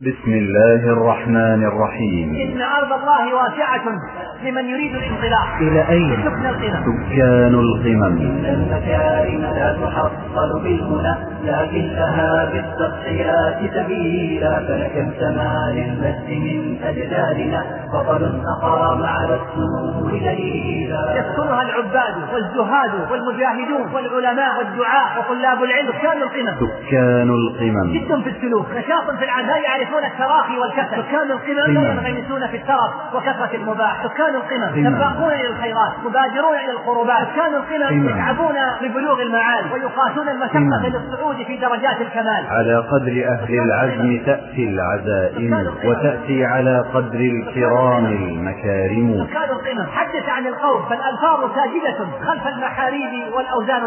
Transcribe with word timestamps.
بسم 0.00 0.32
الله 0.32 0.92
الرحمن 0.92 1.64
الرحيم. 1.64 2.34
إن 2.34 2.62
أرض 2.62 2.92
الله 2.92 3.34
واسعة 3.34 3.84
لمن 4.44 4.64
يريد 4.64 4.94
الانطلاق 4.94 5.48
إلى 5.60 5.88
أين؟ 5.88 6.16
سكن 6.24 6.46
القمم. 6.46 6.84
سكان 6.84 7.54
القمم. 7.54 8.04
إن 8.04 8.44
المكارم 8.44 9.40
لا 9.40 9.76
تحصل 9.82 10.62
بالهدى 10.62 11.14
لكن 11.44 11.86
لها 11.94 12.44
بالتضحيات 12.52 13.74
سبيلا. 13.74 14.66
فلكم 14.68 15.10
سما 15.20 15.72
للمجد 15.74 16.28
من 16.28 16.76
أجدادنا 16.84 17.64
بطل 17.92 18.42
أقام 18.46 19.02
على 19.02 19.34
السرور 19.40 20.10
دليلا. 20.10 21.02
يسكنها 21.18 21.62
العباد 21.62 22.14
والزهاد 22.32 22.90
والمجاهدون 23.10 23.94
والعلماء 23.94 24.58
والدعاء 24.58 25.08
وطلاب 25.18 25.62
العلم. 25.62 25.88
سكان 25.92 26.22
القمم. 26.22 26.68
سكان 26.68 27.30
القمم. 27.30 27.92
جد 27.92 28.22
في 28.22 28.30
السلوك 28.30 28.66
نشاط 28.70 29.18
في 29.18 29.24
العمل 29.24 29.46
لا 29.46 29.85
يعرفون 29.86 30.04
التراخي 30.04 30.58
والكسل. 30.58 31.02
سكان 31.02 31.30
القمم. 31.30 31.76
ينغمسون 31.76 32.46
في 32.46 32.56
الترف 32.56 33.14
وكثرة 33.14 33.54
المباح. 33.54 34.06
سكان 34.06 34.34
القمم. 34.34 34.86
قمم. 34.86 34.96
سباقون 34.96 35.32
إلى 35.32 35.48
الخيرات 35.48 35.92
مبادرون 36.04 36.54
إلى 36.64 36.70
القربات. 36.70 37.26
سكان 37.34 37.54
القمم 37.54 37.88
قمم. 37.88 38.08
يتعبون 38.08 38.54
لبلوغ 38.82 39.22
المعالي 39.22 39.72
ويقاسون 39.72 40.28
المشقة 40.28 40.56
قمم. 40.56 40.86
للصعود 40.86 41.36
في 41.36 41.56
درجات 41.56 42.00
الكمال. 42.00 42.46
على 42.50 42.76
قدر 42.76 43.14
أهل 43.28 43.54
العزم 43.60 44.24
تأتي 44.26 44.64
العزائم 44.68 45.52
وتأتي 45.84 46.44
على 46.44 46.84
قدر 46.94 47.20
الكرام 47.20 48.06
المكارم. 48.06 49.26
سكان 49.30 49.50
القمم. 49.50 49.86
حدث 49.96 50.28
عن 50.28 50.46
القوم 50.46 50.82
فالألفاظ 50.82 51.40
ساجدة 51.54 51.98
خلف 52.26 52.46
المحاريب 52.46 53.32
والأوزان 53.34 53.82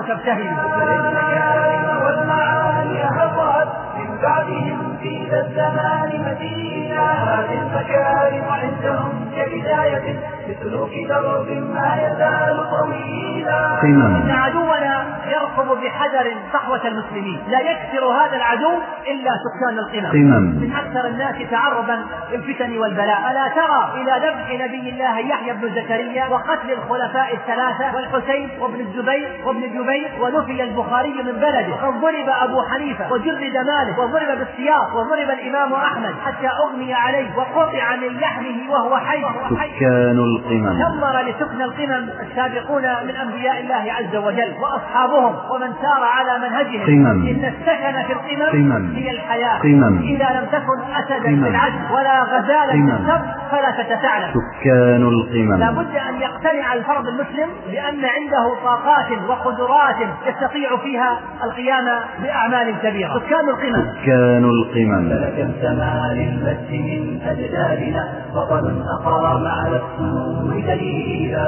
من 3.99 4.17
بعدهم 4.21 4.88
الزمان 5.05 6.09
مدينة. 6.27 7.01
هذه 7.01 7.61
المكارم 7.61 8.45
عندهم 8.49 9.31
كبداية 9.35 10.19
لسلوك 10.47 10.89
درب 11.09 11.49
ما 11.73 11.97
يزال 12.03 12.57
طويلا. 12.69 13.83
إن 13.83 14.31
عدونا 14.31 15.05
يرقب 15.27 15.77
بحذر 15.83 16.33
صحوة 16.53 16.87
المسلمين. 16.87 17.43
لا 17.47 17.59
يكسر 17.59 18.05
هذا 18.05 18.35
العدو 18.35 18.71
إلا 19.07 19.31
سكان 19.45 19.79
القمم. 19.79 20.11
قمم 20.11 20.43
من 20.61 20.73
أكثر 20.73 21.07
الناس 21.07 21.35
تعرضا 21.51 22.05
للفتن 22.31 22.77
والبلاء. 22.77 23.31
ألا 23.31 23.47
ترى 23.47 24.01
إلى 24.01 24.27
ذبح 24.27 24.65
نبي 24.65 24.89
الله 24.89 25.19
يحيى 25.19 25.53
بن 25.53 25.75
زكريا 25.75 26.27
وقتل 26.27 26.71
الخلفاء 26.71 27.33
الثلاثة 27.35 27.95
والحسين 27.95 28.49
وابن 28.59 28.79
الزبير 28.79 29.41
وابن 29.45 29.61
جبير 29.61 30.11
ونفي 30.21 30.63
البخاري 30.63 31.13
من 31.13 31.31
بلده. 31.31 31.73
وقد 31.73 32.01
ضرب 32.01 32.29
أبو 32.41 32.61
حنيفة 32.61 33.13
وجرد 33.13 33.53
ماله 33.67 33.99
وضرب 33.99 34.37
بالسياط 34.37 34.88
وضرب 34.93 35.29
الإمام 35.29 35.73
أحمد 35.73 36.13
حتى 36.25 36.47
أغمي 36.47 36.93
عليه 36.93 37.35
وقطع 37.37 37.95
من 37.95 38.19
لحمه 38.19 38.71
وهو 38.71 38.97
حي 38.97 39.23
سكان 39.49 40.19
القمم 40.19 40.69
دمر 40.69 41.21
لسكن 41.21 41.61
القمم 41.61 42.09
السابقون 42.19 42.81
من 42.81 43.15
أنبياء 43.15 43.59
الله 43.59 43.93
عز 43.93 44.15
وجل 44.15 44.53
وأصحابهم 44.61 45.35
ومن 45.51 45.73
سار 45.81 46.03
على 46.03 46.39
منهجهم 46.39 46.85
قمم. 46.85 47.27
إن 47.27 47.53
السكن 47.53 48.03
في 48.07 48.13
القمم 48.13 48.49
قمم. 48.49 48.95
هي 48.95 49.11
الحياة 49.11 49.59
قمم. 49.59 49.99
إذا 49.99 50.39
لم 50.39 50.45
تكن 50.51 50.79
أسدا 50.93 51.29
قمم. 51.29 51.43
في 51.43 51.49
العدل 51.49 51.79
ولا 51.91 52.23
غزالا. 52.23 52.73
السبت 52.73 53.39
فلا 53.51 53.71
تتثعلب 53.71 54.33
سكان 54.33 55.03
القمم 55.03 55.59
لابد 55.59 55.95
أن 55.95 56.21
يقتنع 56.21 56.73
الفرد 56.73 57.07
المسلم 57.07 57.49
بأن 57.71 58.05
عنده 58.05 58.55
طاقات 58.63 59.11
وقدرات 59.27 59.95
يستطيع 60.25 60.77
فيها 60.77 61.19
القيام 61.43 61.85
بأعمال 62.23 62.75
كبيرة 62.83 63.19
سكان 63.19 63.49
القمم 63.49 63.85
سكان 64.01 64.43
القمم 64.43 64.78
فلكم 64.87 65.51
سما 65.61 66.13
للمجد 66.13 66.71
من 66.71 67.21
أجدادنا 67.21 68.03
بطل 68.35 68.83
أقام 68.99 69.47
على 69.47 69.75
السرور 69.75 70.61
دليلا. 70.61 71.47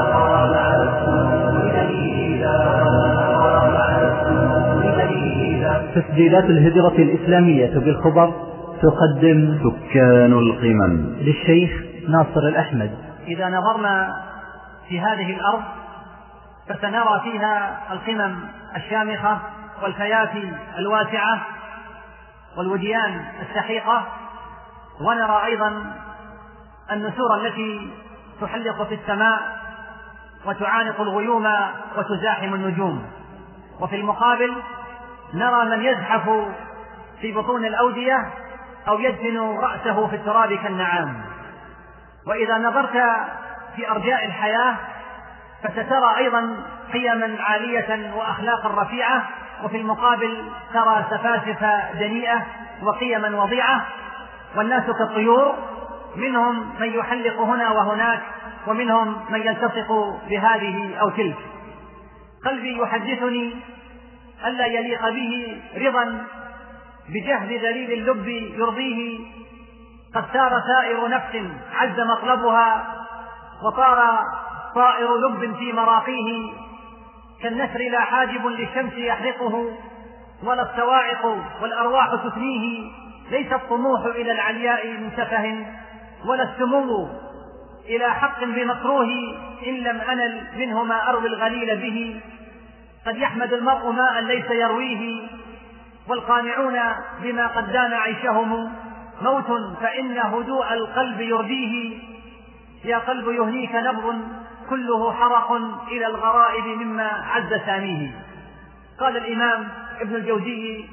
أقام 0.00 0.52
على 0.54 0.88
السرور 0.88 1.74
دليلا 4.96 5.82
تسجيلات 5.94 6.44
الهجرة 6.44 6.94
الإسلامية 6.98 7.78
بالخبر 7.78 8.32
تقدم 8.82 9.58
سكان 9.64 10.32
القمم. 10.32 11.16
للشيخ 11.20 11.70
ناصر 12.08 12.40
الأحمد. 12.48 12.90
إذا 13.28 13.48
نظرنا 13.48 14.16
في 14.88 15.00
هذه 15.00 15.36
الأرض 15.36 15.62
فسنرى 16.68 17.20
فيها 17.22 17.78
القمم 17.92 18.34
الشامخة 18.76 19.38
والفيافي 19.82 20.48
الواسعة 20.78 21.40
والوديان 22.56 23.24
السحيقة. 23.42 24.06
ونرى 25.00 25.44
أيضا 25.44 25.94
النسور 26.92 27.36
التي 27.36 27.90
تحلق 28.40 28.82
في 28.82 28.94
السماء 28.94 29.58
وتعانق 30.44 31.00
الغيوم 31.00 31.52
وتزاحم 31.96 32.54
النجوم. 32.54 33.06
وفي 33.80 33.96
المقابل 33.96 34.54
نرى 35.34 35.64
من 35.64 35.84
يزحف 35.84 36.30
في 37.20 37.32
بطون 37.32 37.64
الأودية 37.64 38.30
أو 38.88 38.98
يدفن 38.98 39.38
رأسه 39.38 40.06
في 40.06 40.16
التراب 40.16 40.52
كالنعام. 40.52 41.22
وإذا 42.26 42.58
نظرت 42.58 42.92
في 43.76 43.90
أرجاء 43.90 44.26
الحياة 44.26 44.76
فسترى 45.62 46.16
أيضا 46.16 46.56
قيما 46.92 47.36
عالية 47.40 48.14
وأخلاقا 48.14 48.82
رفيعة 48.82 49.22
وفي 49.62 49.76
المقابل 49.76 50.44
ترى 50.72 51.04
سفاسف 51.10 51.64
دنيئة 51.98 52.46
وقيما 52.82 53.42
وضيعة 53.42 53.86
والناس 54.56 54.84
كالطيور 54.86 55.54
منهم 56.16 56.74
من 56.80 56.94
يحلق 56.94 57.40
هنا 57.40 57.70
وهناك 57.70 58.22
ومنهم 58.66 59.24
من 59.30 59.40
يلتصق 59.40 59.92
بهذه 60.28 60.96
أو 61.00 61.10
تلك. 61.10 61.36
قلبي 62.44 62.78
يحدثني 62.78 63.56
ألا 64.46 64.66
يليق 64.66 65.08
به 65.08 65.62
رضا 65.76 66.24
بجهد 67.08 67.52
ذليل 67.52 67.92
اللب 67.92 68.28
يرضيه. 68.58 69.20
قد 70.14 70.24
سار 70.32 70.62
سائر 70.66 71.08
نفس 71.08 71.42
عز 71.74 72.00
مطلبها 72.00 72.94
وطار 73.62 74.18
طائر 74.74 75.16
لب 75.16 75.56
في 75.56 75.72
مراقيه. 75.72 76.52
كالنسر 77.44 77.78
لا 77.78 78.00
حاجب 78.00 78.46
للشمس 78.46 78.92
يحرقه 78.92 79.72
ولا 80.42 80.62
الصواعق 80.62 81.26
والأرواح 81.62 82.14
تثنيه 82.14 82.90
ليس 83.30 83.52
الطموح 83.52 84.04
إلى 84.04 84.32
العلياء 84.32 84.86
من 84.86 85.10
سفه 85.16 85.66
ولا 86.26 86.42
السمو 86.42 87.08
إلى 87.88 88.10
حق 88.14 88.44
بمكروه 88.44 89.08
إن 89.66 89.74
لم 89.74 90.00
أنل 90.00 90.42
منه 90.56 90.84
ما 90.84 91.08
أروي 91.08 91.26
الغليل 91.26 91.76
به. 91.76 92.20
قد 93.06 93.16
يحمد 93.16 93.52
المرء 93.52 93.90
ماء 93.90 94.20
ليس 94.20 94.50
يرويه 94.50 95.28
والقانعون 96.08 96.78
بما 97.22 97.46
قد 97.46 97.72
دان 97.72 97.92
عيشهم. 97.92 98.72
موت 99.22 99.78
فإن 99.80 100.18
هدوء 100.18 100.72
القلب 100.72 101.20
يرديه. 101.20 101.98
يا 102.84 102.98
قلب 102.98 103.28
يهنيك 103.28 103.74
نبض 103.74 104.22
كله 104.70 105.12
حرق 105.12 105.52
إلى 105.88 106.06
الغرائب 106.06 106.64
مما 106.64 107.10
عز 107.30 107.54
ثانية. 107.66 108.10
قال 109.00 109.16
الإمام 109.16 109.68
ابن 110.00 110.14
الجوزي 110.14 110.84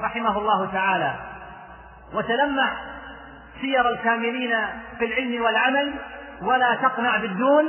رحمه 0.00 0.38
الله 0.38 0.66
تعالى 0.72 1.14
وتلمح 2.14 2.84
سير 3.60 3.90
الكاملين 3.90 4.56
في 4.98 5.04
العلم 5.04 5.44
والعمل 5.44 5.94
ولا 6.42 6.74
تقنع 6.74 7.16
بالدون 7.16 7.64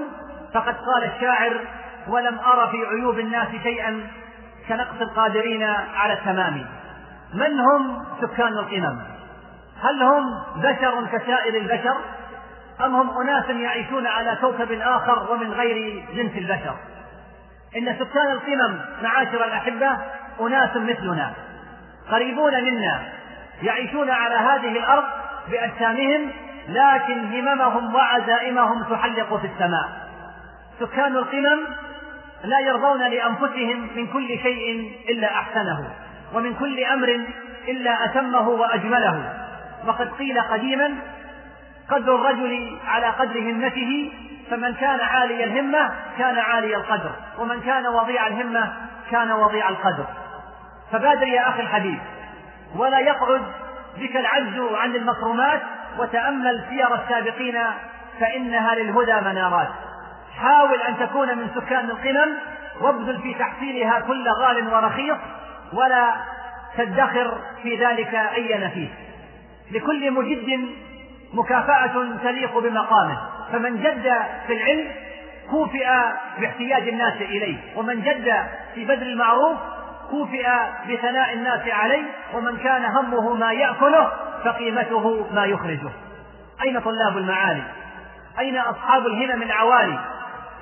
فقد 0.53 0.75
قال 0.75 1.03
الشاعر 1.15 1.59
ولم 2.07 2.39
أر 2.39 2.67
في 2.67 2.85
عيوب 2.85 3.19
الناس 3.19 3.47
شيئا 3.63 4.07
كنقص 4.67 5.01
القادرين 5.01 5.63
على 5.95 6.13
التمام 6.13 6.65
من 7.33 7.59
هم 7.59 8.05
سكان 8.21 8.47
القمم؟ 8.47 8.99
هل 9.81 10.03
هم 10.03 10.23
بشر 10.55 11.05
كسائر 11.11 11.55
البشر؟ 11.55 11.97
أم 12.85 12.95
هم 12.95 13.21
أناس 13.21 13.49
يعيشون 13.49 14.07
على 14.07 14.37
كوكب 14.41 14.71
آخر 14.71 15.31
ومن 15.31 15.51
غير 15.51 16.03
جنس 16.13 16.37
البشر؟ 16.37 16.75
إن 17.77 17.95
سكان 17.99 18.31
القمم 18.31 18.79
معاشر 19.03 19.45
الأحبة 19.45 19.97
أناس 20.41 20.75
مثلنا 20.75 21.33
قريبون 22.11 22.63
منا 22.63 22.99
يعيشون 23.63 24.09
على 24.09 24.35
هذه 24.35 24.77
الأرض 24.77 25.03
بأجسامهم 25.51 26.31
لكن 26.69 27.19
هممهم 27.19 27.95
وعزائمهم 27.95 28.83
تحلق 28.83 29.35
في 29.35 29.47
السماء. 29.47 30.07
سكان 30.79 31.15
القمم 31.15 31.59
لا 32.43 32.59
يرضون 32.59 32.99
لأنفسهم 32.99 33.89
من 33.95 34.07
كل 34.07 34.27
شيء 34.27 34.91
إلا 35.09 35.27
أحسنه 35.27 35.89
ومن 36.33 36.53
كل 36.53 36.83
أمر 36.83 37.19
إلا 37.67 38.05
أتمه 38.05 38.49
وأجمله. 38.49 39.33
وقد 39.87 40.11
قيل 40.11 40.41
قديما 40.41 40.95
قدر 41.89 42.15
الرجل 42.15 42.77
على 42.87 43.07
قدر 43.07 43.39
همته 43.39 44.11
فمن 44.49 44.73
كان 44.73 44.99
عالي 44.99 45.43
الهمة 45.43 45.91
كان 46.17 46.37
عالي 46.37 46.75
القدر 46.75 47.11
ومن 47.39 47.61
كان 47.61 47.87
وضيع 47.87 48.27
الهمة 48.27 48.73
كان 49.11 49.31
وضيع 49.31 49.69
القدر. 49.69 50.05
فبادر 50.91 51.27
يا 51.27 51.49
أخي 51.49 51.61
الحبيب 51.61 51.99
ولا 52.75 52.99
يقعد 52.99 53.41
بك 53.97 54.15
العجز 54.15 54.59
عن 54.73 54.95
المكرمات 54.95 55.61
وتأمل 55.99 56.63
سير 56.69 56.95
السابقين 56.95 57.59
فإنها 58.19 58.75
للهدى 58.75 59.13
منارات. 59.13 59.69
حاول 60.39 60.81
أن 60.81 60.97
تكون 60.99 61.37
من 61.37 61.49
سكان 61.55 61.89
القمم 61.89 62.33
وابذل 62.81 63.21
في 63.21 63.33
تحصيلها 63.33 63.99
كل 63.99 64.29
غال 64.29 64.73
ورخيص 64.73 65.17
ولا 65.73 66.15
تدخر 66.77 67.37
في 67.63 67.85
ذلك 67.85 68.15
أي 68.15 68.57
نفيس. 68.57 68.89
لكل 69.71 70.11
مجد 70.11 70.69
مكافأة 71.33 72.17
تليق 72.23 72.59
بمقامه. 72.59 73.17
فمن 73.51 73.81
جد 73.81 74.13
في 74.47 74.53
العلم 74.53 74.91
كوفئ 75.49 75.87
باحتياج 76.39 76.87
الناس 76.87 77.13
إليه. 77.21 77.57
ومن 77.75 78.01
جد 78.01 78.33
في 78.75 78.85
بذل 78.85 79.07
المعروف 79.07 79.57
كوفئ 80.09 80.47
بثناء 80.89 81.33
الناس 81.33 81.67
عليه. 81.67 82.03
ومن 82.33 82.57
كان 82.57 82.85
همه 82.85 83.33
ما 83.33 83.51
يأكله 83.51 84.11
فقيمته 84.43 85.27
ما 85.33 85.45
يخرجه. 85.45 85.89
أين 86.63 86.79
طلاب 86.79 87.17
المعالي؟ 87.17 87.63
أين 88.39 88.57
أصحاب 88.57 89.05
الهمم 89.05 89.41
العوالي؟ 89.41 89.99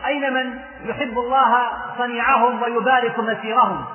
أين 0.06 0.34
من 0.34 0.60
يحب 0.86 1.18
الله 1.18 1.68
صنيعهم 1.98 2.62
ويبارك 2.62 3.20
مسيرهم؟ 3.20 3.86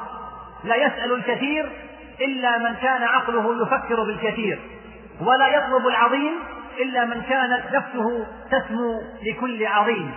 لا 0.65 0.77
يسأل 0.77 1.13
الكثير 1.13 1.73
إلا 2.21 2.59
من 2.59 2.75
كان 2.75 3.03
عقله 3.03 3.63
يفكر 3.63 4.03
بالكثير. 4.03 4.59
ولا 5.21 5.49
يطلب 5.49 5.87
العظيم 5.87 6.33
إلا 6.83 7.05
من 7.05 7.23
كانت 7.23 7.63
نفسه 7.73 8.27
تسمو 8.51 9.03
لكل 9.23 9.67
عظيم. 9.67 10.15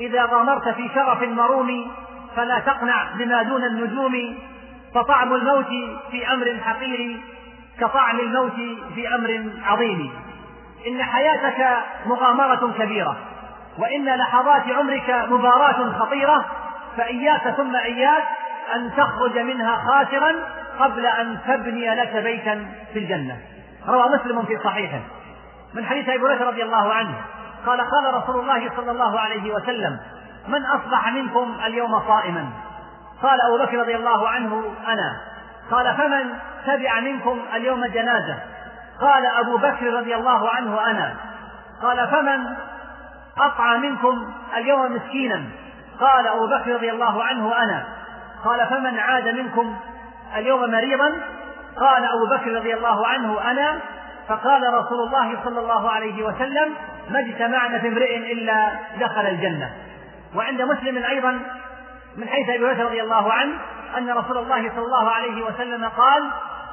إذا 0.00 0.24
غامرت 0.24 0.68
في 0.68 0.88
شرف 0.94 1.22
مروم 1.22 1.90
فلا 2.36 2.58
تقنع 2.58 3.04
بما 3.14 3.42
دون 3.42 3.64
النجوم 3.64 4.38
فطعم 4.94 5.34
الموت 5.34 5.68
في 6.10 6.32
أمر 6.32 6.56
حقير 6.64 7.20
كطعم 7.80 8.20
الموت 8.20 8.56
في 8.94 9.14
أمر 9.14 9.50
عظيم. 9.64 10.10
إن 10.86 11.02
حياتك 11.02 11.76
مغامرة 12.06 12.72
كبيرة 12.78 13.16
وإن 13.78 14.04
لحظات 14.04 14.62
عمرك 14.68 15.26
مباراة 15.30 15.92
خطيرة 15.98 16.44
فإياك 16.96 17.48
ثم 17.56 17.76
إياك 17.76 18.24
أن 18.74 18.90
تخرج 18.96 19.38
منها 19.38 19.76
خاسرا 19.76 20.32
قبل 20.78 21.06
أن 21.06 21.38
تبني 21.46 21.94
لك 21.94 22.16
بيتا 22.16 22.66
في 22.92 22.98
الجنة. 22.98 23.36
روى 23.88 24.04
مسلم 24.14 24.42
في 24.42 24.58
صحيحه. 24.64 25.00
من 25.74 25.86
حديث 25.86 26.08
أبي 26.08 26.22
هريرة 26.22 26.44
رضي 26.44 26.62
الله 26.62 26.94
عنه. 26.94 27.14
قال 27.66 27.80
قال 27.80 28.14
رسول 28.14 28.40
الله 28.40 28.70
صلى 28.76 28.90
الله 28.90 29.20
عليه 29.20 29.54
وسلم 29.54 29.98
من 30.48 30.64
أصبح 30.66 31.08
منكم 31.12 31.56
اليوم 31.66 32.00
صائما؟ 32.08 32.46
قال 33.22 33.40
أبو 33.40 33.64
بكر 33.64 33.78
رضي 33.78 33.96
الله 33.96 34.28
عنه 34.28 34.74
أنا. 34.88 35.20
قال 35.70 35.96
فمن 35.96 36.34
تبع 36.66 37.00
منكم 37.00 37.40
اليوم 37.54 37.86
جنازة؟ 37.86 38.38
قال 39.00 39.26
أبو 39.26 39.56
بكر 39.56 39.94
رضي 39.94 40.14
الله 40.14 40.50
عنه 40.50 40.90
أنا. 40.90 41.16
قال 41.82 42.08
فمن 42.08 42.56
أطعى 43.38 43.78
منكم 43.78 44.32
اليوم 44.56 44.92
مسكينا؟ 44.96 45.42
قال 46.00 46.26
أبو 46.26 46.46
بكر 46.46 46.74
رضي 46.74 46.90
الله 46.90 47.24
عنه 47.24 47.62
أنا. 47.62 47.84
قال 48.44 48.66
فمن 48.66 48.98
عاد 48.98 49.28
منكم 49.28 49.76
اليوم 50.36 50.70
مريضا؟ 50.70 51.12
قال 51.80 52.04
أبو 52.04 52.26
بكر 52.26 52.56
رضي 52.56 52.74
الله 52.74 53.06
عنه 53.06 53.50
أنا. 53.50 53.80
فقال 54.28 54.74
رسول 54.74 55.06
الله 55.06 55.44
صلى 55.44 55.60
الله 55.60 55.90
عليه 55.90 56.22
وسلم 56.22 56.74
ما 57.10 57.20
اجتمعنا 57.20 57.78
في 57.78 57.88
امرئ 57.88 58.32
إلا 58.32 58.72
دخل 59.00 59.26
الجنة. 59.26 59.72
وعند 60.34 60.62
مسلم 60.62 61.04
أيضا 61.04 61.38
من 62.16 62.28
حيث 62.28 62.48
أبي 62.48 62.66
هريرة 62.66 62.84
رضي 62.84 63.02
الله 63.02 63.32
عنه 63.32 63.54
أن 63.98 64.10
رسول 64.10 64.38
الله 64.38 64.70
صلى 64.70 64.84
الله 64.84 65.10
عليه 65.10 65.44
وسلم 65.44 65.84
قال 65.84 66.22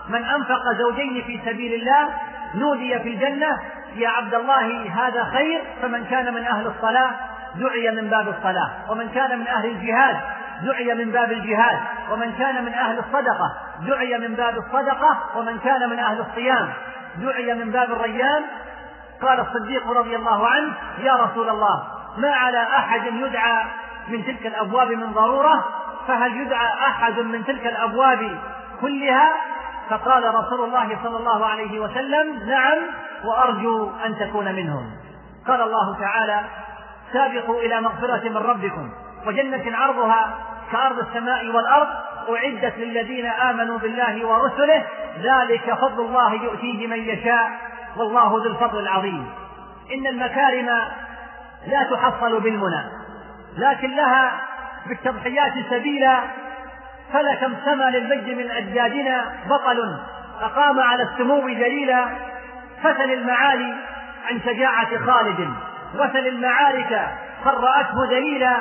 من 0.09 0.23
أنفق 0.23 0.73
زوجين 0.77 1.23
في 1.23 1.39
سبيل 1.45 1.73
الله 1.73 2.09
نودي 2.55 2.99
في 2.99 3.09
الجنة 3.09 3.59
يا 3.95 4.09
عبد 4.09 4.33
الله 4.33 4.89
هذا 4.89 5.23
خير 5.23 5.61
فمن 5.81 6.05
كان 6.05 6.33
من 6.33 6.43
أهل 6.43 6.67
الصلاة 6.67 7.11
دعي 7.55 7.91
من 7.91 8.09
باب 8.09 8.27
الصلاة 8.27 8.69
ومن 8.89 9.09
كان 9.09 9.39
من 9.39 9.47
أهل 9.47 9.65
الجهاد 9.65 10.17
دعي 10.63 10.93
من 10.93 11.11
باب 11.11 11.31
الجهاد 11.31 11.79
ومن 12.11 12.33
كان 12.39 12.65
من 12.65 12.73
أهل 12.73 12.99
الصدقة 12.99 13.55
دعي 13.87 14.17
من 14.17 14.35
باب 14.35 14.57
الصدقة 14.57 15.17
ومن 15.35 15.59
كان 15.59 15.89
من 15.89 15.99
أهل 15.99 16.19
الصيام. 16.19 16.69
دعي 17.17 17.53
من 17.53 17.71
باب 17.71 17.91
الريان. 17.91 18.43
قال 19.21 19.39
الصديق 19.39 19.91
رضي 19.91 20.15
الله 20.15 20.47
عنه 20.47 20.73
يا 20.99 21.13
رسول 21.13 21.49
الله 21.49 21.83
ما 22.17 22.31
على 22.31 22.63
أحد 22.63 23.05
يدعى 23.05 23.63
من 24.07 24.25
تلك 24.25 24.45
الأبواب 24.45 24.91
من 24.91 25.11
ضرورة؟ 25.11 25.65
فهل 26.07 26.37
يدعى 26.37 26.67
أحد 26.67 27.19
من 27.19 27.45
تلك 27.45 27.65
الأبواب 27.65 28.39
كلها؟ 28.81 29.31
فقال 29.89 30.35
رسول 30.35 30.63
الله 30.63 30.97
صلى 31.03 31.17
الله 31.17 31.45
عليه 31.45 31.79
وسلم 31.79 32.49
نعم 32.49 32.77
وأرجو 33.23 33.91
أن 34.05 34.17
تكون 34.19 34.55
منهم. 34.55 34.91
قال 35.47 35.61
الله 35.61 35.99
تعالى 35.99 36.41
سابقوا 37.13 37.61
إلى 37.61 37.81
مغفرة 37.81 38.29
من 38.29 38.37
ربكم. 38.37 38.91
وجنة 39.25 39.77
عرضها 39.77 40.37
كأرض 40.71 40.99
السماء 40.99 41.47
والأرض 41.47 41.87
أعدت 42.29 42.77
للذين 42.77 43.25
آمنوا 43.25 43.77
بالله 43.77 44.25
ورسله 44.27 44.85
ذلك 45.21 45.73
فضل 45.73 46.05
الله 46.05 46.33
يؤتيه 46.33 46.87
من 46.87 46.99
يشاء 46.99 47.51
والله 47.97 48.29
ذو 48.29 48.51
الفضل 48.51 48.79
العظيم. 48.79 49.29
إن 49.93 50.07
المكارم 50.07 50.65
لا 51.67 51.83
تحصل 51.83 52.39
بالمنى 52.39 52.83
لكن 53.57 53.91
لها 53.95 54.31
بالتضحيات 54.87 55.53
سبيلا 55.69 56.19
فلكم 57.13 57.53
سما 57.65 57.89
للمجد 57.89 58.29
من 58.37 58.51
أجدادنا 58.51 59.25
بطل 59.49 59.97
أقام 60.41 60.79
على 60.79 61.03
السمو 61.03 61.49
دليلا 61.49 62.05
فتل 62.83 63.11
المعالي 63.11 63.75
عن 64.29 64.39
شجاعة 64.45 65.05
خالد 65.05 65.49
وثل 65.95 66.27
المعارك 66.27 67.07
فرأته 67.43 68.05
دليلا 68.09 68.57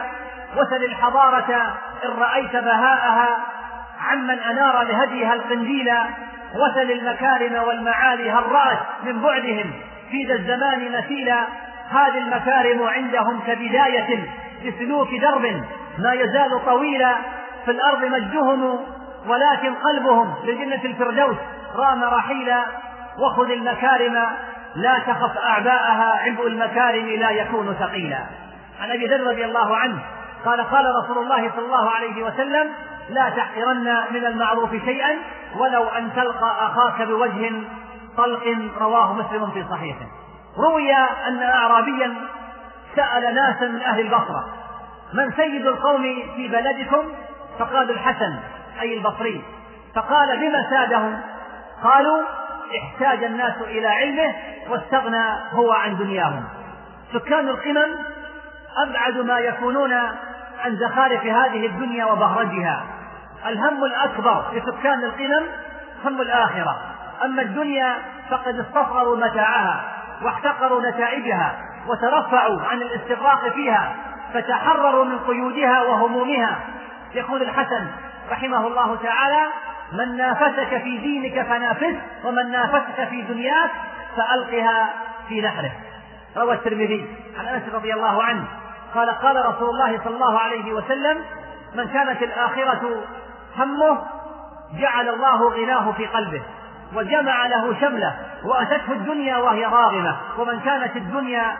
وسل 0.56 0.85
الحضارة 0.85 1.77
إن 2.05 2.11
رأيت 2.19 2.53
بهاءها 2.53 3.39
عمن 4.01 4.39
أنار 4.39 4.83
لهديها 4.83 5.35
القنديلا 5.35 6.06
وسل 6.55 6.91
المكارم 6.91 7.62
والمعالي 7.69 8.31
هل 8.31 8.53
رأت 8.53 8.79
من 9.05 9.23
بعدهم 9.23 9.73
في 10.11 10.25
ذا 10.25 10.35
الزمان 10.35 10.93
مثيلا 10.99 11.47
هذه 11.91 12.19
المكارم 12.19 12.83
عندهم 12.83 13.41
كبداية 13.47 14.29
لسلوك 14.65 15.09
درب 15.21 15.62
ما 15.99 16.12
يزال 16.12 16.65
طويلا 16.67 17.17
في 17.65 17.71
الأرض 17.71 18.05
مجدهم 18.05 18.81
ولكن 19.27 19.75
قلبهم 19.75 20.35
لجنة 20.45 20.85
الفردوس 20.85 21.37
رام 21.77 22.05
رحيلا 22.05 22.65
وخذ 23.19 23.51
المكارم 23.51 24.27
لا 24.77 24.99
تخف 24.99 25.39
أعباءها 25.39 26.20
عبء 26.25 26.46
المكارم 26.46 27.06
لا 27.06 27.31
يكون 27.31 27.75
ثقيلا. 27.81 28.19
عن 28.81 28.91
أبي 28.91 29.06
ذر 29.06 29.20
رضي 29.20 29.44
الله 29.44 29.77
عنه 29.77 29.99
قال 30.44 30.60
قال 30.70 30.94
رسول 31.05 31.19
الله 31.19 31.51
صلى 31.56 31.65
الله 31.67 31.91
عليه 31.91 32.24
وسلم 32.24 32.70
لا 33.10 33.29
تحقرن 33.29 34.05
من 34.10 34.27
المعروف 34.27 34.70
شيئا 34.70 35.17
ولو 35.56 35.89
أن 35.89 36.13
تلقى 36.17 36.67
أخاك 36.67 37.03
بوجه 37.03 37.53
طلق 38.17 38.56
رواه 38.81 39.13
مسلم 39.13 39.51
في 39.51 39.65
صحيحه. 39.70 40.06
روي 40.58 40.93
أن 41.29 41.43
أعرابيا 41.43 42.15
سأل 42.96 43.34
ناسا 43.34 43.67
من 43.67 43.81
أهل 43.81 44.01
البصرة 44.01 44.44
من 45.13 45.32
سيد 45.36 45.67
القوم 45.67 46.03
في 46.36 46.48
بلدكم؟ 46.48 47.03
فقالوا 47.58 47.94
الحسن 47.94 48.34
أي 48.81 48.98
البصري 48.98 49.44
فقال 49.94 50.39
بما 50.41 50.70
سادهم؟ 50.70 51.20
قالوا 51.84 52.22
احتاج 52.79 53.24
الناس 53.24 53.55
إلى 53.60 53.89
علمه 53.89 54.34
واستغنى 54.69 55.24
هو 55.53 55.72
عن 55.72 55.96
دنياهم. 55.96 56.44
سكان 57.13 57.48
القمم 57.48 57.96
أبعد 58.86 59.19
ما 59.19 59.39
يكونون 59.39 59.94
عن 60.65 60.77
زخارف 60.77 61.27
هذه 61.27 61.67
الدنيا 61.67 62.05
وبهرجها. 62.05 62.85
الهم 63.47 63.85
الأكبر 63.85 64.44
لسكان 64.53 65.05
القمم 65.05 65.47
هم 66.05 66.21
الآخرة. 66.21 66.81
أما 67.25 67.43
الدنيا 67.43 67.97
فقد 68.31 68.59
استصغروا 68.59 69.17
متاعها 69.17 69.81
واحتقروا 70.23 70.83
نتائجها 70.91 71.53
وترفعوا 71.89 72.61
عن 72.63 72.77
الاستغراق 72.83 73.49
فيها 73.49 73.93
فتحرروا 74.35 75.05
من 75.05 75.19
قيودها 75.19 75.83
وهمومها. 75.83 76.56
يقول 77.15 77.43
الحسن 77.43 77.87
رحمه 78.31 78.67
الله 78.67 78.97
تعالى 78.97 79.47
من 79.93 80.17
نافسك 80.17 80.83
في 80.83 80.99
دينك 80.99 81.47
فنافسه 81.47 82.01
ومن 82.25 82.51
نافسك 82.51 83.09
في 83.11 83.23
دنياك 83.23 83.71
فألقها 84.17 84.91
في 85.29 85.41
نحره 85.41 85.73
روى 86.37 86.55
الترمذي 86.55 87.06
عن 87.39 87.47
أنس 87.47 87.75
رضي 87.75 87.94
الله 87.94 88.23
عنه 88.23 88.44
قال 88.94 89.10
قال 89.10 89.46
رسول 89.46 89.70
الله 89.70 90.01
صلى 90.05 90.15
الله 90.15 90.39
عليه 90.39 90.72
وسلم 90.72 91.24
من 91.74 91.89
كانت 91.89 92.22
الآخرة 92.22 93.05
همه 93.58 93.98
جعل 94.79 95.08
الله 95.08 95.48
غناه 95.48 95.93
في 95.93 96.06
قلبه 96.06 96.43
وجمع 96.94 97.46
له 97.46 97.81
شمله 97.81 98.15
وأتته 98.44 98.93
الدنيا 98.93 99.36
وهي 99.36 99.65
راغمة 99.65 100.17
ومن 100.39 100.60
كانت 100.60 100.96
الدنيا 100.96 101.56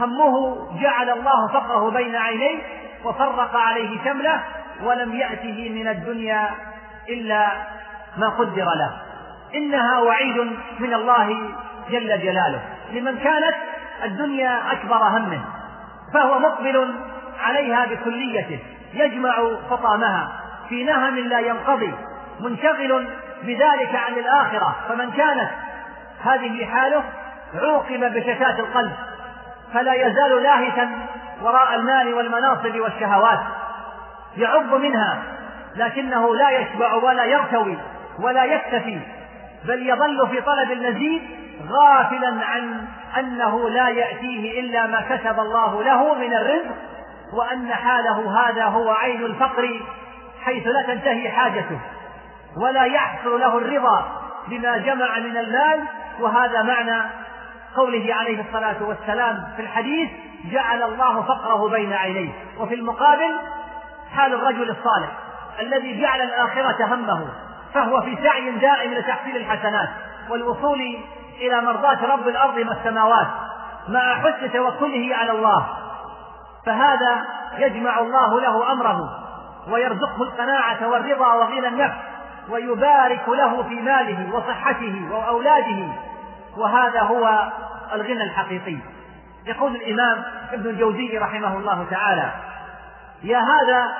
همه 0.00 0.66
جعل 0.80 1.10
الله 1.10 1.48
فقره 1.48 1.90
بين 1.90 2.16
عينيه 2.16 2.58
وفرق 3.04 3.56
عليه 3.56 4.04
شمله 4.04 4.42
ولم 4.82 5.14
يأته 5.14 5.70
من 5.74 5.88
الدنيا 5.88 6.50
إلا 7.08 7.48
ما 8.16 8.28
قدر 8.28 8.64
له. 8.64 8.92
إنها 9.54 9.98
وعيد 9.98 10.36
من 10.78 10.94
الله 10.94 11.28
جل 11.90 12.20
جلاله. 12.20 12.60
لمن 12.92 13.18
كانت 13.18 13.54
الدنيا 14.04 14.72
أكبر 14.72 14.96
همه. 14.96 15.40
فهو 16.14 16.38
مقبل 16.38 16.94
عليها 17.40 17.86
بكليته 17.86 18.58
يجمع 18.94 19.32
حطامها 19.70 20.28
في 20.68 20.84
نهم 20.84 21.16
لا 21.16 21.38
ينقضي 21.38 21.94
منشغل 22.40 23.08
بذلك 23.42 23.94
عن 23.94 24.12
الآخرة. 24.12 24.76
فمن 24.88 25.10
كانت 25.10 25.50
هذه 26.22 26.66
حاله 26.66 27.02
عوقب 27.54 28.14
بشتات 28.14 28.58
القلب 28.58 28.92
فلا 29.74 29.94
يزال 29.94 30.42
لاهثا 30.42 30.90
وراء 31.42 31.74
المال 31.74 32.14
والمناصب 32.14 32.80
والشهوات. 32.80 33.40
يعب 34.36 34.74
منها 34.74 35.22
لكنه 35.76 36.36
لا 36.36 36.50
يشبع 36.50 36.94
ولا 36.94 37.24
يرتوي 37.24 37.78
ولا 38.18 38.44
يكتفي 38.44 39.00
بل 39.64 39.88
يظل 39.88 40.28
في 40.28 40.40
طلب 40.40 40.72
المزيد 40.72 41.22
غافلا 41.68 42.44
عن 42.44 42.86
أنه 43.18 43.70
لا 43.70 43.88
يأتيه 43.88 44.60
إلا 44.60 44.86
ما 44.86 45.16
كتب 45.16 45.40
الله 45.40 45.82
له 45.82 46.14
من 46.14 46.34
الرزق 46.34 46.74
وأن 47.32 47.74
حاله 47.74 48.40
هذا 48.40 48.64
هو 48.64 48.90
عين 48.90 49.24
الفقر 49.24 49.80
حيث 50.44 50.66
لا 50.66 50.82
تنتهي 50.82 51.30
حاجته 51.30 51.80
ولا 52.56 52.84
يحصل 52.84 53.40
له 53.40 53.58
الرضا 53.58 54.22
بما 54.48 54.76
جمع 54.76 55.18
من 55.18 55.36
المال. 55.36 55.84
وهذا 56.20 56.62
معنى 56.62 57.02
قوله 57.76 58.14
عليه 58.14 58.40
الصلاة 58.40 58.82
والسلام 58.82 59.44
في 59.56 59.62
الحديث 59.62 60.10
جعل 60.52 60.82
الله 60.82 61.22
فقره 61.22 61.68
بين 61.68 61.92
عينيه. 61.92 62.32
وفي 62.58 62.74
المقابل 62.74 63.38
حال 64.16 64.34
الرجل 64.34 64.70
الصالح 64.70 65.10
الذي 65.60 66.00
جعل 66.00 66.20
الآخرة 66.20 66.94
همه 66.94 67.28
فهو 67.74 68.00
في 68.00 68.18
سعي 68.22 68.50
دائم 68.50 68.94
لتحصيل 68.94 69.36
الحسنات 69.36 69.88
والوصول 70.30 70.80
إلى 71.40 71.60
مرضاة 71.60 72.06
رب 72.06 72.28
الأرض 72.28 72.56
والسماوات 72.56 73.26
مع 73.88 74.14
حسن 74.14 74.52
توكله 74.52 75.16
على 75.16 75.30
الله. 75.30 75.66
فهذا 76.66 77.26
يجمع 77.58 77.98
الله 77.98 78.40
له 78.40 78.72
أمره 78.72 79.18
ويرزقه 79.68 80.22
القناعة 80.22 80.88
والرضا 80.88 81.34
وغنى 81.34 81.68
النفس 81.68 81.96
ويبارك 82.48 83.28
له 83.28 83.62
في 83.62 83.74
ماله 83.74 84.34
وصحته 84.34 85.08
وأولاده. 85.10 85.88
وهذا 86.56 87.00
هو 87.00 87.52
الغنى 87.92 88.22
الحقيقي. 88.24 88.76
يقول 89.46 89.76
الإمام 89.76 90.24
ابن 90.52 90.70
الجوزي 90.70 91.18
رحمه 91.18 91.56
الله 91.56 91.86
تعالى 91.90 92.30
يا 93.22 93.38
هذا 93.38 93.92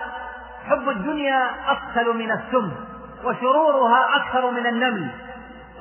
حب 0.70 0.88
الدنيا 0.88 1.50
أقتل 1.68 2.16
من 2.16 2.32
السم 2.32 2.72
وشرورها 3.24 4.16
أكثر 4.16 4.50
من 4.50 4.66
النمل. 4.66 5.10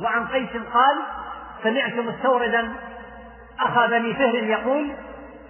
وعن 0.01 0.27
قيس 0.27 0.50
قال 0.74 0.98
سمعت 1.63 1.93
مستوردا 1.93 2.74
أخا 3.60 3.88
بني 3.88 4.13
فهر 4.13 4.36
يقول 4.36 4.91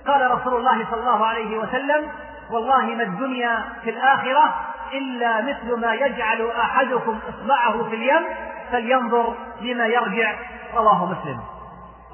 قال 0.07 0.31
رسول 0.31 0.55
الله 0.55 0.85
صلى 0.91 0.99
الله 0.99 1.25
عليه 1.25 1.57
وسلم 1.57 2.11
والله 2.51 2.85
ما 2.85 3.03
الدنيا 3.03 3.63
في 3.83 3.89
الآخرة 3.89 4.55
إلا 4.93 5.41
مثل 5.41 5.79
ما 5.79 5.93
يجعل 5.93 6.51
أحدكم 6.59 7.19
إصبعه 7.29 7.83
في 7.89 7.95
اليم 7.95 8.25
فلينظر 8.71 9.35
لما 9.61 9.85
يرجع. 9.85 10.33
رواه 10.75 11.05
مسلم. 11.05 11.39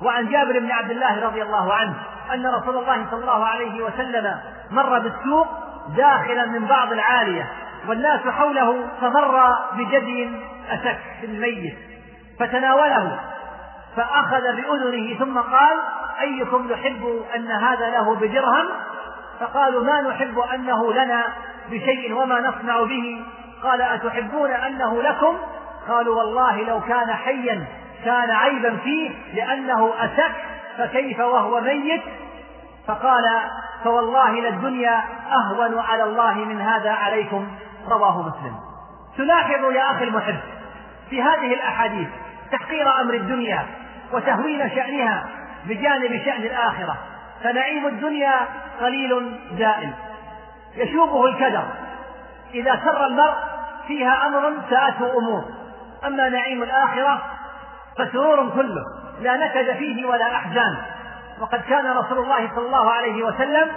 وعن 0.02 0.30
جابر 0.30 0.60
بن 0.60 0.72
عبد 0.72 0.92
الله 0.92 1.26
رضي 1.26 1.42
الله 1.42 1.74
عنه 1.74 1.94
أن 2.34 2.48
رسول 2.48 2.78
الله 2.78 3.06
صلى 3.12 3.20
الله 3.22 3.46
عليه 3.46 3.84
وسلم 3.84 4.40
مر 4.72 5.00
بالسوق 5.00 5.48
داخلا 5.98 6.46
من 6.46 6.66
بعض 6.66 6.92
العالية. 6.92 7.52
والناس 7.88 8.22
حوله 8.28 8.88
فمر 9.02 9.56
بجدي 9.74 10.30
أسك 10.70 11.00
ميت 11.28 11.76
فتناوله 12.40 13.20
فأخذ 13.96 14.42
بأذنه 14.42 15.20
ثم 15.20 15.38
قال 15.40 15.78
أيكم 16.22 16.72
يحب 16.72 17.24
أن 17.36 17.52
هذا 17.52 17.90
له 17.90 18.16
بدرهم؟ 18.16 18.66
فقالوا 19.40 19.84
ما 19.84 20.02
نحب 20.02 20.40
أنه 20.40 20.94
لنا 20.94 21.24
بشيء 21.70 22.14
وما 22.14 22.40
نصنع 22.40 22.84
به. 22.84 23.24
قال 23.64 23.82
أتحبون 23.82 24.52
أنه 24.52 25.02
لكم؟ 25.02 25.38
قالوا 25.90 26.16
والله 26.16 26.64
لو 26.64 26.82
كان 26.82 27.14
حيا 27.14 27.66
كان 28.06 28.32
عيبا 28.32 28.78
فيه 28.78 29.10
لأنه 29.34 29.94
أسك 30.00 30.36
فكيف 30.78 31.20
وهو 31.20 31.62
ميت؟ 31.62 32.02
فقال 32.88 33.24
فوالله 33.84 34.32
للدنيا 34.32 35.04
أهون 35.32 35.80
على 35.80 36.04
الله 36.04 36.34
من 36.34 36.62
هذا 36.62 36.92
عليكم. 36.92 37.48
رواه 37.90 38.22
مسلم. 38.22 38.56
تلاحظ 39.18 39.72
يا 39.76 39.92
أخي 39.92 40.04
المحب 40.04 40.38
في 41.10 41.22
هذه 41.22 41.54
الأحاديث 41.54 42.08
تحقير 42.52 43.02
أمر 43.02 43.14
الدنيا 43.14 43.66
وتهوين 44.14 44.70
شأنها 44.70 45.26
بجانب 45.66 46.22
شأن 46.26 46.42
الآخرة. 46.42 46.98
فنعيم 47.44 47.88
الدنيا 47.88 48.36
قليل 48.82 49.40
زائل 49.58 49.94
يشوبه 50.76 51.26
الكدر. 51.26 51.64
إذا 52.54 52.82
سر 52.86 53.06
المرء 53.06 53.36
فيها 53.88 54.28
أمر 54.28 54.54
ساءته 54.70 55.18
أمور. 55.18 55.44
أما 56.06 56.30
نعيم 56.30 56.64
الآخرة 56.64 57.22
فسرور 57.98 58.50
كله. 58.50 58.84
لا 59.22 59.38
نكد 59.38 59.78
فيه 59.78 60.06
ولا 60.06 60.36
أحزان. 60.36 60.78
وقد 61.40 61.62
كان 61.62 61.98
رسول 61.98 62.18
الله 62.18 62.50
صلى 62.56 62.66
الله 62.66 62.92
عليه 62.92 63.24
وسلم 63.24 63.72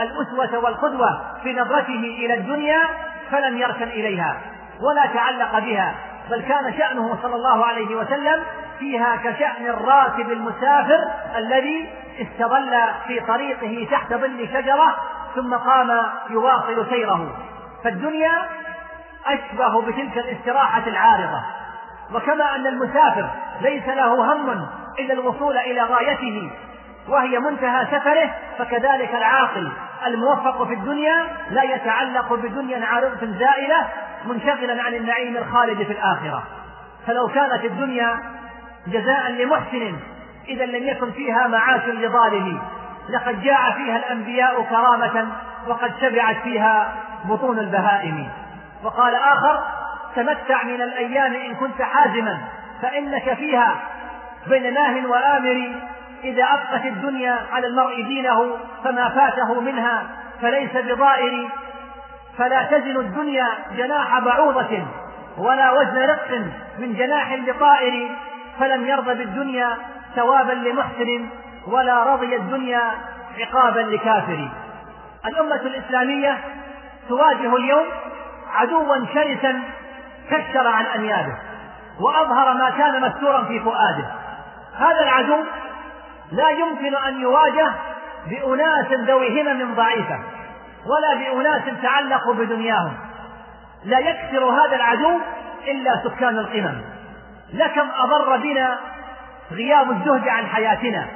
الأسوة 0.00 0.58
والقدوة 0.64 1.20
في 1.42 1.52
نظرته 1.52 2.16
إلى 2.18 2.34
الدنيا 2.34 2.80
فلم 3.30 3.58
يركن 3.58 3.88
إليها 3.88 4.36
ولا 4.80 5.06
تعلق 5.06 5.58
بها 5.58 5.94
بل 6.30 6.42
كان 6.42 6.74
شأنه 6.78 7.18
صلى 7.22 7.34
الله 7.34 7.66
عليه 7.66 7.96
وسلم 7.96 8.42
فيها 8.78 9.16
كشأن 9.16 9.66
الراكب 9.66 10.30
المسافر 10.30 10.98
الذي 11.36 11.88
استظل 12.20 12.78
في 13.06 13.20
طريقه 13.20 13.88
تحت 13.90 14.14
ظل 14.14 14.48
شجرة 14.52 14.96
ثم 15.34 15.54
قام 15.54 16.02
يواصل 16.30 16.86
سيره. 16.90 17.36
فالدنيا 17.84 18.48
أشبه 19.26 19.82
بتلك 19.82 20.18
الاستراحة 20.18 20.82
العارضة. 20.86 21.42
وكما 22.14 22.54
أن 22.54 22.66
المسافر 22.66 23.28
ليس 23.60 23.88
له 23.88 24.32
هم 24.34 24.66
إلا 24.98 25.14
الوصول 25.14 25.58
إلى 25.58 25.82
غايته 25.82 26.50
وهي 27.08 27.38
منتهى 27.38 27.86
سفره 27.86 28.34
فكذلك 28.58 29.14
العاقل 29.14 29.72
الموفق 30.06 30.64
في 30.64 30.74
الدنيا 30.74 31.26
لا 31.50 31.62
يتعلق 31.62 32.34
بدنيا 32.34 32.86
عارضة 32.86 33.26
زائلة 33.26 33.88
منشغلا 34.26 34.82
عن 34.82 34.94
النعيم 34.94 35.36
الخالد 35.36 35.82
في 35.82 35.92
الآخرة. 35.92 36.42
فلو 37.06 37.28
كانت 37.28 37.64
الدنيا 37.64 38.18
جزاء 38.86 39.30
لمحسن 39.30 39.96
إذا 40.48 40.66
لم 40.66 40.88
يكن 40.88 41.10
فيها 41.10 41.46
معاش 41.46 41.86
لظالم 41.86 42.62
لقد 43.08 43.42
جاء 43.42 43.70
فيها 43.70 43.96
الأنبياء 43.96 44.62
كرامة 44.62 45.28
وقد 45.68 45.92
شبعت 46.00 46.36
فيها 46.36 46.92
بطون 47.24 47.58
البهائم. 47.58 48.28
وقال 48.84 49.14
آخر 49.14 49.64
تمتع 50.16 50.62
من 50.62 50.82
الأيام 50.82 51.34
إن 51.34 51.54
كنت 51.54 51.82
حازما 51.82 52.38
فإنك 52.82 53.34
فيها 53.34 53.74
بين 54.46 54.74
ناه 54.74 55.06
وآمر 55.06 55.74
إذا 56.24 56.44
أبقت 56.44 56.84
الدنيا 56.84 57.38
على 57.52 57.66
المرء 57.66 58.02
دينه 58.02 58.56
فما 58.84 59.08
فاته 59.08 59.60
منها 59.60 60.02
فليس 60.42 60.70
بضائر. 60.76 61.48
فلا 62.38 62.62
تزن 62.62 62.96
الدنيا 62.96 63.48
جناح 63.76 64.18
بعوضة 64.18 64.86
ولا 65.38 65.70
وزن 65.72 65.98
رق 65.98 66.30
من 66.78 66.94
جناح 66.94 67.32
لطائر 67.32 68.10
فلم 68.60 68.86
يرضى 68.86 69.14
بالدنيا 69.14 69.76
ثوابا 70.16 70.52
لمحسن 70.52 71.28
ولا 71.66 72.04
رضي 72.04 72.36
الدنيا 72.36 72.82
عقابا 73.38 73.80
لكافر. 73.80 74.48
الأمة 75.26 75.54
الإسلامية 75.54 76.38
تواجه 77.08 77.56
اليوم 77.56 77.86
عدوا 78.54 79.06
شرسا 79.14 79.60
كشر 80.30 80.68
عن 80.68 80.84
أنيابه 80.84 81.34
وأظهر 82.00 82.54
ما 82.54 82.70
كان 82.70 83.00
مستورا 83.00 83.44
في 83.44 83.60
فؤاده. 83.60 84.04
هذا 84.78 85.00
العدو 85.02 85.36
لا 86.32 86.50
يمكن 86.50 86.96
أن 86.96 87.20
يواجه 87.20 87.72
بأناس 88.26 88.92
ذوي 88.92 89.42
همم 89.42 89.74
ضعيفة 89.74 90.18
ولا 90.86 91.14
بأناس 91.14 91.62
تعلقوا 91.82 92.34
بدنياهم. 92.34 92.92
لا 93.84 93.98
يكسر 93.98 94.44
هذا 94.44 94.76
العدو 94.76 95.18
إلا 95.68 96.02
سكان 96.04 96.38
القمم. 96.38 96.80
لكم 97.52 97.88
أضر 97.98 98.36
بنا 98.36 98.78
غياب 99.52 99.90
الزهد 99.90 100.28
عن 100.28 100.46
حياتنا. 100.46 101.06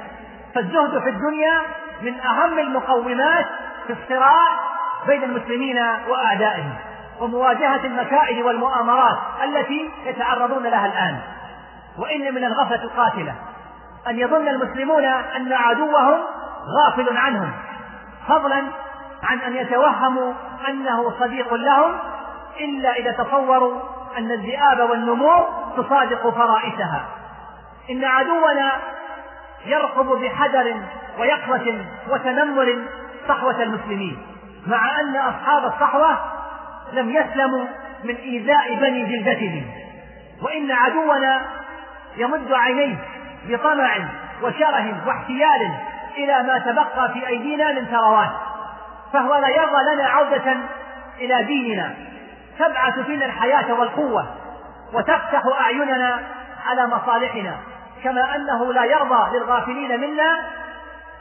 فالزهد 0.55 0.99
في 1.01 1.09
الدنيا 1.09 1.61
من 2.01 2.19
أهم 2.19 2.59
المقومات 2.59 3.45
في 3.87 3.93
الصراع 3.93 4.59
بين 5.07 5.23
المسلمين 5.23 5.77
وأعدائهم 6.07 6.73
ومواجهة 7.19 7.85
المكائد 7.85 8.45
والمؤامرات 8.45 9.17
التي 9.43 9.89
يتعرضون 10.05 10.63
لها 10.63 10.85
الآن. 10.85 11.19
وإن 11.97 12.33
من 12.35 12.43
الغفلة 12.43 12.83
القاتلة. 12.83 13.35
أن 14.07 14.19
يظن 14.19 14.47
المسلمون 14.47 15.05
أن 15.05 15.53
عدوهم 15.53 16.23
غافل 16.77 17.17
عنهم 17.17 17.51
فضلا 18.27 18.63
عن 19.23 19.39
أن 19.39 19.55
يتوهموا 19.55 20.33
أنه 20.69 21.13
صديق 21.19 21.53
لهم 21.53 21.97
إلا 22.59 22.93
إذا 22.93 23.11
تصوروا 23.11 23.81
أن 24.17 24.31
الذئاب 24.31 24.89
والنمور 24.89 25.47
تصادق 25.77 26.29
فرائسها. 26.29 27.05
إن 27.89 28.03
عدونا 28.05 28.71
يرقب 29.65 30.05
بحذر 30.05 30.75
ويقظة 31.19 31.85
وتنمر 32.09 32.83
صحوة 33.27 33.63
المسلمين 33.63 34.17
مع 34.67 34.99
أن 34.99 35.15
أصحاب 35.15 35.65
الصحوة 35.65 36.17
لم 36.93 37.09
يسلموا 37.09 37.65
من 38.03 38.15
إيذاء 38.15 38.75
بني 38.75 39.05
جلدتهم. 39.05 39.65
وإن 40.41 40.71
عدونا 40.71 41.41
يمد 42.17 42.53
عينيه 42.53 42.97
بطمع 43.47 43.97
وشره 44.41 45.07
واحتيال 45.07 45.71
إلى 46.17 46.43
ما 46.43 46.59
تبقى 46.59 47.13
في 47.13 47.27
أيدينا 47.27 47.71
من 47.71 47.85
ثروات. 47.85 48.29
فهو 49.13 49.35
لا 49.35 49.47
يرضى 49.47 49.93
لنا 49.93 50.07
عودة 50.07 50.57
إلى 51.19 51.43
ديننا. 51.43 51.93
تبعث 52.59 52.99
فينا 52.99 53.25
الحياة 53.25 53.73
والقوة 53.73 54.25
وتفتح 54.93 55.41
أعيننا 55.61 56.19
على 56.65 56.87
مصالحنا. 56.87 57.55
كما 58.03 58.35
أنه 58.35 58.73
لا 58.73 58.83
يرضى 58.83 59.37
للغافلين 59.37 59.99
منا 59.99 60.39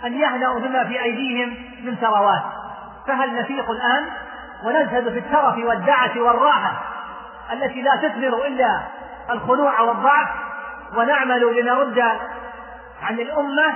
أن 0.04 0.14
يهنأوا 0.14 0.61
بما 0.61 0.85
في 0.85 1.02
أيديهم 1.02 1.57
من 1.85 1.97
ثروات. 1.97 2.43
فهل 3.07 3.35
نفيق 3.35 3.71
الآن 3.71 4.04
ونزهد 4.64 5.12
في 5.12 5.19
الترف 5.19 5.59
والدعة 5.59 6.11
والراحة 6.16 6.73
التي 7.52 7.83
لا 7.83 7.97
تثمر 7.97 8.47
إلا 8.47 8.81
الخنوع 9.31 9.81
والضعف؟ 9.81 10.28
ونعمل 10.97 11.61
لنرد 11.61 11.99
عن 13.03 13.15
الأمة 13.21 13.75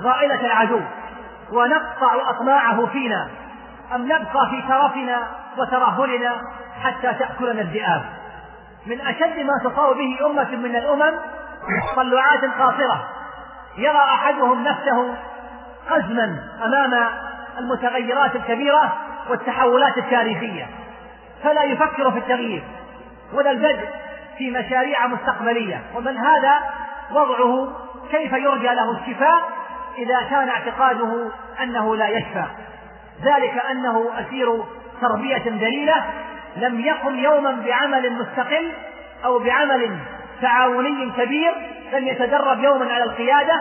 غائلة 0.00 0.46
العدو 0.46 0.80
ونقطع 1.52 2.30
أطماعه 2.30 2.86
فينا 2.86 3.28
أم 3.94 4.04
نبقى 4.04 4.50
في 4.50 4.62
ترفنا 4.68 5.26
وترهلنا 5.58 6.36
حتى 6.82 7.14
تأكلنا 7.14 7.60
الذئاب. 7.60 8.02
من 8.86 9.00
أشد 9.00 9.38
ما 9.38 9.70
تصاب 9.70 9.96
به 9.96 10.26
أمة 10.26 10.56
من 10.56 10.76
الأمم 10.76 11.12
تطلعات 11.92 12.44
قاصرة 12.44 13.08
يرى 13.76 13.98
أحدهم 13.98 14.64
نفسه 14.64 15.14
قزما 15.90 16.38
أمام 16.64 17.08
المتغيرات 17.58 18.36
الكبيرة 18.36 18.92
والتحولات 19.30 19.98
التاريخية. 19.98 20.66
فلا 21.42 21.62
يفكر 21.62 22.10
في 22.10 22.18
التغيير 22.18 22.62
ولا 23.32 23.50
البدء 23.50 23.88
في 24.38 24.50
مشاريع 24.50 25.06
مستقبلية. 25.06 25.82
ومن 25.94 26.16
هذا 26.16 26.60
وضعه 27.10 27.72
كيف 28.10 28.32
يرجى 28.32 28.66
له 28.66 28.98
الشفاء 28.98 29.42
إذا 29.98 30.28
كان 30.30 30.48
اعتقاده 30.48 31.30
أنه 31.62 31.96
لا 31.96 32.08
يشفى. 32.08 32.44
ذلك 33.24 33.62
أنه 33.70 34.10
أسير 34.18 34.64
تربية 35.00 35.50
دليلة 35.50 36.04
لم 36.56 36.80
يقم 36.80 37.18
يوما 37.18 37.62
بعمل 37.66 38.12
مستقل 38.12 38.72
أو 39.24 39.38
بعمل 39.38 39.98
تعاوني 40.42 41.10
كبير 41.10 41.52
لم 41.92 42.08
يتدرب 42.08 42.64
يوما 42.64 42.94
على 42.94 43.04
القيادة 43.04 43.60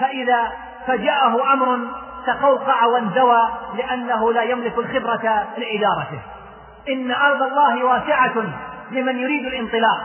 فإذا 0.00 0.52
فجاءه 0.86 1.52
أمر 1.52 1.78
تقوقع 2.26 2.84
وانزوى 2.84 3.48
لأنه 3.74 4.32
لا 4.32 4.42
يملك 4.42 4.78
الخبرة 4.78 5.46
لإدارته. 5.58 6.20
إن 6.88 7.10
أرض 7.10 7.42
الله 7.42 7.84
واسعة 7.84 8.32
لمن 8.92 9.18
يريد 9.18 9.46
الانطلاق 9.46 10.00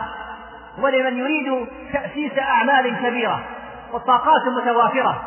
ولمن 0.82 1.18
يريد 1.18 1.68
تأسيس 1.92 2.38
أعمال 2.38 2.96
كبيرة 3.02 3.40
والطاقات 3.92 4.46
متوافرة 4.46 5.22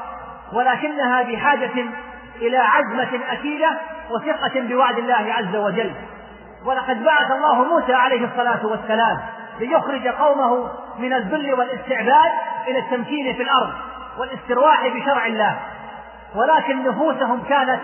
ولكنها 0.53 1.21
بحاجة 1.21 1.85
إلى 2.35 2.57
عزمة 2.57 3.19
أكيدة 3.31 3.77
وثقة 4.09 4.61
بوعد 4.61 4.97
الله 4.97 5.33
عز 5.33 5.55
وجل. 5.55 5.91
ولقد 6.65 7.03
بعث 7.03 7.31
الله 7.31 7.63
موسى 7.63 7.93
عليه 7.93 8.25
الصلاة 8.25 8.65
والسلام 8.65 9.17
ليخرج 9.59 10.07
قومه 10.07 10.69
من 10.99 11.13
الذل 11.13 11.53
والاستعباد 11.53 12.31
إلى 12.67 12.79
التمكين 12.79 13.33
في 13.33 13.43
الأرض 13.43 13.73
والاسترواح 14.17 14.87
بشرع 14.87 15.25
الله. 15.25 15.59
ولكن 16.35 16.83
نفوسهم 16.83 17.43
كانت 17.43 17.79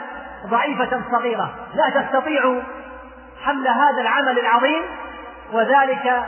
ضعيفة 0.45 1.01
صغيرة. 1.11 1.49
لا 1.75 1.89
تستطيع 1.89 2.61
حمل 3.43 3.67
هذا 3.67 4.01
العمل 4.01 4.39
العظيم 4.39 4.81
وذلك 5.53 6.25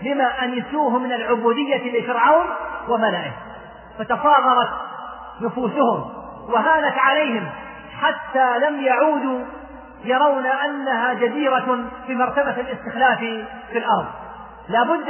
لما 0.00 0.44
أنسوه 0.44 0.98
من 0.98 1.12
العبودية 1.12 2.00
لفرعون 2.00 2.46
وملئه. 2.88 3.32
فتفاضلت 3.98 4.70
نفوسهم 5.40 6.10
وهانت 6.48 6.98
عليهم 6.98 7.48
حتى 8.00 8.58
لم 8.58 8.80
يعودوا 8.80 9.44
يرون 10.04 10.46
أنها 10.46 11.14
جديرة 11.14 11.84
بمرتبة 12.08 12.60
الاستخلاف 12.60 13.18
في 13.72 13.78
الأرض. 13.78 14.06
لا 14.68 14.82
بد 14.82 15.08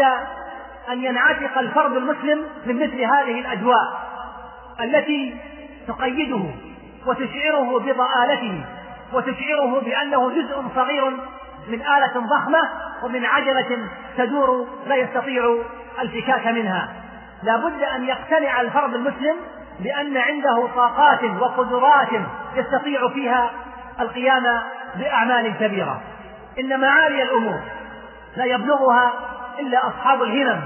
أن 0.91 1.05
ينعتق 1.05 1.59
الفرد 1.59 1.97
المسلم 1.97 2.45
من 2.67 2.77
مثل 2.77 3.01
هذه 3.01 3.41
الأجواء 3.41 4.03
التي 4.81 5.37
تقيده 5.89 6.45
وتشعره 7.07 7.79
بضآلته 7.79 8.65
وتشعره 9.13 9.81
بأنه 9.81 10.31
جزء 10.31 10.65
صغير 10.75 11.13
من 11.69 11.81
آلة 11.83 12.21
ضخمة 12.21 12.61
ومن 13.03 13.25
عجلة 13.25 13.79
تدور 14.17 14.67
لا 14.87 14.97
يستطيع 14.97 15.57
الفكاك 16.01 16.47
منها. 16.47 16.89
لا 17.43 17.57
بد 17.57 17.83
أن 17.83 18.05
يقتنع 18.05 18.61
الفرد 18.61 18.95
المسلم 18.95 19.37
بأن 19.81 20.17
عنده 20.17 20.69
طاقات 20.75 21.25
وقدرات 21.25 22.09
يستطيع 22.55 23.09
فيها 23.09 23.51
القيام 24.01 24.63
بأعمال 24.95 25.59
كبيرة. 25.61 26.01
إن 26.61 26.81
معالي 26.81 27.23
الأمور 27.23 27.61
لا 28.37 28.45
يبلغها 28.45 29.13
إلا 29.59 29.89
أصحاب 29.89 30.23
الهمم 30.23 30.61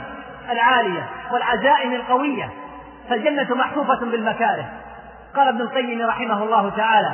العالية 0.50 1.08
والعزائم 1.32 1.92
القوية. 1.92 2.50
فالجنة 3.10 3.54
محفوفة 3.54 3.98
بالمكاره. 4.00 4.64
قال 5.36 5.48
ابن 5.48 5.60
القيم 5.60 6.06
رحمه 6.06 6.42
الله 6.42 6.70
تعالى 6.76 7.12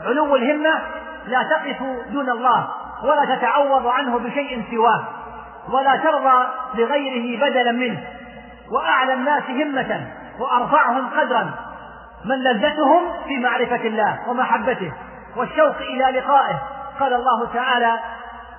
علو 0.00 0.36
الهمة 0.36 0.80
لا 1.26 1.42
تقف 1.42 1.82
دون 2.10 2.30
الله 2.30 2.68
ولا 3.04 3.36
تتعوض 3.36 3.86
عنه 3.86 4.18
بشيء 4.18 4.64
سواه 4.70 5.04
ولا 5.68 5.96
ترضى 5.96 6.46
لغيره 6.74 7.40
بدلا 7.40 7.72
منه. 7.72 8.04
وأعلى 8.72 9.12
الناس 9.12 9.42
همة 9.50 10.06
وأرفعهم 10.38 11.08
قدرا. 11.08 11.50
من 12.24 12.42
لذتهم 12.42 13.02
في 13.26 13.38
معرفة 13.38 13.86
الله 13.86 14.18
ومحبته 14.28 14.92
والشوق 15.36 15.76
إلى 15.76 16.18
لقائه. 16.18 16.62
قال 17.00 17.12
الله 17.14 17.46
تعالى 17.54 17.98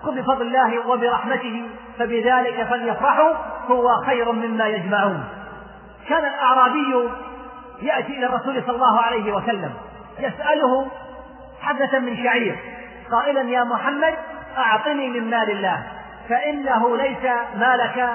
قل 0.04 0.22
بفضل 0.22 0.42
الله 0.42 0.88
وبرحمته 0.88 1.70
فبذلك 2.00 2.64
فليفرحوا 2.64 3.34
هو 3.68 4.02
خير 4.06 4.32
مما 4.32 4.68
يجمعون. 4.68 5.24
كان 6.10 6.26
الأعرابي 6.26 7.10
يأتي 7.82 8.18
إلى 8.18 8.26
الرسول 8.26 8.64
صلى 8.66 8.76
الله 8.76 9.02
عليه 9.02 9.34
وسلم 9.34 9.74
يسأله 10.20 10.88
حبة 11.62 12.00
من 12.00 12.24
شعير. 12.24 12.56
قائلا 13.12 13.42
يا 13.42 13.64
محمد 13.64 14.14
أعطني 14.58 15.10
من 15.10 15.30
مال 15.30 15.52
الله 15.52 15.84
فإنه 16.30 16.98
ليس 16.98 17.24
مالك 17.56 18.10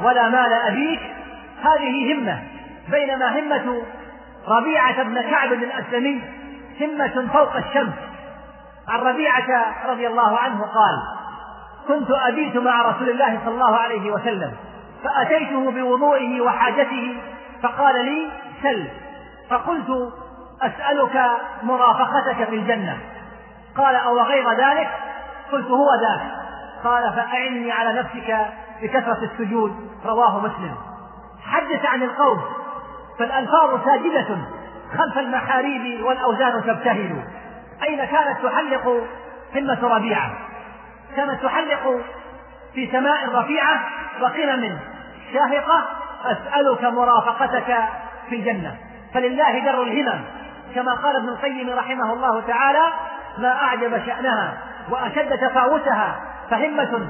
ولا 0.00 0.28
مال 0.28 0.52
أبيك. 0.52 1.00
هذه 1.62 2.14
همة 2.14 2.42
بينما 2.90 3.38
همة 3.38 3.82
ربيعة 4.48 5.02
بن 5.02 5.22
كعب 5.22 5.52
الأسلمي 5.52 6.22
همة 6.80 7.28
فوق 7.32 7.56
الشمس. 7.56 7.94
عن 8.88 9.00
ربيعة 9.00 9.64
رضي 9.86 10.06
الله 10.06 10.38
عنه 10.38 10.62
قال 10.62 11.02
كنت 11.88 12.10
أبيت 12.10 12.56
مع 12.56 12.82
رسول 12.82 13.10
الله 13.10 13.40
صلى 13.44 13.54
الله 13.54 13.76
عليه 13.76 14.10
وسلم 14.10 14.52
فأتيته 15.04 15.70
بوضوئه 15.70 16.40
وحاجته 16.40 17.16
فقال 17.62 18.04
لي 18.04 18.30
سل. 18.62 18.88
فقلت 19.50 20.12
أسألك 20.62 21.30
مرافقتك 21.62 22.44
في 22.44 22.56
الجنة. 22.56 22.98
قال 23.76 23.96
أو 23.96 24.20
غير 24.20 24.50
ذلك؟ 24.50 24.90
قلت 25.52 25.66
هو 25.66 25.88
ذاك. 26.00 26.20
قال 26.84 27.12
فأعني 27.12 27.72
على 27.72 27.92
نفسك 27.92 28.46
بكثرة 28.82 29.18
السجود 29.22 29.90
رواه 30.04 30.38
مسلم. 30.38 30.74
حدث 31.44 31.86
عن 31.86 32.02
القوم 32.02 32.40
فالألفاظ 33.18 33.84
ساجدة 33.84 34.38
خلف 34.98 35.18
المحاريب 35.18 36.04
والأوزان 36.04 36.62
تبتهل. 36.62 37.24
أين 37.82 38.04
كانت 38.04 38.46
تحلق 38.46 39.02
همة 39.54 39.88
ربيعة؟ 39.96 40.30
كانت 41.16 41.42
تحلق 41.42 42.00
في 42.74 42.92
سماء 42.92 43.28
رفيعة 43.34 43.80
وقمم 44.20 44.78
شاهقة 45.32 45.84
أسألك 46.24 46.84
مرافقتك 46.84 47.76
في 48.28 48.36
الجنة. 48.36 48.76
فلله 49.14 49.58
در 49.58 49.82
الهمم 49.82 50.24
كما 50.74 50.94
قال 50.94 51.16
ابن 51.16 51.28
القيم 51.28 51.70
رحمه 51.70 52.12
الله 52.12 52.40
تعالى 52.40 52.92
ما 53.38 53.52
أعجب 53.52 54.06
شأنها 54.06 54.58
وأشد 54.90 55.38
تفاوتها 55.38 56.20
فهمة 56.50 57.08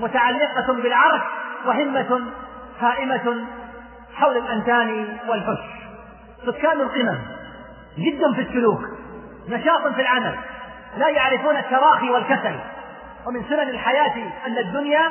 متعلقة 0.00 0.72
بالعرش 0.82 1.20
وهمة 1.66 2.20
هائمة 2.80 3.44
حول 4.14 4.36
الأنتان 4.36 5.18
والحش. 5.28 5.64
سكان 6.46 6.80
القمم 6.80 7.18
جد 7.98 8.34
في 8.34 8.40
السلوك 8.40 8.80
نشاط 9.48 9.86
في 9.94 10.00
العمل 10.00 10.34
لا 10.96 11.08
يعرفون 11.08 11.56
التراخي 11.56 12.10
والكسل. 12.10 12.56
ومن 13.26 13.44
سنن 13.48 13.68
الحياة 13.68 14.16
أن 14.46 14.58
الدنيا 14.58 15.10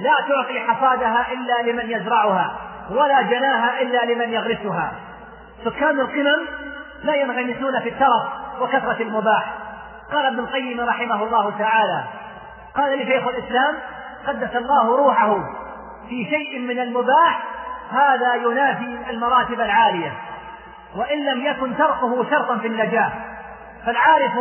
لا 0.00 0.16
تعطي 0.28 0.60
حصادها 0.60 1.26
إلا 1.32 1.70
لمن 1.70 1.90
يزرعها 1.90 2.56
ولا 2.90 3.22
جناها 3.22 3.80
إلا 3.82 4.04
لمن 4.04 4.32
يغرسها. 4.32 4.92
سكان 5.64 6.00
القمم 6.00 6.46
لا 7.04 7.14
ينغمسون 7.14 7.80
في 7.80 7.88
الترف 7.88 8.22
وكثرة 8.60 9.02
المباح. 9.02 9.54
قال 10.12 10.26
ابن 10.26 10.38
القيم 10.38 10.80
رحمه 10.80 11.22
الله 11.22 11.50
تعالى 11.58 12.04
قال 12.74 12.98
لي 12.98 13.04
شيخ 13.04 13.28
الإسلام 13.28 13.74
قدس 14.26 14.56
الله 14.56 14.96
روحه 14.96 15.38
في 16.08 16.24
شيء 16.30 16.58
من 16.58 16.78
المباح 16.78 17.42
هذا 17.90 18.34
ينافي 18.34 19.10
المراتب 19.10 19.60
العالية. 19.60 20.12
وإن 20.96 21.24
لم 21.24 21.46
يكن 21.46 21.76
تركه 21.76 22.30
شرطا 22.30 22.56
في 22.56 22.66
النجاة 22.66 23.12
فالعارف 23.86 24.32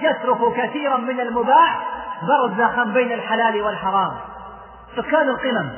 يترك 0.00 0.38
كثيرا 0.56 0.96
من 0.96 1.20
المباح 1.20 1.78
برزخا 2.22 2.84
بين 2.84 3.12
الحلال 3.12 3.62
والحرام. 3.62 4.12
سكان 4.96 5.28
القمم 5.28 5.70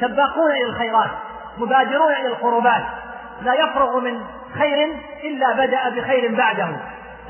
سباقون 0.00 0.50
إلى 0.50 0.64
الخيرات 0.64 1.10
مبادرون 1.58 2.12
إلى 2.12 2.26
القربات. 2.26 2.84
لا 3.42 3.54
يفرغ 3.54 4.00
من 4.00 4.20
خير 4.58 4.96
إلا 5.24 5.52
بدأ 5.52 5.88
بخير 5.88 6.36
بعده. 6.36 6.76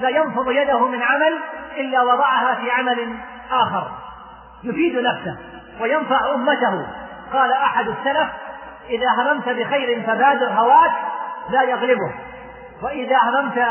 لا 0.00 0.08
ينفض 0.08 0.50
يده 0.50 0.88
من 0.88 1.02
عمل 1.02 1.38
إلا 1.76 2.02
وضعها 2.02 2.54
في 2.54 2.70
عمل 2.70 3.16
آخر. 3.50 3.90
يفيد 4.62 4.96
نفسه 4.96 5.36
وينفع 5.80 6.34
أمته. 6.34 6.86
قال 7.32 7.52
أحد 7.52 7.88
السلف 7.88 8.28
إذا 8.88 9.10
هممت 9.10 9.48
بخير 9.48 10.02
فبادر 10.02 10.52
هواك 10.52 10.92
لا 11.50 11.62
يغلبه. 11.62 12.14
وإذا 12.82 13.18
هممت 13.22 13.66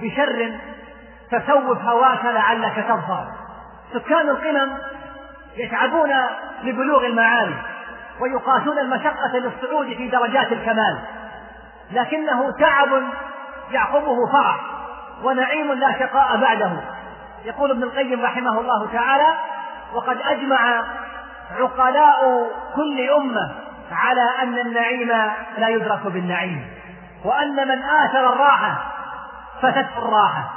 بشر 0.00 0.52
فسوف 1.30 1.78
هواك 1.82 2.24
لعلك 2.24 2.84
تظفر. 2.88 3.26
سكان 3.92 4.28
القمم 4.28 4.78
يتعبون 5.56 6.12
لبلوغ 6.62 7.06
المعالي 7.06 7.54
ويقاسون 8.20 8.78
المشقة 8.78 9.38
للصعود 9.38 9.86
في 9.86 10.08
درجات 10.08 10.52
الكمال 10.52 10.98
لكنه 11.92 12.50
تعب 12.60 13.02
يعقبه 13.70 14.32
فرح. 14.32 14.73
ونعيم 15.22 15.72
لا 15.72 15.92
شقاء 15.98 16.36
بعده. 16.36 16.72
يقول 17.44 17.70
ابن 17.70 17.82
القيم 17.82 18.24
رحمه 18.24 18.60
الله 18.60 18.88
تعالى 18.92 19.34
وقد 19.94 20.18
أجمع 20.24 20.82
عقلاء 21.60 22.50
كل 22.76 23.10
أمة 23.10 23.54
على 23.92 24.30
أن 24.42 24.58
النعيم 24.58 25.08
لا 25.58 25.68
يدرك 25.68 26.06
بالنعيم 26.06 26.66
وأن 27.24 27.68
من 27.68 27.82
آثر 27.82 28.32
الراحة 28.32 28.74
فتته 29.62 29.98
الراحة 29.98 30.50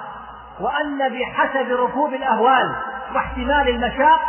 وأن 0.60 1.10
بحسب 1.10 1.72
ركوب 1.72 2.13
الأهوال 2.13 2.76
واحتمال 3.15 3.70
المشاق 3.70 4.20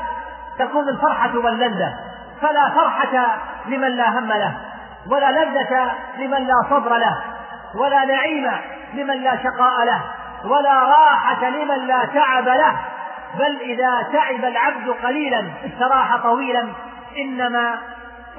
تكون 0.58 0.88
الفرحة 0.88 1.38
واللذة 1.38 1.94
فلا 2.40 2.70
فرحة 2.70 3.38
لمن 3.66 3.88
لا 3.88 4.18
هم 4.18 4.28
له 4.32 4.52
ولا 5.06 5.30
لذة 5.30 5.92
لمن 6.18 6.46
لا 6.46 6.54
صبر 6.70 6.96
له 6.96 7.18
ولا 7.74 8.04
نعيم 8.04 8.50
لمن 8.94 9.22
لا 9.22 9.36
شقاء 9.36 9.84
له 9.84 10.00
ولا 10.44 10.84
راحة 10.84 11.50
لمن 11.50 11.86
لا 11.86 12.04
تعب 12.14 12.48
له. 12.48 12.76
بل 13.38 13.60
إذا 13.60 14.08
تعب 14.12 14.44
العبد 14.44 14.88
قليلا 15.02 15.44
استراح 15.66 16.16
طويلا 16.16 16.66
إنما 17.18 17.74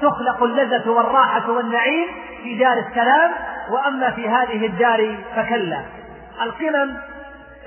تخلق 0.02 0.42
اللذة 0.42 0.90
والراحة 0.90 1.50
والنعيم 1.50 2.08
في 2.42 2.58
دار 2.58 2.78
السلام. 2.88 3.30
وأما 3.70 4.10
في 4.10 4.28
هذه 4.28 4.66
الدار 4.66 5.16
فكلا. 5.36 5.80
القمم 6.42 6.96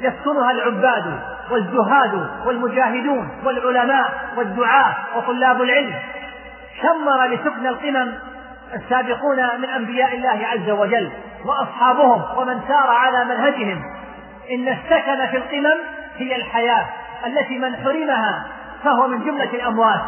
يسكنها 0.01 0.51
العباد 0.51 1.19
والزهاد 1.51 2.27
والمجاهدون 2.45 3.29
والعلماء 3.45 4.11
والدعاة 4.37 4.95
وطلاب 5.15 5.61
العلم. 5.61 5.93
شمر 6.81 7.25
لسكن 7.25 7.67
القمم 7.67 8.13
السابقون 8.73 9.37
من 9.59 9.69
أنبياء 9.69 10.15
الله 10.15 10.47
عز 10.47 10.69
وجل. 10.69 11.11
وأصحابهم 11.45 12.21
ومن 12.37 12.61
سار 12.67 12.89
على 12.89 13.25
منهجهم. 13.25 13.83
إن 14.51 14.67
السكن 14.67 15.27
في 15.27 15.37
القمم 15.37 15.79
هي 16.17 16.35
الحياة 16.35 16.85
التي 17.25 17.59
من 17.59 17.75
حرمها 17.75 18.43
فهو 18.83 19.07
من 19.07 19.19
جملة 19.25 19.53
الأموات. 19.53 20.01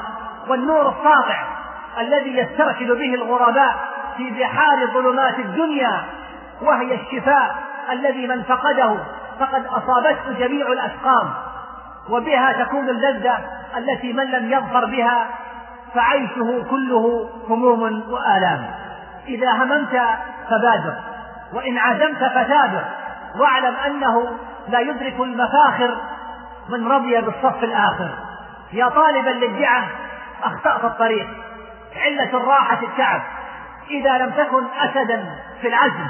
والنور 0.47 0.89
الساطع 0.89 1.43
الذي 1.99 2.37
يسترشد 2.37 2.91
به 2.91 3.13
الغرباء 3.13 3.75
في 4.17 4.31
بحار 4.31 4.87
ظلمات 4.93 5.39
الدنيا 5.39 6.03
وهي 6.61 6.95
الشفاء 6.95 7.55
الذي 7.91 8.27
من 8.27 8.43
فقده 8.43 8.97
فقد 9.39 9.65
أصابته 9.65 10.39
جميع 10.39 10.67
الأسقام. 10.67 11.33
وبها 12.09 12.63
تكون 12.63 12.89
اللذة 12.89 13.37
التي 13.77 14.13
من 14.13 14.23
لم 14.23 14.51
يظفر 14.51 14.85
بها 14.85 15.27
فعيشه 15.93 16.65
كله 16.69 17.29
هموم 17.49 18.03
وآلام. 18.09 18.65
إذا 19.27 19.51
هممت 19.51 20.01
فبادر. 20.49 20.93
وإن 21.55 21.77
عزمت 21.77 22.17
فثابر 22.17 22.83
واعلم 23.39 23.75
أنه 23.75 24.37
لا 24.67 24.79
يدرك 24.79 25.19
المفاخر 25.19 25.97
من 26.69 26.87
رضي 26.87 27.21
بالصف 27.21 27.63
الآخر. 27.63 28.09
يا 28.73 28.89
طالبا 28.89 29.29
للدعة 29.29 29.87
أخطأت 30.43 30.83
الطريق. 30.83 31.27
علة 31.95 32.37
الراحة 32.37 32.79
التعب. 32.83 33.21
إذا 33.89 34.17
لم 34.17 34.31
تكن 34.31 34.63
أسدا 34.79 35.25
في 35.61 35.67
العزم 35.67 36.07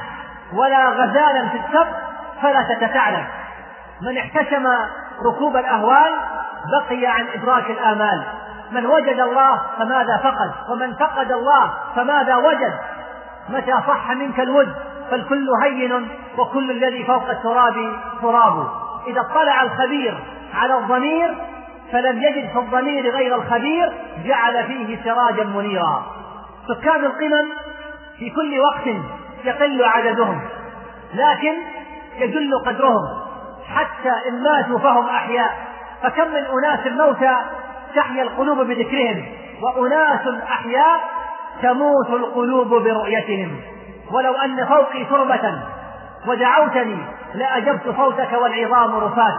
ولا 0.54 0.90
غزالا 0.90 1.50
في 1.50 1.58
السبق 1.58 1.98
فلا 2.42 2.64
تتثعلب 2.74 3.26
من 4.02 4.18
احتشم 4.18 4.68
ركوب 5.26 5.58
الأهوال 5.58 6.12
بقي 6.72 7.06
عن 7.06 7.26
إدراك 7.34 7.70
الآمال. 7.70 8.24
من 8.72 8.86
وجد 8.86 9.20
الله 9.20 9.62
فماذا 9.78 10.18
فقد؟ 10.18 10.52
ومن 10.70 10.96
فقد 10.96 11.32
الله 11.32 11.74
فماذا 11.96 12.36
وجد؟ 12.36 12.74
متى 13.50 13.72
صح 13.72 14.12
منك 14.12 14.40
الود 14.40 14.74
فالكل 15.12 15.48
هين 15.64 16.08
وكل 16.38 16.72
الذي 16.72 17.04
فوق 17.04 17.30
التراب 17.30 17.94
تراب. 18.22 18.68
إذا 19.08 19.22
اطلع 19.22 19.64
الخبير 19.64 20.24
على 20.54 20.78
الضمير 20.78 21.36
فلم 21.92 22.24
يجد 22.24 22.50
في 22.50 22.60
الضمير 22.60 23.16
غير 23.16 23.36
الخبير 23.36 23.94
جعل 24.26 24.64
فيه 24.64 25.04
سراجا 25.04 25.44
منيرا. 25.44 26.04
سكان 26.68 27.06
القمم 27.06 27.52
في 28.20 28.30
كل 28.30 28.60
وقت 28.60 28.88
يقل 29.44 29.84
عددهم 29.84 30.42
لكن 31.14 31.54
يجل 32.18 32.52
قدرهم. 32.66 33.26
حتى 33.76 34.30
إن 34.30 34.44
ماتوا 34.44 34.80
فهم 34.80 35.06
أحياء. 35.10 35.76
فكم 36.04 36.28
من 36.28 36.46
أناس 36.46 36.88
موتى 36.88 37.38
تحيا 37.96 38.24
القلوب 38.24 38.58
بذكرهم 38.58 39.26
وأناس 39.62 40.28
أحياء 40.50 41.15
تموت 41.62 42.10
القلوب 42.10 42.68
برؤيتهم. 42.68 43.62
ولو 44.12 44.34
أن 44.34 44.66
فوقي 44.66 45.06
تربة 45.06 45.62
ودعوتني 46.28 46.98
لأجبت 47.34 47.96
صوتك 47.98 48.34
والعظام 48.34 48.96
رفات 48.96 49.38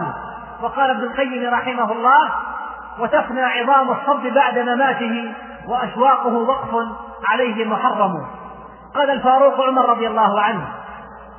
وقال 0.61 0.89
ابن 0.89 1.03
القيم 1.03 1.53
رحمه 1.53 1.91
الله 1.91 2.29
وتفنى 2.99 3.41
عظام 3.41 3.91
الصب 3.91 4.33
بعد 4.33 4.59
مماته 4.59 5.33
وأشواقه 5.67 6.33
وقف 6.33 6.87
عليه 7.25 7.65
محرم. 7.65 8.25
قال 8.95 9.09
الفاروق 9.09 9.61
عمر 9.61 9.89
رضي 9.89 10.07
الله 10.07 10.41
عنه 10.41 10.67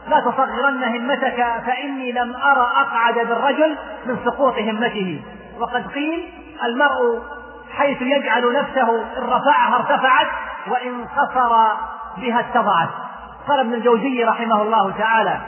لا 0.08 0.20
تصغرن 0.20 0.84
همتك 0.84 1.46
فإني 1.66 2.12
لم 2.12 2.36
أرى 2.36 2.70
أقعد 2.76 3.14
بالرجل 3.14 3.76
من 4.06 4.18
سقوط 4.24 4.58
همته. 4.58 5.22
وقد 5.60 5.86
قيل 5.86 6.32
المرء 6.64 7.22
حيث 7.78 8.02
يجعل 8.02 8.52
نفسه 8.52 8.90
إن 9.18 9.22
رفعها 9.22 9.76
ارتفعت 9.76 10.26
وإن 10.66 11.04
قصر 11.04 11.56
بها 12.16 12.40
اتضعت 12.40 12.88
قال 13.48 13.60
ابن 13.60 13.74
الجوزي 13.74 14.24
رحمه 14.24 14.62
الله 14.62 14.90
تعالى 14.98 15.40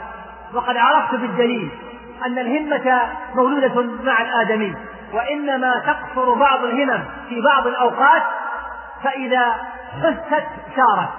وقد 0.53 0.77
عرفت 0.77 1.15
بالدليل 1.15 1.71
أن 2.25 2.39
الهمة 2.39 3.01
مولودة 3.35 3.81
مع 4.03 4.21
الآدمي 4.21 4.75
وإنما 5.13 5.79
تقصر 5.79 6.33
بعض 6.33 6.63
الهمم 6.63 7.03
في 7.29 7.41
بعض 7.41 7.67
الأوقات 7.67 8.23
فإذا 9.03 9.55
حست 10.03 10.47
سارت 10.75 11.09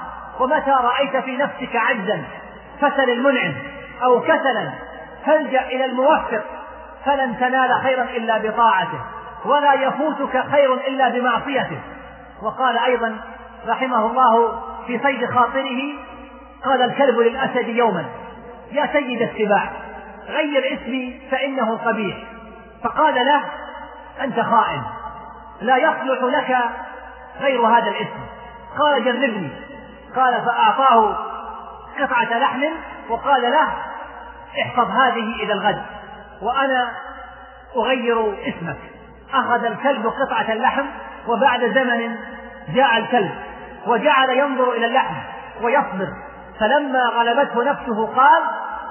ومتى 0.40 0.70
رأيت 0.70 1.16
في 1.16 1.36
نفسك 1.36 1.76
عجزا 1.76 2.22
فسل 2.80 3.10
المنعم 3.10 3.54
أو 4.02 4.20
كسلا 4.20 4.70
فالجأ 5.26 5.66
إلى 5.66 5.84
الموفق 5.84 6.44
فلن 7.04 7.38
تنال 7.38 7.74
خيرا 7.82 8.02
إلا 8.02 8.38
بطاعته. 8.38 9.00
ولا 9.44 9.74
يفوتك 9.74 10.44
خير 10.50 10.74
إلا 10.74 11.08
بمعصيته. 11.08 11.80
وقال 12.42 12.78
أيضا 12.78 13.16
رحمه 13.68 14.06
الله 14.06 14.62
في 14.86 15.00
صيد 15.02 15.30
خاطره 15.30 15.80
قال 16.64 16.82
الكلب 16.82 17.18
للأسد 17.18 17.68
يوما 17.68 18.04
يا 18.72 18.88
سيد 18.92 19.22
السباع 19.22 19.72
غير 20.28 20.78
اسمي 20.78 21.20
فإنه 21.30 21.76
قبيح. 21.76 22.16
فقال 22.84 23.14
له 23.14 23.44
أنت 24.20 24.40
خائن 24.40 24.82
لا 25.60 25.76
يصلح 25.76 26.22
لك 26.22 26.58
غير 27.40 27.66
هذا 27.66 27.90
الاسم. 27.90 28.20
قال 28.78 29.04
جربني. 29.04 29.50
قال 30.16 30.44
فأعطاه 30.44 31.16
قطعة 32.00 32.38
لحم 32.38 32.62
وقال 33.08 33.42
له 33.42 33.68
احفظ 34.62 34.90
هذه 34.90 35.42
إلى 35.42 35.52
الغد 35.52 35.82
وأنا 36.42 36.92
أغير 37.76 38.48
اسمك. 38.48 38.91
أخذ 39.34 39.64
الكلب 39.64 40.06
قطعة 40.06 40.52
اللحم 40.52 40.84
وبعد 41.28 41.60
زمن 41.60 42.16
جاء 42.74 42.98
الكلب 42.98 43.30
وجعل 43.86 44.30
ينظر 44.30 44.72
إلى 44.72 44.86
اللحم 44.86 45.14
ويصبر. 45.62 46.08
فلما 46.60 47.02
غلبته 47.04 47.64
نفسه 47.64 48.06
قال 48.06 48.42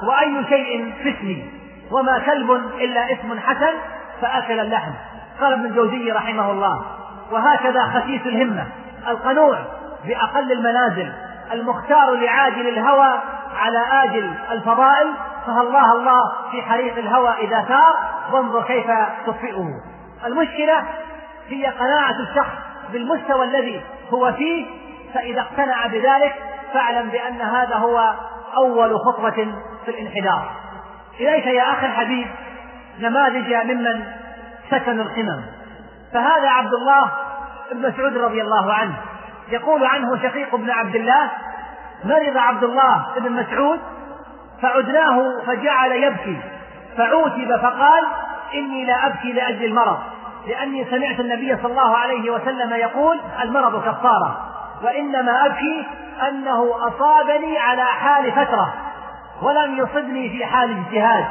وأي 0.08 0.46
شيء 0.50 0.94
اسمي؟ 1.02 1.50
وما 1.92 2.20
كلب 2.20 2.52
إلا 2.80 3.12
اسم 3.12 3.40
حسن 3.40 3.74
فأكل 4.22 4.60
اللحم. 4.60 4.92
قال 5.42 5.54
ابن 5.54 5.66
الجوزي 5.66 6.12
رحمه 6.12 6.52
الله 6.52 6.86
وهكذا 7.32 7.84
خسيس 7.86 8.22
الهمة 8.26 8.68
القنوع 9.08 9.58
بأقل 10.06 10.52
المنازل 10.52 11.12
المختار 11.52 12.14
لعاجل 12.14 12.68
الهوى 12.68 13.20
على 13.56 13.80
آجل 14.04 14.34
الفضائل. 14.52 15.14
فالله 15.48 15.94
الله 15.94 16.32
في 16.52 16.62
حريق 16.62 16.98
الهوى 16.98 17.30
إذا 17.30 17.62
ثار 17.62 17.96
وانظر 18.32 18.64
كيف 18.64 18.92
تطفئه. 19.26 19.66
المشكلة 20.26 20.84
هي 21.50 21.66
قناعة 21.66 22.16
الشخص 22.20 22.54
بالمستوى 22.92 23.46
الذي 23.46 23.82
هو 24.14 24.34
فيه 24.34 24.66
فإذا 25.14 25.42
اقتنع 25.42 25.88
بذلك 25.88 26.36
فاعلم 26.74 27.10
بأن 27.10 27.42
هذا 27.42 27.76
هو 27.76 28.14
أول 28.58 29.00
خطوة 29.00 29.56
في 29.86 29.92
الانحدار. 29.92 30.52
إليك 31.20 31.46
يا 31.46 31.64
أخي 31.64 31.86
الحبيب 31.86 32.28
نماذج 33.00 33.54
ممن 33.54 34.04
سكنوا 34.72 35.04
القمم. 35.04 35.42
فهذا 36.14 36.50
عبد 36.50 36.74
الله 36.74 37.12
بن 37.72 37.88
مسعود 37.90 38.18
رضي 38.18 38.42
الله 38.42 38.74
عنه. 38.74 38.94
يقول 39.50 39.86
عنه 39.86 40.18
شقيق 40.24 40.56
بن 40.56 40.70
عبد 40.70 40.96
الله 40.96 41.32
مرض 42.04 42.38
عبد 42.38 42.64
الله 42.64 43.06
بن 43.18 43.32
مسعود 43.32 43.80
فعدناه 44.62 45.42
فجعل 45.48 45.92
يبكي 45.92 46.40
فعوتب 46.98 47.58
فقال 47.62 48.08
إني 48.54 48.86
لا 48.86 49.08
أبكي 49.08 49.34
لأجل 49.34 49.66
المرض. 49.66 49.98
لأني 50.48 50.86
سمعت 50.86 51.20
النبي 51.20 51.58
صلى 51.58 51.72
الله 51.72 51.98
عليه 51.98 52.32
وسلم 52.32 52.74
يقول 52.74 53.20
المرض 53.44 53.82
كفارة. 53.82 54.48
وإنما 54.84 55.46
أبكي 55.46 55.88
أنه 56.28 56.88
أصابني 56.88 57.58
على 57.58 57.84
حال 57.84 58.32
فترة 58.32 58.74
ولم 59.42 59.78
يصبني 59.78 60.30
في 60.30 60.46
حال 60.46 60.78
اجتهاد. 60.78 61.26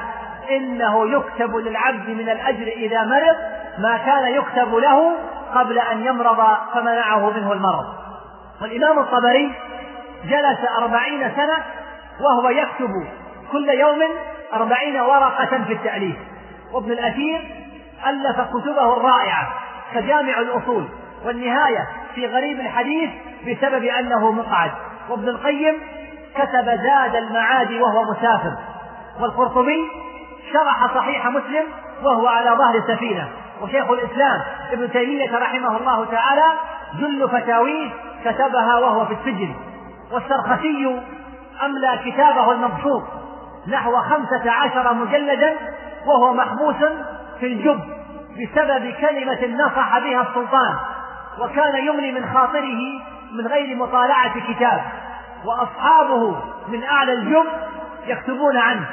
إنه 0.50 1.10
يكتب 1.10 1.56
للعبد 1.56 2.08
من 2.08 2.28
الأجر 2.28 2.66
إذا 2.66 3.04
مرض 3.04 3.36
ما 3.78 3.98
كان 4.06 4.34
يكتب 4.34 4.74
له 4.74 5.12
قبل 5.54 5.78
أن 5.78 6.06
يمرض 6.06 6.46
فمنعه 6.74 7.30
منه 7.30 7.52
المرض. 7.52 7.84
والإمام 8.62 8.98
الطبري 8.98 9.52
جلس 10.24 10.58
أربعين 10.78 11.32
سنة 11.36 11.64
وهو 12.20 12.48
يكتب 12.48 12.90
كل 13.52 13.68
يوم 13.68 13.98
أربعين 14.54 15.00
ورقة 15.00 15.64
في 15.66 15.72
التأليف. 15.72 16.16
وابن 16.72 16.92
الأثير 16.92 17.66
ألف 18.06 18.40
كتبه 18.40 18.96
الرائعة 18.96 19.48
كجامع 19.94 20.40
الأصول 20.40 20.88
والنهاية 21.24 21.88
في 22.14 22.26
غريب 22.26 22.60
الحديث 22.60 23.10
بسبب 23.42 23.84
أنه 23.84 24.32
مقعد. 24.32 24.70
وابن 25.08 25.28
القيم 25.28 25.74
كتب 26.34 26.64
زاد 26.64 27.16
المعاد 27.16 27.72
وهو 27.72 28.04
مسافر. 28.04 28.52
والقرطبي 29.20 29.88
شرح 30.52 30.94
صحيح 30.94 31.26
مسلم 31.26 31.64
وهو 32.02 32.26
على 32.26 32.50
ظهر 32.50 32.80
سفينة 32.94 33.28
وشيخ 33.62 33.90
الإسلام 33.90 34.40
ابن 34.72 34.92
تيمية 34.92 35.38
رحمه 35.38 35.76
الله 35.76 36.04
تعالى 36.04 36.44
جل 36.98 37.28
فتاويه 37.28 37.90
كتبها 38.24 38.78
وهو 38.78 39.06
في 39.06 39.12
السجن. 39.12 39.54
والسرخسي 40.12 41.00
أملى 41.64 42.00
كتابه 42.04 42.52
المبسوط 42.52 43.02
نحو 43.68 43.96
خمسة 43.96 44.50
عشر 44.50 44.94
مجلدا 44.94 45.56
وهو 46.06 46.34
محبوس 46.34 46.76
في 47.40 47.46
الجب 47.46 47.80
بسبب 48.30 48.94
كلمة 49.00 49.64
نصح 49.64 49.98
بها 49.98 50.20
السلطان 50.22 50.74
وكان 51.38 51.86
يملي 51.86 52.12
من 52.12 52.34
خاطره 52.34 53.00
من 53.32 53.46
غير 53.46 53.76
مطالعة 53.76 54.52
كتاب 54.52 54.82
وأصحابه 55.44 56.42
من 56.68 56.84
أعلى 56.84 57.12
الجب 57.12 57.46
يكتبون 58.06 58.56
عنه. 58.56 58.86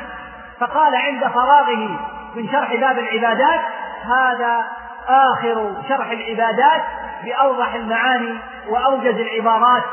فقال 0.59 0.95
عند 0.95 1.27
فراغه 1.27 1.99
من 2.35 2.49
شرح 2.51 2.75
باب 2.75 2.99
العبادات 2.99 3.59
هذا 4.03 4.63
آخر 5.07 5.73
شرح 5.89 6.11
العبادات 6.11 6.81
بأوضح 7.23 7.73
المعاني 7.73 8.37
وأوجز 8.69 9.15
العبارات 9.15 9.83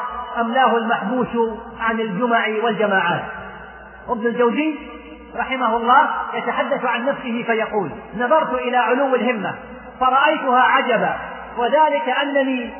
أملاه 0.40 0.76
المحبوس 0.76 1.58
عن 1.80 2.00
الجمع 2.00 2.46
والجماعات. 2.62 3.24
وابن 4.08 4.26
الجوزي 4.26 4.78
رحمه 5.36 5.76
الله 5.76 6.08
يتحدث 6.34 6.84
عن 6.84 7.06
نفسه 7.06 7.44
فيقول 7.46 7.90
نظرت 8.16 8.54
إلى 8.54 8.76
علو 8.76 9.14
الهمة 9.14 9.54
فرأيتها 10.00 10.60
عجبا 10.62 11.16
وذلك 11.58 12.08
أنني 12.08 12.70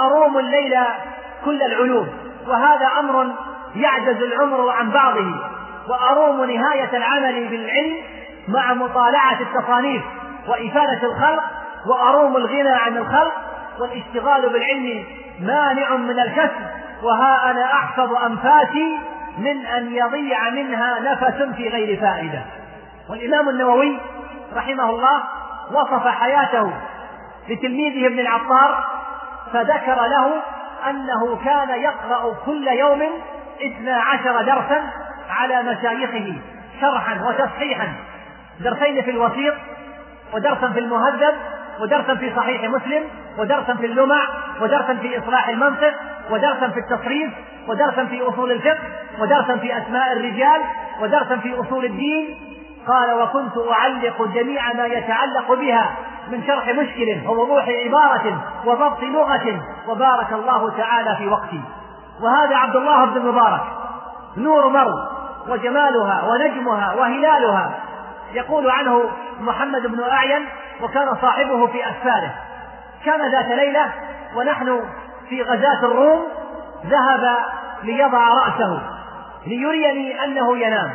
أروم 0.00 0.38
الليل 0.38 0.74
كل 1.44 1.62
العلوم 1.62 2.08
وهذا 2.46 2.86
أمر 3.00 3.32
يعجز 3.76 4.22
العمر 4.22 4.70
عن 4.70 4.90
بعضه 4.90 5.34
وأروم 5.88 6.44
نهاية 6.44 6.96
العمل 6.96 7.48
بالعلم 7.48 7.96
مع 8.48 8.74
مطالعة 8.74 9.40
التصانيف 9.40 10.02
وإفادة 10.48 11.02
الخلق 11.02 11.42
وأروم 11.86 12.36
الغنى 12.36 12.72
عن 12.72 12.96
الخلق 12.96 13.32
والاشتغال 13.80 14.48
بالعلم 14.48 15.04
مانع 15.40 15.96
من 15.96 16.18
الكسب 16.20 16.66
وها 17.02 17.50
أنا 17.50 17.64
أحفظ 17.64 18.14
أنفاسي 18.14 18.98
من 19.38 19.66
أن 19.66 19.94
يضيع 19.94 20.50
منها 20.50 21.00
نفس 21.00 21.42
في 21.56 21.68
غير 21.68 22.00
فائدة. 22.00 22.42
والإمام 23.10 23.48
النووي 23.48 23.98
رحمه 24.54 24.90
الله 24.90 25.22
وصف 25.72 26.08
حياته 26.08 26.72
لتلميذه 27.48 28.06
ابن 28.06 28.18
العطار 28.18 28.84
فذكر 29.52 30.06
له 30.06 30.42
أنه 30.90 31.36
كان 31.44 31.68
يقرأ 31.80 32.34
كل 32.46 32.68
يوم 32.68 33.02
اثنا 33.66 34.00
عشر 34.00 34.42
درسا 34.42 34.82
على 35.30 35.62
مشايخه 35.62 36.34
شرحا 36.80 37.22
وتصحيحا. 37.28 37.88
درسين 38.60 39.02
في 39.02 39.10
الوسيط 39.10 39.54
ودرسا 40.34 40.68
في 40.72 40.78
المهذب 40.78 41.34
ودرسا 41.80 42.14
في 42.14 42.32
صحيح 42.36 42.64
مسلم 42.64 43.04
ودرسا 43.38 43.74
في 43.74 43.86
اللمع 43.86 44.20
ودرسا 44.60 44.94
في 44.94 45.18
إصلاح 45.18 45.48
المنطق 45.48 45.94
ودرسا 46.30 46.68
في 46.68 46.80
التصريف 46.80 47.32
ودرسا 47.68 48.04
في 48.04 48.28
أصول 48.28 48.52
الفقه 48.52 48.82
ودرسا 49.20 49.56
في 49.56 49.78
أسماء 49.78 50.12
الرجال 50.12 50.60
ودرسا 51.00 51.36
في 51.36 51.60
أصول 51.60 51.84
الدين. 51.84 52.36
قال 52.88 53.22
وكنت 53.22 53.52
أعلق 53.72 54.22
جميع 54.34 54.72
ما 54.72 54.86
يتعلق 54.86 55.52
بها 55.54 55.90
من 56.30 56.46
شرح 56.46 56.68
مشكل 56.68 57.28
ووضوح 57.28 57.68
عبارة 57.68 58.42
وضبط 58.64 59.02
لغة 59.02 59.60
وبارك 59.88 60.32
الله 60.32 60.70
تعالى 60.76 61.16
في 61.16 61.28
وقتي. 61.28 61.60
وهذا 62.22 62.56
عبد 62.56 62.76
الله 62.76 63.04
بن 63.04 63.16
المبارك 63.16 63.62
نور 64.36 64.68
مرو 64.68 64.98
وجمالها 65.48 66.22
ونجمها 66.28 66.94
وهلالها 66.94 67.70
يقول 68.34 68.70
عنه 68.70 69.10
محمد 69.40 69.86
بن 69.86 70.02
أعين 70.02 70.46
وكان 70.82 71.14
صاحبه 71.22 71.66
في 71.66 71.90
أسفاره. 71.90 72.34
كان 73.04 73.30
ذات 73.30 73.46
ليلة 73.46 73.92
ونحن 74.36 74.80
في 75.28 75.42
غزاة 75.42 75.78
الروم 75.84 76.24
ذهب 76.86 77.36
ليضع 77.82 78.28
رأسه 78.28 78.80
ليريني 79.46 80.24
أنه 80.24 80.58
ينام. 80.58 80.92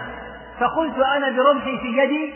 فقلت 0.59 0.99
أنا 0.99 1.29
برمحي 1.29 1.77
في 1.77 1.97
يدي 1.97 2.33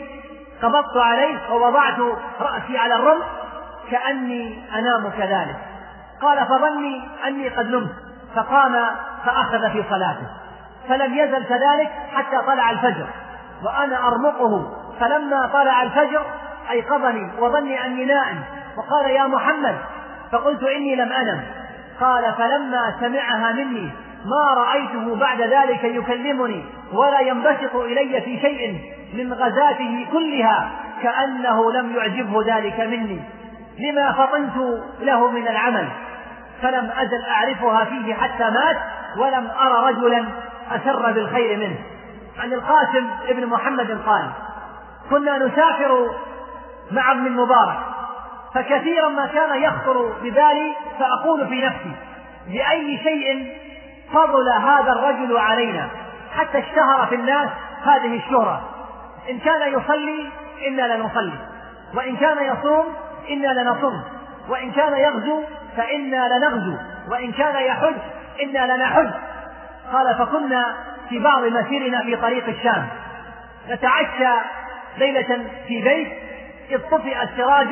قبضت 0.62 0.96
عليه 0.96 1.52
ووضعت 1.52 1.98
رأسي 2.40 2.78
على 2.78 2.94
الرمح 2.94 3.26
كأني 3.90 4.64
أنام 4.74 5.10
كذلك. 5.10 5.56
قال 6.22 6.46
فظني 6.46 7.08
أني 7.26 7.48
قد 7.48 7.70
نمت 7.70 7.94
فقام 8.36 8.86
فأخذ 9.24 9.70
في 9.70 9.84
صلاته. 9.90 10.26
فلم 10.88 11.14
يزل 11.18 11.44
كذلك 11.44 11.90
حتى 12.14 12.38
طلع 12.46 12.70
الفجر 12.70 13.06
وأنا 13.64 14.08
أرمقه. 14.08 14.83
فلما 15.00 15.50
طلع 15.52 15.82
الفجر 15.82 16.22
أيقظني 16.70 17.30
وظني 17.38 17.86
أني 17.86 18.04
نائم 18.04 18.44
وقال 18.76 19.10
يا 19.10 19.26
محمد 19.26 19.76
فقلت 20.32 20.62
إني 20.62 20.96
لم 20.96 21.12
أنم. 21.12 21.40
قال 22.00 22.34
فلما 22.38 22.94
سمعها 23.00 23.52
مني 23.52 23.90
ما 24.24 24.54
رأيته 24.54 25.16
بعد 25.16 25.40
ذلك 25.40 25.84
يكلمني 25.84 26.64
ولا 26.92 27.20
ينبسط 27.20 27.76
إلي 27.76 28.20
في 28.20 28.40
شيء 28.40 28.80
من 29.14 29.32
غزاته 29.32 30.06
كلها 30.12 30.70
كأنه 31.02 31.72
لم 31.72 31.96
يعجبه 31.96 32.56
ذلك 32.56 32.80
مني. 32.80 33.20
لما 33.78 34.12
فطنت 34.12 34.56
له 35.00 35.30
من 35.30 35.48
العمل 35.48 35.88
فلم 36.62 36.90
أزل 36.98 37.24
أعرفها 37.24 37.84
فيه 37.84 38.14
حتى 38.14 38.50
مات 38.50 38.76
ولم 39.16 39.50
أرى 39.60 39.92
رجلا 39.92 40.24
أسر 40.72 41.12
بالخير 41.12 41.56
منه. 41.56 41.76
عن 42.42 42.52
القاسم 42.52 43.06
ابن 43.28 43.46
محمد 43.46 43.98
قال 44.06 44.30
كنا 45.10 45.38
نسافر 45.38 46.10
مع 46.90 47.12
ابن 47.12 47.26
المبارك 47.26 47.78
فكثيرا 48.54 49.08
ما 49.08 49.26
كان 49.26 49.62
يخطر 49.62 50.12
ببالي 50.22 50.72
فأقول 50.98 51.48
في 51.48 51.62
نفسي 51.66 51.92
بأي 52.46 52.98
شيء 52.98 53.56
فضل 54.12 54.48
هذا 54.48 54.92
الرجل 54.92 55.36
علينا؟ 55.36 55.88
حتى 56.36 56.58
اشتهر 56.58 57.06
في 57.06 57.14
الناس 57.14 57.48
هذه 57.84 58.16
الشهرة. 58.16 58.60
إن 59.30 59.38
كان 59.38 59.72
يصلي 59.72 60.30
إنا 60.68 60.96
لنصلي. 60.96 61.38
وإن 61.94 62.16
كان 62.16 62.44
يصوم 62.44 62.84
إنا 63.30 63.60
لنصوم. 63.60 64.02
وإن 64.48 64.72
كان 64.72 64.92
يغزو 64.92 65.42
فإنا 65.76 66.28
لنغزو. 66.28 66.76
وإن 67.10 67.32
كان 67.32 67.56
يحج 67.56 67.96
إنا 68.42 68.76
لنحج. 68.76 69.10
قال 69.92 70.14
فكنا 70.14 70.76
في 71.08 71.18
بعض 71.18 71.44
مسيرنا 71.44 72.02
في 72.02 72.16
طريق 72.16 72.48
الشام. 72.48 72.86
نتعشى 73.68 74.40
ليلة 74.98 75.44
في 75.68 75.82
بيت 75.82 76.12
إذ 76.70 76.78
طفئ 76.90 77.22
السراج 77.22 77.68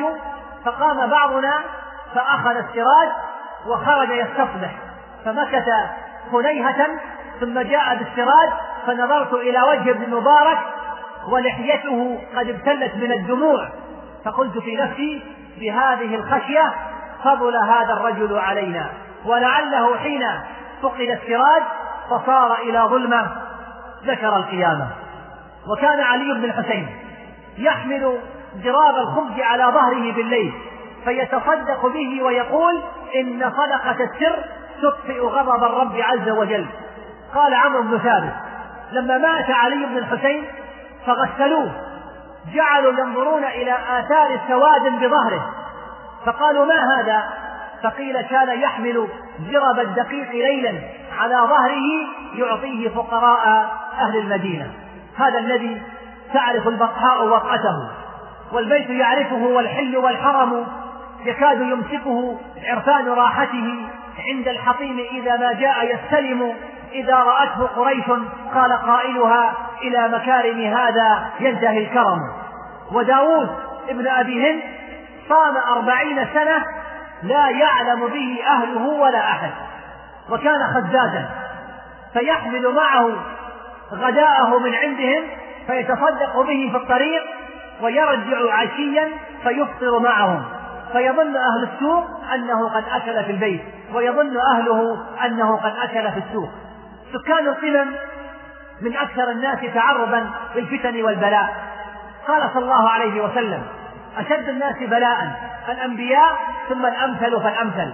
فقام 0.65 1.09
بعضنا 1.09 1.53
فأخذ 2.15 2.55
السراج 2.55 3.09
وخرج 3.67 4.09
يستصبح 4.09 4.71
فمكث 5.25 5.69
هنيهة 6.33 6.87
ثم 7.39 7.59
جاء 7.59 7.95
بالسراج 7.95 8.49
فنظرت 8.87 9.33
إلى 9.33 9.61
وجه 9.61 9.89
ابن 9.91 10.15
مبارك 10.15 10.57
ولحيته 11.27 12.21
قد 12.35 12.49
ابتلت 12.49 12.95
من 12.95 13.11
الدموع. 13.11 13.69
فقلت 14.25 14.57
في 14.57 14.75
نفسي 14.75 15.23
بهذه 15.59 16.15
الخشية 16.15 16.73
فضل 17.23 17.55
هذا 17.55 17.93
الرجل 17.93 18.37
علينا. 18.37 18.89
ولعله 19.25 19.97
حين 19.97 20.23
فقد 20.81 20.99
السراج 20.99 21.63
فصار 22.09 22.55
إلى 22.55 22.79
ظلمة 22.79 23.31
ذكر 24.03 24.35
القيامة. 24.35 24.87
وكان 25.67 25.99
علي 25.99 26.33
بن 26.33 26.43
الحسين 26.43 26.87
يحمل 27.57 28.19
جراب 28.63 28.95
الخبز 28.95 29.39
على 29.39 29.63
ظهره 29.63 30.11
بالليل 30.11 30.53
فيتصدق 31.03 31.85
به 31.85 32.23
ويقول 32.23 32.81
إن 33.15 33.51
صدقة 33.51 34.03
السر 34.03 34.43
تطفئ 34.81 35.19
غضب 35.19 35.63
الرب 35.63 35.95
عز 35.95 36.29
وجل. 36.29 36.65
قال 37.35 37.53
عمرو 37.53 37.81
بن 37.81 37.97
ثابت 37.97 38.33
لما 38.91 39.17
مات 39.17 39.51
علي 39.51 39.85
بن 39.85 39.97
الحسين 39.97 40.43
فغسلوه 41.05 41.71
جعلوا 42.53 42.91
ينظرون 42.91 43.43
إلى 43.43 43.71
آثار 43.71 44.39
سواد 44.47 44.81
بظهره 44.81 45.53
فقالوا 46.25 46.65
ما 46.65 46.95
هذا؟ 46.95 47.23
فقيل 47.83 48.21
كان 48.21 48.61
يحمل 48.61 49.07
جرب 49.39 49.79
الدقيق 49.79 50.31
ليلا 50.31 50.79
على 51.19 51.35
ظهره 51.35 52.07
يعطيه 52.35 52.89
فقراء 52.89 53.71
أهل 53.99 54.17
المدينة. 54.17 54.71
هذا 55.17 55.39
الذي 55.39 55.81
تعرف 56.33 56.67
البطحاء 56.67 57.25
وقعته 57.25 57.89
والبيت 58.51 58.89
يعرفه 58.89 59.35
والحل 59.35 59.97
والحرم 59.97 60.67
يكاد 61.25 61.61
يمسكه 61.61 62.37
عرفان 62.63 63.09
راحته 63.09 63.87
عند 64.27 64.47
الحطيم 64.47 64.99
إذا 64.99 65.37
ما 65.37 65.53
جاء 65.53 65.95
يستلم. 65.95 66.53
إذا 66.91 67.15
رأته 67.15 67.65
قريش 67.65 68.05
قال 68.53 68.73
قائلها 68.73 69.53
إلى 69.81 70.07
مكارم 70.07 70.59
هذا 70.59 71.25
ينتهي 71.39 71.77
الكرم. 71.77 72.19
وداود 72.91 73.49
ابن 73.89 74.07
أبي 74.07 74.51
هند 74.51 74.61
صام 75.29 75.57
أربعين 75.57 76.27
سنة 76.33 76.65
لا 77.23 77.49
يعلم 77.49 78.07
به 78.07 78.39
أهله 78.47 78.87
ولا 78.87 79.19
أحد 79.19 79.51
وكان 80.29 80.63
خزازا 80.73 81.29
فيحمل 82.13 82.73
معه 82.73 83.09
غداءه 83.93 84.59
من 84.59 84.75
عندهم 84.75 85.23
فيتصدق 85.67 86.41
به 86.41 86.69
في 86.71 86.77
الطريق 86.77 87.23
ويرجع 87.81 88.53
عشيا 88.53 89.09
فيفطر 89.43 89.99
معهم. 89.99 90.43
فيظن 90.91 91.35
أهل 91.35 91.69
السوق 91.73 92.05
أنه 92.33 92.69
قد 92.69 92.83
أكل 92.91 93.23
في 93.23 93.31
البيت 93.31 93.61
ويظن 93.93 94.37
أهله 94.37 95.05
أنه 95.25 95.57
قد 95.57 95.73
أكل 95.77 96.11
في 96.11 96.19
السوق. 96.27 96.49
سكان 97.13 97.47
القمم 97.47 97.95
من 98.81 98.97
أكثر 98.97 99.31
الناس 99.31 99.59
تعرضا 99.73 100.29
للفتن 100.55 101.03
والبلاء. 101.03 101.55
قال 102.27 102.49
صلى 102.53 102.63
الله 102.63 102.89
عليه 102.89 103.21
وسلم 103.21 103.63
أشد 104.17 104.49
الناس 104.49 104.75
بلاء 104.81 105.31
الأنبياء 105.69 106.37
ثم 106.69 106.85
الأمثل 106.85 107.41
فالأمثل. 107.41 107.93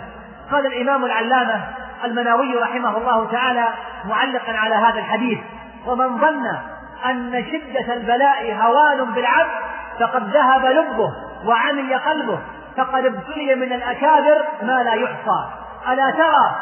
قال 0.51 0.65
الإمام 0.65 1.05
العلامة 1.05 1.62
المناوي 2.05 2.55
رحمه 2.55 2.97
الله 2.97 3.32
تعالى 3.32 3.67
معلقا 4.05 4.53
على 4.53 4.75
هذا 4.75 4.99
الحديث 4.99 5.39
ومن 5.88 6.17
ظن 6.17 6.58
أن 7.05 7.45
شدة 7.51 7.93
البلاء 7.93 8.53
هوان 8.53 9.05
بالعبد 9.13 9.51
فقد 9.99 10.29
ذهب 10.29 10.65
لبه 10.65 11.12
وعمي 11.45 11.95
قلبه 11.95 12.39
فقد 12.77 13.05
ابتلي 13.05 13.55
من 13.55 13.73
الأكابر 13.73 14.45
ما 14.62 14.83
لا 14.83 14.93
يحصى. 14.93 15.49
ألا 15.88 16.12
ترى 16.12 16.55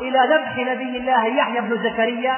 إلى 0.00 0.18
ذبح 0.18 0.56
نبي 0.56 0.98
الله 0.98 1.26
يحيى 1.26 1.60
بن 1.60 1.82
زكريا 1.82 2.36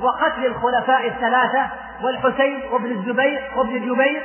وقتل 0.00 0.46
الخلفاء 0.46 1.06
الثلاثة 1.06 1.66
والحسين 2.02 2.60
وابن 2.72 2.90
الزبير 2.90 3.42
وابن 3.56 3.76
الجبير 3.76 4.22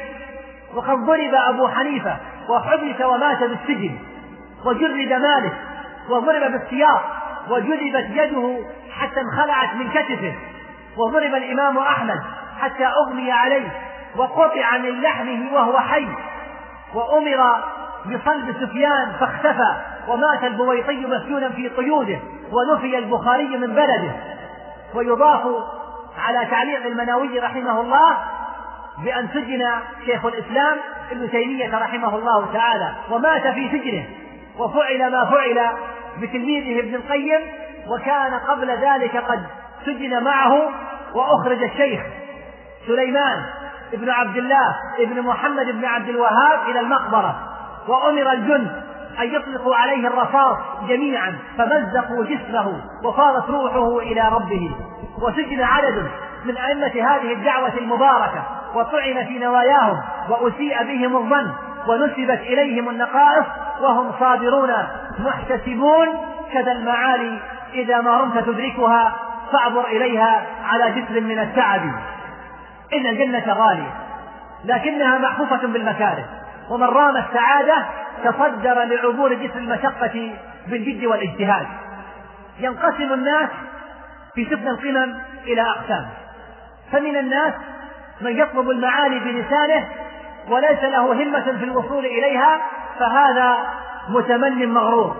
وقد 0.75 0.97
ضرب 0.97 1.33
أبو 1.33 1.67
حنيفة 1.67 2.17
وحبس 2.49 3.01
ومات 3.01 3.43
بالسجن 3.43 3.97
وجرد 4.65 5.13
مالك 5.13 5.53
وضرب 6.09 6.51
بالسياط 6.51 7.01
وجذبت 7.49 8.09
يده 8.09 8.57
حتى 8.91 9.21
انخلعت 9.21 9.75
من 9.75 9.89
كتفه 9.89 10.33
وضرب 10.97 11.35
الإمام 11.35 11.77
أحمد 11.77 12.21
حتى 12.59 12.85
أغمي 12.85 13.31
عليه 13.31 13.69
وقطع 14.15 14.77
من 14.77 15.01
لحمه 15.01 15.53
وهو 15.53 15.79
حي. 15.79 16.07
وأمر 16.93 17.63
بصلب 18.05 18.55
سفيان 18.61 19.11
فاختفى 19.19 19.75
ومات 20.07 20.43
البويطي 20.43 21.05
مسجونا 21.05 21.49
في 21.49 21.67
قيوده 21.67 22.19
ونفي 22.51 22.97
البخاري 22.97 23.57
من 23.57 23.67
بلده. 23.67 24.11
ويضاف 24.93 25.41
على 26.17 26.45
تعليق 26.51 26.85
المناوي 26.85 27.39
رحمه 27.39 27.81
الله 27.81 28.17
بأن 29.03 29.27
سجن 29.27 29.63
شيخ 30.05 30.25
الإسلام 30.25 30.77
ابن 31.11 31.31
تيمية 31.31 31.77
رحمه 31.77 32.15
الله 32.15 32.53
تعالى 32.53 32.91
ومات 33.11 33.47
في 33.47 33.69
سجنه. 33.69 34.05
وفعل 34.57 35.11
ما 35.11 35.25
فعل 35.25 35.69
بتلميذه 36.21 36.79
ابن 36.79 36.95
القيم 36.95 37.41
وكان 37.87 38.33
قبل 38.33 38.71
ذلك 38.71 39.17
قد 39.17 39.45
سجن 39.85 40.23
معه 40.23 40.69
وأخرج 41.13 41.63
الشيخ 41.63 42.01
سليمان 42.87 43.43
ابن 43.93 44.09
عبد 44.09 44.37
الله 44.37 44.75
ابن 44.99 45.21
محمد 45.21 45.65
بن 45.65 45.85
عبد 45.85 46.09
الوهاب 46.09 46.59
إلى 46.67 46.79
المقبرة 46.79 47.35
وأمر 47.87 48.31
الجند 48.31 48.83
أن 49.19 49.27
يطلقوا 49.27 49.75
عليه 49.75 50.07
الرصاص 50.07 50.57
جميعا 50.89 51.35
فمزقوا 51.57 52.25
جسمه 52.25 52.81
وفارت 53.03 53.49
روحه 53.49 53.99
إلى 53.99 54.21
ربه 54.21 54.71
وسجن 55.21 55.63
عدد 55.63 56.07
من 56.45 56.57
أئمة 56.57 56.87
هذه 56.87 57.33
الدعوة 57.33 57.77
المباركة 57.77 58.43
وطعن 58.75 59.25
في 59.25 59.39
نواياهم 59.39 60.01
وأسيء 60.29 60.83
بهم 60.83 61.15
الظن 61.15 61.51
ونسبت 61.87 62.39
إليهم 62.39 62.89
النقائص 62.89 63.45
وهم 63.81 64.11
صابرون 64.19 64.73
محتسبون 65.19 66.07
كذا 66.53 66.71
المعالي 66.71 67.39
إذا 67.73 68.01
ما 68.01 68.17
رمت 68.17 68.37
تدركها 68.37 69.15
فاعبر 69.51 69.85
إليها 69.85 70.45
على 70.65 70.91
جسر 70.91 71.21
من 71.21 71.39
التعب. 71.39 71.81
إن 72.93 73.05
الجنة 73.05 73.53
غالية 73.53 73.93
لكنها 74.65 75.17
محفوفة 75.17 75.67
بالمكاره. 75.67 76.25
ومن 76.69 76.87
رام 76.87 77.17
السعادة 77.17 77.85
تصدر 78.23 78.83
لعبور 78.83 79.33
جسر 79.33 79.57
المشقة 79.57 80.33
بالجد 80.67 81.05
والاجتهاد. 81.05 81.67
ينقسم 82.59 83.13
الناس 83.13 83.49
في 84.35 84.45
سفن 84.45 84.67
القمم 84.67 85.19
إلى 85.43 85.61
أقسام. 85.61 86.05
فمن 86.91 87.17
الناس 87.17 87.53
من 88.21 88.39
يطلب 88.39 88.69
المعالي 88.69 89.19
بلسانه 89.19 89.87
وليس 90.49 90.83
له 90.83 91.13
همة 91.13 91.57
في 91.57 91.63
الوصول 91.63 92.05
إليها 92.05 92.61
فهذا 92.99 93.57
متمن 94.09 94.73
مغرور. 94.73 95.15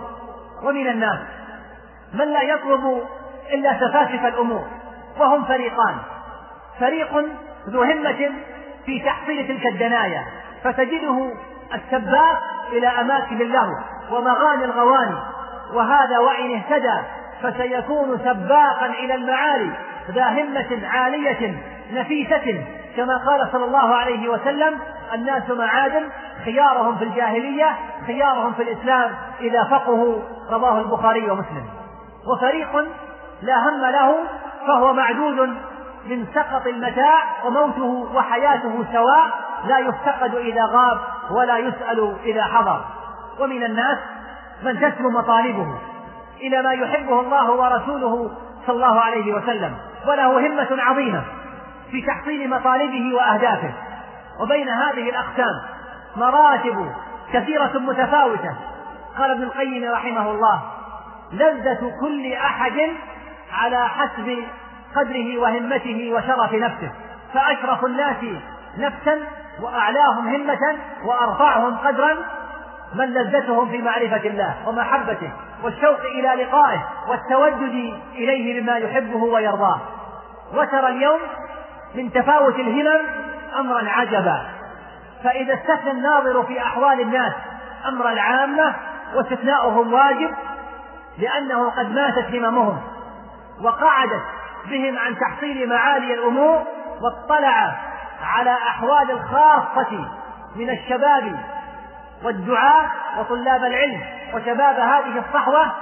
ومن 0.62 0.88
الناس 0.88 1.18
من 2.14 2.32
لا 2.32 2.42
يطلب 2.42 3.02
إلا 3.52 3.80
سفاسف 3.80 4.26
الأمور 4.26 4.64
وهم 5.18 5.44
فريقان. 5.44 5.94
فريق 6.80 7.26
ذو 7.70 7.82
همة 7.82 8.30
في 8.86 9.00
تحصيل 9.00 9.48
تلك 9.48 9.66
الدنايا 9.66 10.24
فتجده 10.64 11.32
السباق 11.74 12.42
إلى 12.72 12.86
أماكن 12.86 13.40
اللهو 13.40 13.72
ومغاني 14.10 14.64
الغواني 14.64 15.18
وهذا 15.72 16.18
وإن 16.18 16.54
اهتدى 16.54 16.98
فسيكون 17.42 18.18
سباقا 18.18 18.86
إلى 18.86 19.14
المعالي 19.14 19.70
ذا 20.10 20.24
همة 20.24 20.88
عالية 20.88 21.54
نفيسة 21.92 22.64
كما 22.96 23.16
قال 23.16 23.48
صلى 23.52 23.64
الله 23.64 23.94
عليه 23.94 24.28
وسلم 24.28 24.78
الناس 25.14 25.50
معادن 25.50 26.02
خيارهم 26.44 26.96
في 26.96 27.04
الجاهلية 27.04 27.76
خيارهم 28.06 28.52
في 28.52 28.62
الإسلام 28.62 29.10
إذا 29.40 29.64
فقهوا 29.64 30.16
رواه 30.50 30.80
البخاري 30.80 31.30
ومسلم. 31.30 31.64
وفريق 32.32 32.76
لا 33.42 33.68
هم 33.68 33.80
له 33.80 34.16
فهو 34.66 34.92
معدود 34.92 35.56
من 36.08 36.26
سقط 36.34 36.66
المتاع 36.66 37.22
وموته 37.44 38.08
وحياته 38.14 38.84
سواء 38.92 39.26
لا 39.64 39.78
يفتقد 39.78 40.34
إذا 40.34 40.64
غاب 40.64 40.98
ولا 41.30 41.58
يسأل 41.58 42.16
إذا 42.24 42.44
حضر. 42.44 42.84
ومن 43.40 43.64
الناس 43.64 43.98
من 44.62 44.80
تسمو 44.80 45.10
مطالبه 45.10 45.78
إلى 46.40 46.62
ما 46.62 46.72
يحبه 46.72 47.20
الله 47.20 47.50
ورسوله 47.50 48.30
صلى 48.66 48.76
الله 48.76 49.00
عليه 49.00 49.34
وسلم. 49.34 49.76
وله 50.06 50.46
همة 50.46 50.82
عظيمة 50.82 51.22
في 51.90 52.02
تحصيل 52.02 52.50
مطالبه 52.50 53.14
وأهدافه. 53.14 53.72
وبين 54.40 54.68
هذه 54.68 55.10
الأقسام 55.10 55.62
مراتب 56.16 56.92
كثيرة 57.32 57.78
متفاوتة. 57.78 58.54
قال 59.18 59.30
ابن 59.30 59.42
القيم 59.42 59.92
رحمه 59.92 60.30
الله 60.30 60.60
لذة 61.32 61.92
كل 62.00 62.32
أحد 62.32 62.90
على 63.52 63.88
حسب 63.88 64.44
قدره 64.96 65.38
وهمته 65.38 66.12
وشرف 66.14 66.54
نفسه. 66.54 66.92
فأشرف 67.34 67.84
الناس 67.84 68.16
نفسا 68.78 69.18
وأعلاهم 69.60 70.28
همة 70.28 70.78
وأرفعهم 71.04 71.76
قدرا 71.76 72.16
من 72.94 73.04
لذتهم 73.04 73.70
في 73.70 73.82
معرفة 73.82 74.28
الله 74.28 74.54
ومحبته 74.66 75.32
والشوق 75.62 76.00
إلى 76.00 76.42
لقائه 76.44 76.88
والتودد 77.08 77.94
إليه 78.14 78.60
بما 78.60 78.76
يحبه 78.76 79.24
ويرضاه. 79.24 79.80
وترى 80.54 80.88
اليوم 80.88 81.18
من 81.94 82.12
تفاوت 82.12 82.54
الهمم 82.54 83.06
أمرا 83.58 83.90
عجبا. 83.90 84.46
فإذا 85.24 85.54
استثنى 85.54 85.90
الناظر 85.90 86.42
في 86.42 86.58
أحوال 86.62 87.00
الناس 87.00 87.32
أمر 87.88 88.08
العامة 88.08 88.74
واستثناؤهم 89.14 89.92
واجب 89.92 90.30
لأنه 91.18 91.70
قد 91.70 91.92
ماتت 91.92 92.34
هممهم 92.34 92.80
وقعدت 93.62 94.22
بهم 94.70 94.98
عن 94.98 95.16
تحصيل 95.18 95.68
معالي 95.68 96.14
الأمور 96.14 96.62
واطلع 97.00 97.76
على 98.22 98.52
أحوال 98.52 99.10
الخاصة 99.10 100.08
من 100.56 100.70
الشباب 100.70 101.38
والدعاة 102.24 102.90
وطلاب 103.18 103.64
العلم 103.64 104.00
وشباب 104.34 104.74
هذه 104.78 105.22
الصحوة 105.28 105.72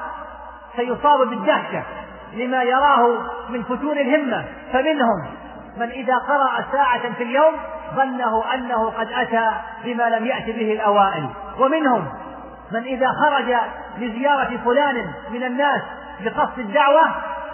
سيصاب 0.76 1.28
بالدهشة 1.28 1.82
لما 2.32 2.62
يراه 2.62 3.18
من 3.48 3.62
فتور 3.62 3.92
الهمة. 3.92 4.44
فمنهم 4.72 5.26
من 5.76 5.90
إذا 5.90 6.14
قرأ 6.14 6.64
ساعة 6.72 7.12
في 7.12 7.22
اليوم 7.22 7.54
ظنه 7.94 8.54
أنه 8.54 8.90
قد 8.90 9.12
أتى 9.12 9.50
بما 9.84 10.08
لم 10.08 10.26
يأت 10.26 10.44
به 10.44 10.72
الأوائل. 10.72 11.28
ومنهم 11.58 12.08
من 12.72 12.82
إذا 12.82 13.06
خرج 13.22 13.56
لزيارة 13.98 14.58
فلان 14.64 15.12
من 15.30 15.44
الناس 15.44 15.82
بقصد 16.20 16.58
الدعوة 16.58 17.02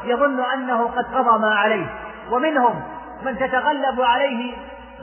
يظن 0.05 0.41
أنه 0.41 0.85
قد 0.85 1.05
قضى 1.15 1.39
ما 1.39 1.55
عليه. 1.55 1.87
ومنهم 2.31 2.83
من 3.23 3.39
تتغلب 3.39 4.01
عليه 4.01 4.57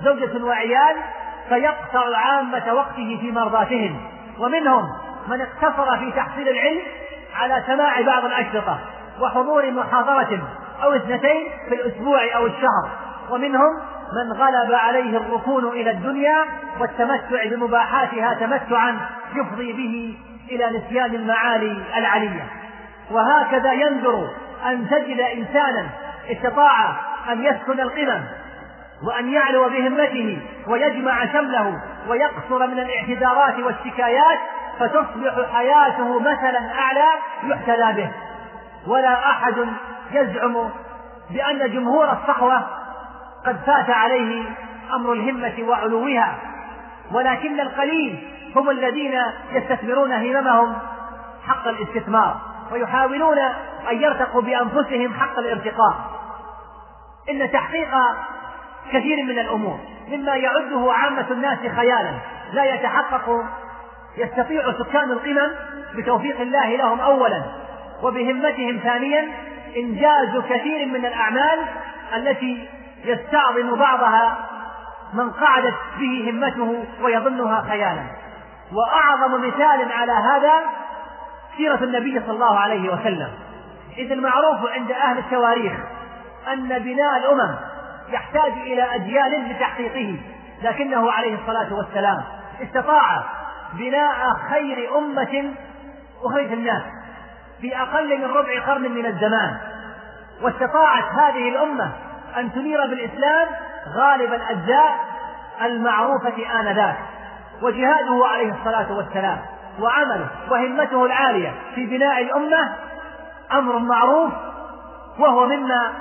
زوجة 0.03 0.43
وعيال 0.43 0.95
فيقطع 1.49 2.17
عامة 2.17 2.73
وقته 2.73 3.17
في 3.21 3.31
مرضاتهم. 3.31 3.99
ومنهم 4.39 4.83
من 5.27 5.41
اقتصر 5.41 5.97
في 5.97 6.11
تحصيل 6.11 6.49
العلم 6.49 6.81
على 7.35 7.63
سماع 7.67 8.01
بعض 8.01 8.25
الأشرطة 8.25 8.79
وحضور 9.21 9.71
محاضرة 9.71 10.41
أو 10.83 10.93
اثنتين 10.93 11.47
في 11.69 11.75
الأسبوع 11.75 12.19
أو 12.35 12.45
الشهر. 12.45 12.89
ومنهم 13.29 13.79
من 14.15 14.31
غلب 14.31 14.73
عليه 14.73 15.17
الركون 15.17 15.67
إلى 15.67 15.91
الدنيا 15.91 16.45
والتمتع 16.79 17.45
بمباحاتها 17.45 18.33
تمتعا 18.33 18.97
يفضي 19.35 19.73
به 19.73 20.17
إلى 20.51 20.77
نسيان 20.77 21.15
المعالي 21.15 21.83
العلية. 21.97 22.45
وهكذا 23.11 23.73
ينذر 23.73 24.27
أن 24.65 24.89
تجد 24.89 25.19
إنسانا 25.19 25.89
استطاع 26.31 26.95
أن 27.29 27.43
يسكن 27.43 27.79
القمم 27.79 28.23
وأن 29.03 29.33
يعلو 29.33 29.69
بهمته 29.69 30.41
ويجمع 30.67 31.25
شمله 31.25 31.81
ويقصر 32.07 32.67
من 32.67 32.79
الاعتذارات 32.79 33.59
والشكايات 33.59 34.39
فتصبح 34.79 35.53
حياته 35.53 36.19
مثلا 36.19 36.71
أعلى 36.79 37.07
يحتذى 37.43 38.01
به. 38.01 38.11
ولا 38.87 39.29
أحد 39.29 39.55
يزعم 40.11 40.69
بأن 41.29 41.71
جمهور 41.71 42.11
الصحوة 42.11 42.67
قد 43.45 43.57
فات 43.65 43.89
عليه 43.89 44.43
أمر 44.93 45.13
الهمة 45.13 45.69
وعلوها 45.69 46.35
ولكن 47.11 47.59
القليل 47.59 48.27
هم 48.55 48.69
الذين 48.69 49.13
يستثمرون 49.51 50.11
هممهم 50.11 50.75
حق 51.47 51.67
الاستثمار. 51.67 52.37
ويحاولون 52.71 53.39
أن 53.91 54.01
يرتقوا 54.01 54.41
بأنفسهم 54.41 55.13
حق 55.13 55.39
الارتقاء. 55.39 55.95
إن 57.29 57.51
تحقيق 57.51 57.89
كثير 58.91 59.23
من 59.23 59.39
الأمور 59.39 59.79
مما 60.07 60.35
يعده 60.35 60.93
عامة 60.93 61.25
الناس 61.31 61.59
خيالا 61.59 62.11
لا 62.53 62.63
يتحقق 62.63 63.43
يستطيع 64.17 64.71
سكان 64.71 65.11
القمم 65.11 65.51
بتوفيق 65.95 66.41
الله 66.41 66.75
لهم 66.75 66.99
أولا 66.99 67.43
وبهمتهم 68.03 68.79
ثانيا 68.83 69.27
إنجاز 69.77 70.37
كثير 70.49 70.85
من 70.85 71.05
الأعمال 71.05 71.59
التي 72.15 72.69
يستعظم 73.05 73.75
بعضها 73.75 74.37
من 75.13 75.31
قعدت 75.31 75.75
به 75.99 76.31
همته 76.31 76.85
ويظنها 77.01 77.61
خيالا. 77.69 78.03
وأعظم 78.73 79.47
مثال 79.47 79.91
على 79.91 80.11
هذا 80.11 80.53
سيرة 81.57 81.83
النبي 81.83 82.19
صلى 82.19 82.31
الله 82.31 82.59
عليه 82.59 82.93
وسلم. 82.93 83.29
إذ 83.97 84.11
المعروف 84.11 84.71
عند 84.71 84.91
أهل 84.91 85.17
التواريخ 85.17 85.73
أن 86.53 86.79
بناء 86.79 87.17
الأمم 87.17 87.55
يحتاج 88.09 88.51
إلى 88.51 88.95
أجيال 88.95 89.49
لتحقيقه 89.49 90.19
لكنه 90.63 91.11
عليه 91.11 91.35
الصلاة 91.35 91.73
والسلام 91.73 92.23
استطاع 92.61 93.23
بناء 93.73 94.33
خير 94.49 94.97
أمة 94.97 95.53
أخرجت 96.23 96.51
الناس 96.51 96.81
في 97.61 97.81
أقل 97.81 98.17
من 98.17 98.25
ربع 98.25 98.65
قرن 98.67 98.91
من 98.91 99.05
الزمان. 99.05 99.57
واستطاعت 100.41 101.03
هذه 101.03 101.49
الأمة 101.49 101.91
أن 102.37 102.53
تنير 102.53 102.87
بالإسلام 102.87 103.47
غالب 103.87 104.33
الأجزاء 104.33 104.99
المعروفة 105.61 106.59
آنذاك. 106.59 106.97
وجهاده 107.61 108.25
عليه 108.25 108.53
الصلاة 108.53 108.97
والسلام. 108.97 109.39
وعمله 109.79 110.27
وهمته 110.49 111.05
العالية 111.05 111.53
في 111.75 111.85
بناء 111.85 112.21
الأمة 112.21 112.75
أمر 113.51 113.79
معروف 113.79 114.33
وهو 115.19 115.45
مما 115.45 115.93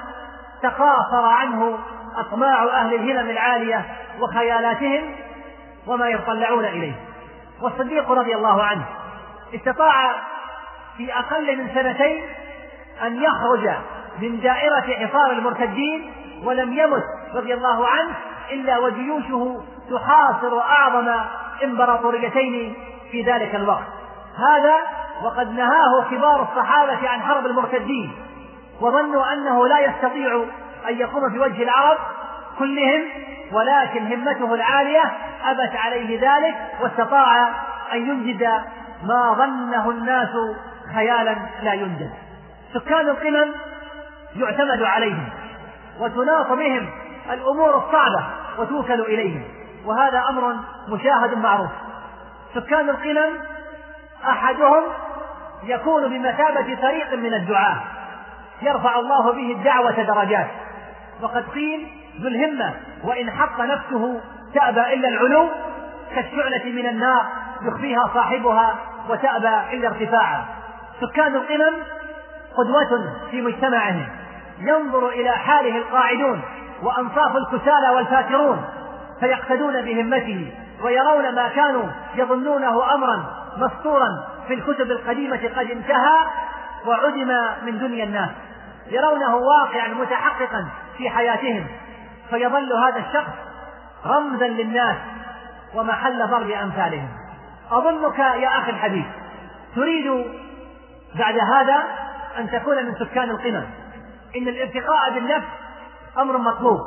تقاصر 0.62 1.24
عنه 1.26 1.78
أطماع 2.16 2.64
أهل 2.64 2.94
الهمم 2.94 3.30
العالية 3.30 3.84
وخيالاتهم 4.20 5.14
وما 5.86 6.08
يتطلعون 6.08 6.64
إليه. 6.64 6.92
والصديق 7.62 8.12
رضي 8.12 8.34
الله 8.34 8.62
عنه 8.62 8.84
استطاع 9.54 10.14
في 10.96 11.18
أقل 11.18 11.56
من 11.56 11.68
سنتين 11.74 12.24
أن 13.02 13.22
يخرج 13.22 13.70
من 14.18 14.40
دائرة 14.40 15.06
حصار 15.06 15.30
المرتدين 15.30 16.12
ولم 16.44 16.72
يمت 16.72 17.04
رضي 17.34 17.54
الله 17.54 17.88
عنه 17.88 18.14
إلا 18.50 18.78
وجيوشه 18.78 19.62
تحاصر 19.90 20.60
أعظم 20.60 21.14
إمبراطوريتين 21.64 22.74
في 23.10 23.22
ذلك 23.22 23.54
الوقت. 23.54 23.86
هذا 24.36 24.76
وقد 25.22 25.52
نهاه 25.52 26.04
كبار 26.10 26.42
الصحابة 26.42 27.08
عن 27.08 27.22
حرب 27.22 27.46
المرتدين 27.46 28.12
وظنوا 28.80 29.32
أنه 29.32 29.68
لا 29.68 29.78
يستطيع 29.78 30.44
أن 30.88 30.98
يقوم 30.98 31.30
في 31.30 31.38
وجه 31.38 31.62
العرب 31.62 31.98
كلهم 32.58 33.02
ولكن 33.52 34.12
همته 34.12 34.54
العالية 34.54 35.12
أبت 35.44 35.76
عليه 35.76 36.20
ذلك 36.20 36.54
واستطاع 36.80 37.48
أن 37.92 38.08
ينجز 38.08 38.42
ما 39.02 39.32
ظنه 39.32 39.90
الناس 39.90 40.30
خيالا 40.94 41.36
لا 41.62 41.72
ينجز 41.72 42.10
سكان 42.74 43.08
القمم 43.08 43.52
يعتمد 44.36 44.82
عليهم 44.82 45.28
وتناط 46.00 46.52
بهم 46.52 46.88
الأمور 47.30 47.76
الصعبة 47.76 48.24
وتوكل 48.58 49.00
إليهم 49.00 49.42
وهذا 49.86 50.24
أمر 50.28 50.56
مشاهد 50.88 51.38
معروف. 51.38 51.70
سكان 52.56 52.90
القمم 52.90 53.40
أحدهم 54.28 54.82
يكون 55.64 56.08
بمثابة 56.08 56.76
فريق 56.76 57.14
من 57.14 57.34
الدعاة. 57.34 57.76
يرفع 58.62 58.98
الله 58.98 59.32
به 59.32 59.52
الدعوة 59.52 60.02
درجات. 60.02 60.46
وقد 61.22 61.44
قيل 61.54 61.88
ذو 62.20 62.28
الهمة 62.28 62.74
وإن 63.04 63.30
حق 63.30 63.60
نفسه 63.60 64.20
تأبى 64.54 64.94
إلا 64.94 65.08
العلو 65.08 65.48
كالشعلة 66.14 66.64
من 66.64 66.86
النار 66.86 67.26
يخفيها 67.62 68.10
صاحبها 68.14 68.74
وتأبى 69.08 69.76
إلا 69.76 69.88
ارتفاعا 69.88 70.44
سكان 71.00 71.34
القمم 71.34 71.74
قدوة 72.56 73.14
في 73.30 73.42
مجتمعهم. 73.42 74.06
ينظر 74.58 75.08
إلى 75.08 75.30
حاله 75.30 75.78
القاعدون 75.78 76.42
وأنصاف 76.82 77.36
الكسالى 77.36 77.88
والفاترون 77.94 78.64
فيقتدون 79.20 79.82
بهمته. 79.82 80.52
ويرون 80.82 81.34
ما 81.34 81.48
كانوا 81.48 81.84
يظنونه 82.14 82.94
أمرا 82.94 83.24
مسطورا 83.56 84.08
في 84.48 84.54
الكتب 84.54 84.90
القديمة 84.90 85.40
قد 85.56 85.70
انتهى 85.70 86.18
وعدم 86.86 87.28
من 87.62 87.78
دنيا 87.78 88.04
الناس. 88.04 88.30
يرونه 88.90 89.36
واقعا 89.36 89.88
متحققا 89.88 90.68
في 90.96 91.10
حياتهم. 91.10 91.66
فيظل 92.30 92.72
هذا 92.72 92.98
الشخص 93.08 93.32
رمزا 94.06 94.48
للناس 94.48 94.96
ومحل 95.74 96.26
ضرب 96.26 96.50
أمثالهم. 96.50 97.08
أظنك 97.70 98.18
يا 98.18 98.48
أخي 98.48 98.70
الحبيب 98.70 99.06
تريد 99.76 100.26
بعد 101.14 101.38
هذا 101.38 101.82
أن 102.38 102.50
تكون 102.50 102.84
من 102.84 102.94
سكان 102.94 103.30
القمم. 103.30 103.64
إن 104.36 104.48
الارتقاء 104.48 105.10
بالنفس 105.14 105.46
أمر 106.18 106.38
مطلوب 106.38 106.80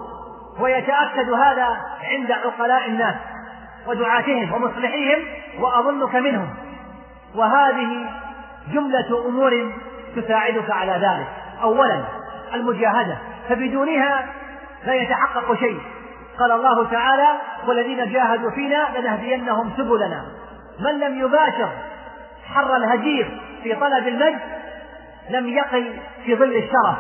ويتأكد 0.60 1.30
هذا 1.30 1.78
عند 2.04 2.32
عقلاء 2.32 2.88
الناس. 2.88 3.16
ودعاتهم 3.88 4.54
ومصلحيهم 4.54 5.20
وأظنك 5.60 6.16
منهم. 6.16 6.50
وهذه 7.36 8.06
جملة 8.74 9.28
أمور 9.28 9.72
تساعدك 10.16 10.72
على 10.72 10.92
ذلك. 10.92 11.28
أولا 11.62 12.04
المجاهدة. 12.54 13.18
فبدونها 13.50 14.26
لا 14.86 14.94
يتحقق 14.94 15.54
شيء. 15.60 15.80
قال 16.40 16.52
الله 16.52 16.90
تعالى 16.92 17.28
والذين 17.68 18.12
جاهدوا 18.12 18.52
فينا 18.52 18.88
لنهدينهم 18.98 19.72
سبلنا. 19.78 20.26
من 20.80 21.00
لم 21.00 21.20
يباشر 21.20 21.70
حر 22.54 22.76
الهجير 22.76 23.42
في 23.64 23.76
طلب 23.76 24.08
المجد 24.08 24.40
لم 25.30 25.48
يقي 25.48 25.84
في 26.26 26.36
ظل 26.36 26.56
الشرف. 26.56 26.98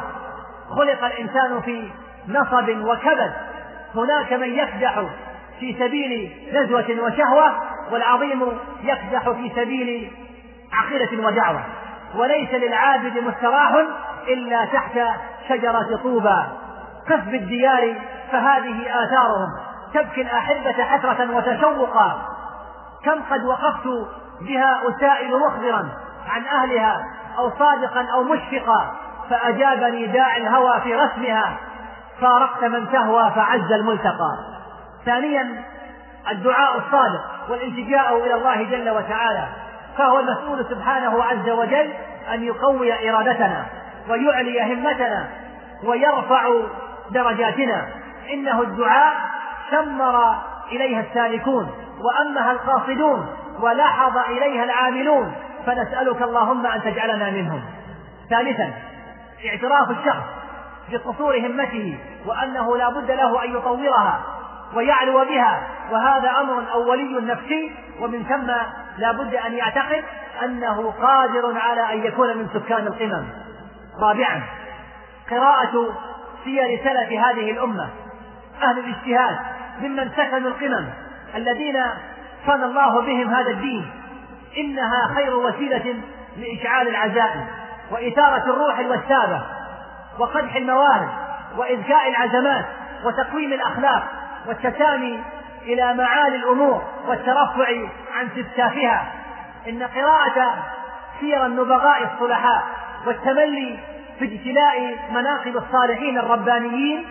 خلق 0.69 1.05
الإنسان 1.05 1.61
في 1.61 1.89
نصب 2.27 2.69
وكبد. 2.69 3.33
هناك 3.95 4.33
من 4.33 4.53
يكدح 4.53 5.03
في 5.59 5.75
سبيل 5.79 6.31
نزوة 6.53 7.03
وشهوة 7.03 7.53
والعظيم 7.91 8.41
يكدح 8.83 9.29
في 9.29 9.51
سبيل 9.55 10.11
عقيدة 10.73 11.27
ودعوة. 11.27 11.63
وليس 12.15 12.53
للعابد 12.53 13.17
مستراح 13.17 13.71
إلا 14.27 14.65
تحت 14.65 14.99
شجرة 15.49 15.99
طوبى. 16.03 16.43
قف 17.09 17.23
بالديار 17.25 17.95
فهذه 18.31 18.81
آثارهم. 18.81 19.49
تبكي 19.93 20.21
الأحبة 20.21 20.83
حسرة 20.83 21.35
وتشوقا. 21.35 22.21
كم 23.05 23.21
قد 23.31 23.45
وقفت 23.45 23.87
بها 24.41 24.81
أسائل 24.89 25.39
مخبرا 25.39 25.89
عن 26.29 26.43
أهلها 26.43 27.05
أو 27.37 27.51
صادقا 27.59 28.07
أو 28.13 28.23
مشفقا 28.23 28.95
فأجابني 29.29 30.05
داعي 30.05 30.41
الهوى 30.41 30.81
في 30.81 30.95
رسمها. 30.95 31.57
فارقت 32.21 32.63
من 32.63 32.91
تهوى 32.91 33.31
فعز 33.35 33.71
الملتقى. 33.71 34.58
ثانيا 35.09 35.63
الدعاء 36.31 36.77
الصادق 36.77 37.49
والالتجاء 37.49 38.17
إلى 38.25 38.33
الله 38.33 38.63
جل 38.63 38.89
وتعالى 38.89 39.47
فهو 39.97 40.19
المسؤول 40.19 40.65
سبحانه 40.69 41.23
عز 41.23 41.49
وجل 41.49 41.93
أن 42.33 42.43
يقوي 42.43 43.09
إرادتنا 43.09 43.65
ويعلي 44.09 44.73
همتنا 44.73 45.27
ويرفع 45.83 46.49
درجاتنا. 47.11 47.87
إنه 48.33 48.61
الدعاء 48.61 49.13
شمر 49.71 50.35
إليها 50.71 50.99
السالكون 50.99 51.71
وأمها 52.01 52.51
القاصدون 52.51 53.27
ولحظ 53.59 54.17
إليها 54.17 54.63
العاملون. 54.63 55.35
فنسألك 55.65 56.21
اللهم 56.21 56.67
أن 56.67 56.81
تجعلنا 56.83 57.29
منهم. 57.29 57.61
ثالثا 58.29 58.73
اعتراف 59.45 59.91
الشخص 59.91 60.23
بقصور 60.91 61.37
همته 61.37 61.97
وأنه 62.25 62.77
لا 62.77 62.89
بد 62.89 63.11
له 63.11 63.43
أن 63.43 63.55
يطورها. 63.57 64.38
ويعلو 64.75 65.25
بها 65.25 65.67
وهذا 65.91 66.29
أمر 66.39 66.71
أولي 66.73 67.21
نفسي 67.21 67.71
ومن 67.99 68.23
ثم 68.23 68.47
لا 68.97 69.11
بد 69.11 69.35
أن 69.35 69.53
يعتقد 69.53 70.03
أنه 70.43 70.91
قادر 71.01 71.57
على 71.57 71.93
أن 71.93 72.05
يكون 72.05 72.37
من 72.37 72.47
سكان 72.53 72.87
القمم. 72.87 73.27
رابعا 74.01 74.41
قراءة 75.31 75.95
سير 76.43 76.79
سلف 76.83 77.11
هذه 77.11 77.51
الأمة. 77.51 77.89
أهل 78.63 78.79
الاجتهاد 78.79 79.37
ممن 79.81 80.09
سكنوا 80.17 80.49
القمم 80.49 80.89
الذين 81.35 81.83
صنى 82.47 82.65
الله 82.65 83.01
بهم 83.01 83.33
هذا 83.33 83.51
الدين. 83.51 83.91
إنها 84.57 85.13
خير 85.15 85.35
وسيلة 85.35 85.95
لإشعال 86.37 86.87
العزائم 86.87 87.47
وإثارة 87.91 88.43
الروح 88.43 88.79
الوسابة 88.79 89.41
وقدح 90.19 90.55
المواهب 90.55 91.09
وإذكاء 91.57 92.09
العزمات 92.09 92.65
وتقويم 93.05 93.53
الأخلاق. 93.53 94.07
والتسامي 94.47 95.23
إلى 95.61 95.93
معالي 95.93 96.35
الأمور 96.35 96.83
والترفع 97.07 97.67
عن 98.15 98.29
سفسافها 98.35 99.11
إن 99.69 99.83
قراءة 99.83 100.53
سير 101.19 101.45
النبغاء 101.45 102.03
الصلحاء 102.13 102.63
والتملي 103.07 103.79
في 104.19 104.25
اجتلاء 104.25 104.97
مناقب 105.11 105.57
الصالحين 105.57 106.17
الربانيين 106.17 107.05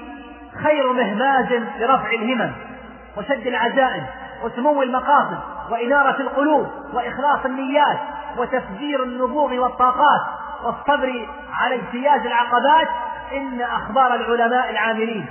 خير 0.63 0.93
مهماز 0.93 1.53
لرفع 1.79 2.11
الهمم 2.11 2.53
وسد 3.17 3.47
العزائم 3.47 4.07
وسمو 4.45 4.83
المقاصد 4.83 5.39
وإنارة 5.71 6.21
القلوب 6.21 6.67
وإخلاص 6.93 7.45
النيات 7.45 7.99
وتفجير 8.39 9.03
النبوغ 9.03 9.55
والطاقات 9.55 10.21
والصبر 10.65 11.29
على 11.53 11.75
اجتياز 11.75 12.27
العقبات. 12.27 12.89
إن 13.33 13.61
أخبار 13.61 14.15
العلماء 14.15 14.71
العاملين 14.71 15.27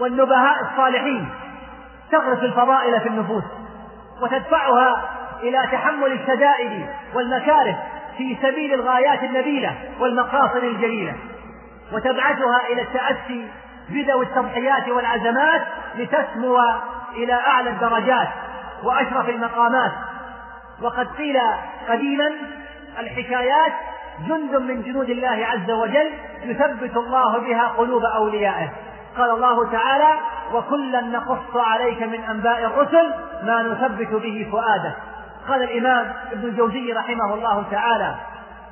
والنبهاء 0.00 0.56
الصالحين 0.70 1.28
تغرس 2.12 2.38
الفضائل 2.38 3.00
في 3.00 3.08
النفوس 3.08 3.44
وتدفعها 4.22 5.02
إلى 5.42 5.58
تحمل 5.72 6.12
الشدائد 6.12 6.86
والمكاره 7.14 7.82
في 8.18 8.36
سبيل 8.42 8.74
الغايات 8.74 9.22
النبيلة 9.22 9.74
والمقاصد 10.00 10.64
الجليلة 10.64 11.14
وتبعثها 11.92 12.60
إلى 12.72 12.82
التأسي 12.82 13.48
بذوي 13.88 14.24
التضحيات 14.24 14.88
والعزمات 14.88 15.62
لتسمو 15.94 16.58
إلى 17.14 17.32
أعلى 17.32 17.70
الدرجات 17.70 18.28
وأشرف 18.82 19.28
المقامات. 19.28 19.92
وقد 20.82 21.06
قيل 21.06 21.40
قديما 21.88 22.30
الحكايات 22.98 23.72
جند 24.28 24.56
من 24.56 24.82
جنود 24.82 25.10
الله 25.10 25.46
عز 25.46 25.70
وجل 25.70 26.10
يثبت 26.42 26.96
الله 26.96 27.38
بها 27.38 27.68
قلوب 27.68 28.04
أوليائه. 28.04 28.68
قال 29.18 29.30
الله 29.30 29.70
تعالى 29.72 30.20
وكلا 30.52 31.00
نقص 31.00 31.56
عليك 31.56 32.02
من 32.02 32.24
أنباء 32.24 32.64
الرسل 32.64 33.14
ما 33.42 33.62
نثبت 33.62 34.22
به 34.22 34.48
فؤادك. 34.52 34.94
قال 35.48 35.62
الإمام 35.62 36.12
ابن 36.32 36.48
الجوزي 36.48 36.92
رحمه 36.92 37.34
الله 37.34 37.64
تعالى 37.70 38.14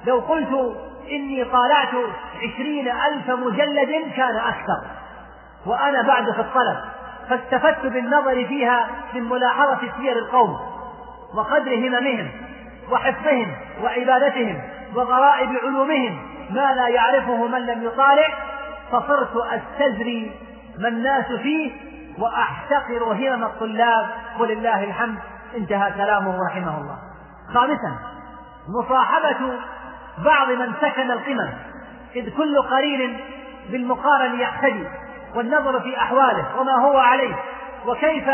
لو 0.07 0.19
قلت 0.19 0.77
إني 1.11 1.45
طالعت 1.45 1.95
عشرين 2.43 2.89
ألف 2.89 3.31
مجلد 3.31 4.13
كان 4.17 4.37
أكثر 4.37 4.81
وأنا 5.67 6.03
بعد 6.03 6.31
في 6.33 6.41
الطلب 6.41 6.77
فاستفدت 7.29 7.87
بالنظر 7.87 8.45
فيها 8.47 8.87
من 9.15 9.29
ملاحظة 9.29 9.79
سير 9.99 10.19
القوم 10.19 10.61
وقدر 11.35 11.75
هممهم 11.75 12.31
وحفظهم 12.91 13.53
وعبادتهم 13.83 14.63
وغرائب 14.95 15.51
علومهم 15.65 16.19
ما 16.51 16.75
لا 16.75 16.89
يعرفه 16.89 17.47
من 17.47 17.67
لم 17.67 17.85
يطالع 17.85 18.29
فصرت 18.93 19.37
أستزري 19.37 20.33
ما 20.79 20.89
الناس 20.89 21.27
فيه 21.27 21.73
وأحتقر 22.19 23.13
همم 23.13 23.45
الطلاب. 23.45 24.11
ولله 24.39 24.85
الحمد. 24.85 25.19
انتهى 25.57 25.93
كلامه 25.93 26.39
رحمه 26.47 26.81
الله. 26.81 26.99
خامسا 27.55 27.99
مصاحبة 28.69 29.59
بعض 30.25 30.51
من 30.51 30.73
سكن 30.81 31.11
القمم 31.11 31.51
إذ 32.17 32.37
كل 32.37 32.63
قرين 32.63 33.21
بالمقارن 33.71 34.41
يقتدي 34.41 34.89
والنظر 35.35 35.81
في 35.81 35.99
أحواله 35.99 36.61
وما 36.61 36.73
هو 36.73 36.99
عليه 36.99 37.35
وكيف 37.87 38.29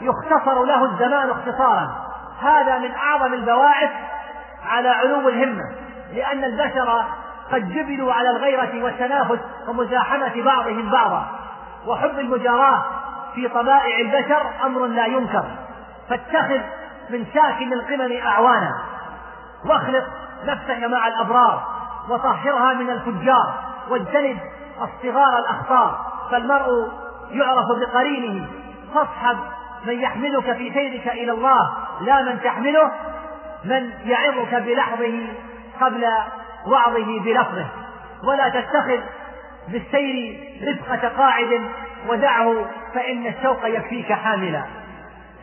يختصر 0.00 0.64
له 0.64 0.84
الزمان 0.84 1.30
اختصارا. 1.30 2.08
هذا 2.40 2.78
من 2.78 2.94
أعظم 2.94 3.34
البواعث 3.34 3.90
على 4.66 4.88
علو 4.88 5.28
الهمة 5.28 5.62
لأن 6.12 6.44
البشر 6.44 7.04
قد 7.52 7.72
جبلوا 7.72 8.12
على 8.12 8.30
الغيرة 8.30 8.84
والتنافس 8.84 9.38
ومزاحمة 9.68 10.42
بعضهم 10.42 10.90
بعضا. 10.90 11.26
وحب 11.86 12.18
المجاراة 12.18 12.84
في 13.34 13.48
طبائع 13.48 13.98
البشر 14.00 14.42
أمر 14.64 14.86
لا 14.86 15.06
ينكر. 15.06 15.44
فاتخذ 16.08 16.60
من 17.10 17.26
ساكن 17.34 17.72
القمم 17.72 18.26
أعوانا. 18.26 18.78
واخلق 19.64 20.04
نفسك 20.44 20.82
مع 20.82 21.08
الأبرار 21.08 21.62
وطهرها 22.08 22.72
من 22.72 22.90
الفجار 22.90 23.54
واجتنب 23.90 24.38
الصغار 24.82 25.38
الأخطار. 25.38 26.06
فالمرء 26.30 26.88
يعرف 27.30 27.66
بقرينه. 27.80 28.46
فاصحب 28.94 29.38
من 29.86 30.00
يحملك 30.00 30.52
في 30.52 30.72
سيرك 30.72 31.08
إلى 31.08 31.32
الله. 31.32 31.72
لا 32.00 32.22
من 32.22 32.40
تحمله 32.40 32.92
من 33.64 33.90
يعظك 34.04 34.54
بلحظه 34.54 35.26
قبل 35.80 36.06
وعظه 36.70 37.20
بلفظه 37.20 37.66
ولا 38.24 38.48
تتخذ 38.48 39.00
بالسير 39.68 40.40
رفقة 40.68 41.08
قاعد 41.08 41.60
ودعه 42.08 42.66
فإن 42.94 43.26
الشوق 43.26 43.66
يكفيك 43.66 44.12
حاملا. 44.12 44.62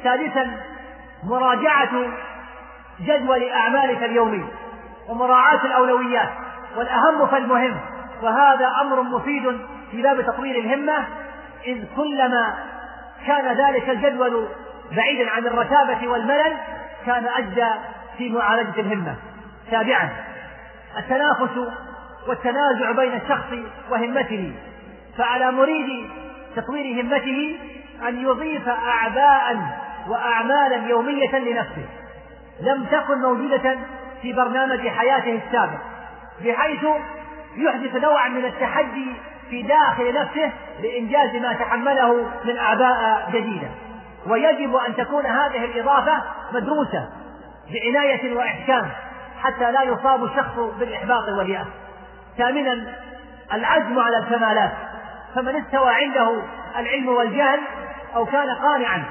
ثالثا 0.04 0.52
مراجعة 1.24 1.90
جدول 3.00 3.50
أعمالك 3.50 4.04
اليومي 4.04 4.46
ومراعاة 5.10 5.66
الأولويات 5.66 6.30
والأهم 6.78 7.28
فالمهم 7.28 7.78
وهذا 8.22 8.72
أمر 8.82 9.02
مفيد 9.02 9.60
في 9.92 10.02
باب 10.02 10.22
تطوير 10.22 10.56
الهمة 10.56 11.06
إذ 11.66 11.86
كلما 11.96 12.54
كان 13.28 13.58
ذلك 13.58 13.90
الجدول 13.90 14.48
بعيدا 14.92 15.32
عن 15.32 15.48
الرتابة 15.48 16.08
والملل 16.08 16.58
كان 17.06 17.28
أجدى 17.28 17.70
في 18.18 18.30
معالجة 18.30 18.80
الهمة. 18.80 19.16
سابعا 19.72 20.10
التنافس 20.98 21.58
والتنازع 22.28 22.91
بين 22.91 23.14
الشخص 23.14 23.48
وهمته 23.91 24.54
فعلى 25.18 25.52
مريد 25.52 26.10
تطوير 26.56 27.02
همته 27.02 27.58
أن 28.08 28.22
يضيف 28.22 28.70
أعباء 28.70 29.58
وأعمالا 30.08 30.88
يومية 30.88 31.39
لنفسه. 31.39 31.86
لم 32.62 32.86
تكن 32.86 33.22
موجودة 33.22 33.78
في 34.22 34.34
برنامج 34.34 34.88
حياته 34.88 35.41
السابق 35.46 35.80
بحيث 36.46 36.86
يحدث 37.58 37.96
نوعا 37.96 38.30
من 38.30 38.46
التحدي 38.46 39.08
في 39.50 39.62
داخل 39.62 40.14
نفسه 40.14 40.52
لإنجاز 40.82 41.36
ما 41.36 41.54
تحمله 41.54 42.30
من 42.46 42.58
أعباء 42.58 43.30
جديدة. 43.34 43.68
ويجب 44.28 44.76
أن 44.76 44.96
تكون 44.96 45.26
هذه 45.26 45.66
الإضافة 45.66 46.24
مدروسة 46.54 47.10
بعناية 47.72 48.36
وإحكام 48.36 48.91
حتى 49.46 49.72
لا 49.72 49.84
يصاب 49.84 50.24
الشخص 50.24 50.58
بالإحباط 50.80 51.30
واليأس. 51.38 51.68
ثامنا 52.38 52.93
العزم 53.54 54.00
على 54.00 54.18
الكمالات. 54.18 54.72
فمن 55.36 55.56
استوى 55.56 55.91
عنده 55.93 56.41
العلم 56.80 57.08
والجهل 57.10 57.60
أو 58.16 58.26
كان 58.26 58.50
قانعا 58.50 59.04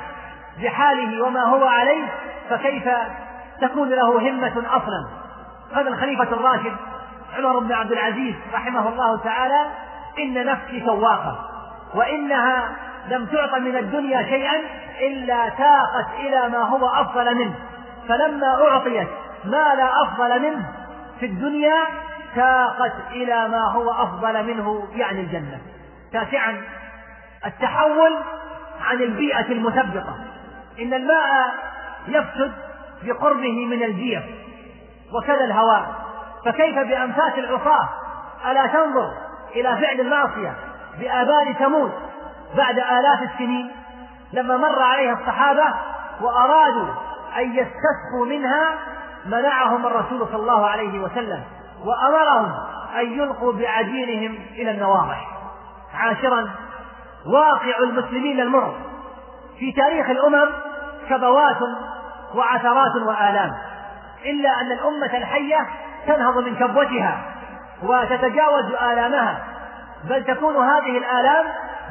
بحاله 0.62 1.24
وما 1.24 1.43
هو 1.43 1.66
عليه 1.66 2.05
فكيف 2.51 2.89
تكون 3.61 3.89
له 3.89 4.30
همة 4.30 4.62
أصلا؟ 4.76 5.09
هذا 5.74 5.89
الخليفة 5.89 6.22
الراشد 6.22 6.76
عمر 7.37 7.59
بن 7.59 7.72
عبد 7.72 7.93
العزيز 7.93 8.35
رحمه 8.55 8.89
الله 8.89 9.18
تعالى 9.24 9.66
إن 10.18 10.47
نفسي 10.47 10.82
سواقة 10.87 11.39
وإنها 11.95 12.68
لم 13.09 13.26
تعط 13.26 13.55
من 13.55 13.76
الدنيا 13.76 14.22
شيئا 14.22 14.57
إلا 15.01 15.49
تاقت 15.49 16.07
إلى 16.18 16.49
ما 16.49 16.59
هو 16.59 16.89
أفضل 16.89 17.35
منه. 17.35 17.55
فلما 18.09 18.68
أعطيت 18.68 19.09
ما 19.47 19.74
لا 19.74 19.90
أفضل 20.03 20.42
منه 20.42 20.72
في 21.20 21.26
الدنيا 21.26 21.76
تاقت 22.34 22.92
إلى 23.11 23.49
ما 23.49 23.72
هو 23.72 23.90
أفضل 23.90 24.45
منه 24.45 24.88
يعني 24.95 25.20
الجنة. 25.20 25.61
تاسعا 26.12 26.62
التحول 27.47 28.16
عن 28.80 28.97
البيئة 28.97 29.53
المثبطة. 29.53 30.16
إن 30.80 30.95
الماء 30.95 31.55
يفسد 32.09 32.53
بقربه 33.03 33.66
من 33.66 33.82
الجير 33.82 34.34
وكذا 35.12 35.45
الهواء. 35.45 35.95
فكيف 36.45 36.78
بأنفاس 36.78 37.32
العصاة؟ 37.38 37.88
ألا 38.51 38.66
تنظر 38.66 39.12
إلى 39.55 39.76
فعل 39.76 40.01
المعصية 40.01 40.55
بآبار 41.01 41.53
ثمود 41.53 41.92
بعد 42.57 42.78
آلاف 42.78 43.32
السنين؟ 43.32 43.70
لما 44.32 44.57
مر 44.57 44.82
عليها 44.82 45.12
الصحابة 45.12 45.74
وأرادوا 46.20 46.95
أن 47.36 47.53
يستسقوا 47.53 48.26
منها 48.26 48.78
منعهم 49.27 49.87
الرسول 49.87 50.27
صلى 50.27 50.37
الله 50.37 50.66
عليه 50.66 51.01
وسلم 51.01 51.43
وأمرهم 51.85 52.53
أن 52.97 53.12
يلقوا 53.12 53.53
بعجينهم 53.53 54.39
إلى 54.55 54.70
النواضح 54.70 55.29
عاشرا 55.95 56.51
واقع 57.27 57.79
المسلمين 57.79 58.41
المر 58.41 58.75
في 59.59 59.72
تاريخ 59.72 60.11
الأمم 60.11 60.51
كبوات 61.09 61.57
وعثرات 62.35 62.97
وآلام. 63.07 63.51
إلا 64.25 64.61
أن 64.61 64.72
الأمة 64.72 65.16
الحية 65.16 65.68
تنهض 66.07 66.39
من 66.39 66.57
كبوتها 66.57 67.20
وتتجاوز 67.83 68.64
آلامها. 68.64 69.45
بل 70.05 70.25
تكون 70.25 70.57
هذه 70.57 70.99
الآلام 70.99 71.47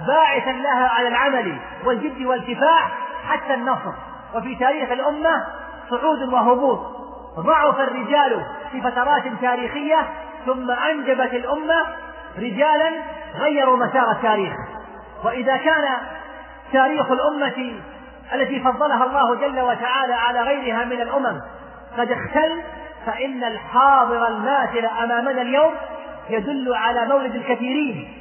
باعثا 0.08 0.52
لها 0.52 0.88
على 0.88 1.08
العمل 1.08 1.58
والجد 1.86 2.26
والكفاح 2.26 2.92
حتى 3.28 3.54
النصر. 3.54 3.94
وفي 4.36 4.56
تاريخ 4.56 4.92
الأمة 4.92 5.46
صعود 5.90 6.34
وهبوط. 6.34 6.93
ضعف 7.40 7.80
الرجال 7.80 8.46
في 8.72 8.82
فترات 8.82 9.24
تاريخية 9.42 10.08
ثم 10.46 10.72
أنجبت 10.72 11.34
الأمة 11.34 11.86
رجالا 12.38 12.92
غيروا 13.40 13.78
مسار 13.78 14.12
التاريخ. 14.12 14.54
وإذا 15.24 15.58
كان 15.58 15.88
تاريخ 16.74 17.12
الأمة 17.12 17.74
التي 18.34 18.60
فضلها 18.60 19.06
الله 19.06 19.36
جل 19.36 19.62
وتعالى 19.62 20.14
على 20.14 20.42
غيرها 20.42 20.86
من 20.86 21.02
الأمم 21.02 21.40
قد 21.98 22.12
اختل 22.12 22.62
فإن 23.06 23.44
الحاضر 23.44 24.28
الماثل 24.28 24.86
أمامنا 24.86 25.42
اليوم 25.42 25.72
يدل 26.30 26.74
على 26.74 27.06
مولد 27.06 27.36
الكثيرين 27.36 28.14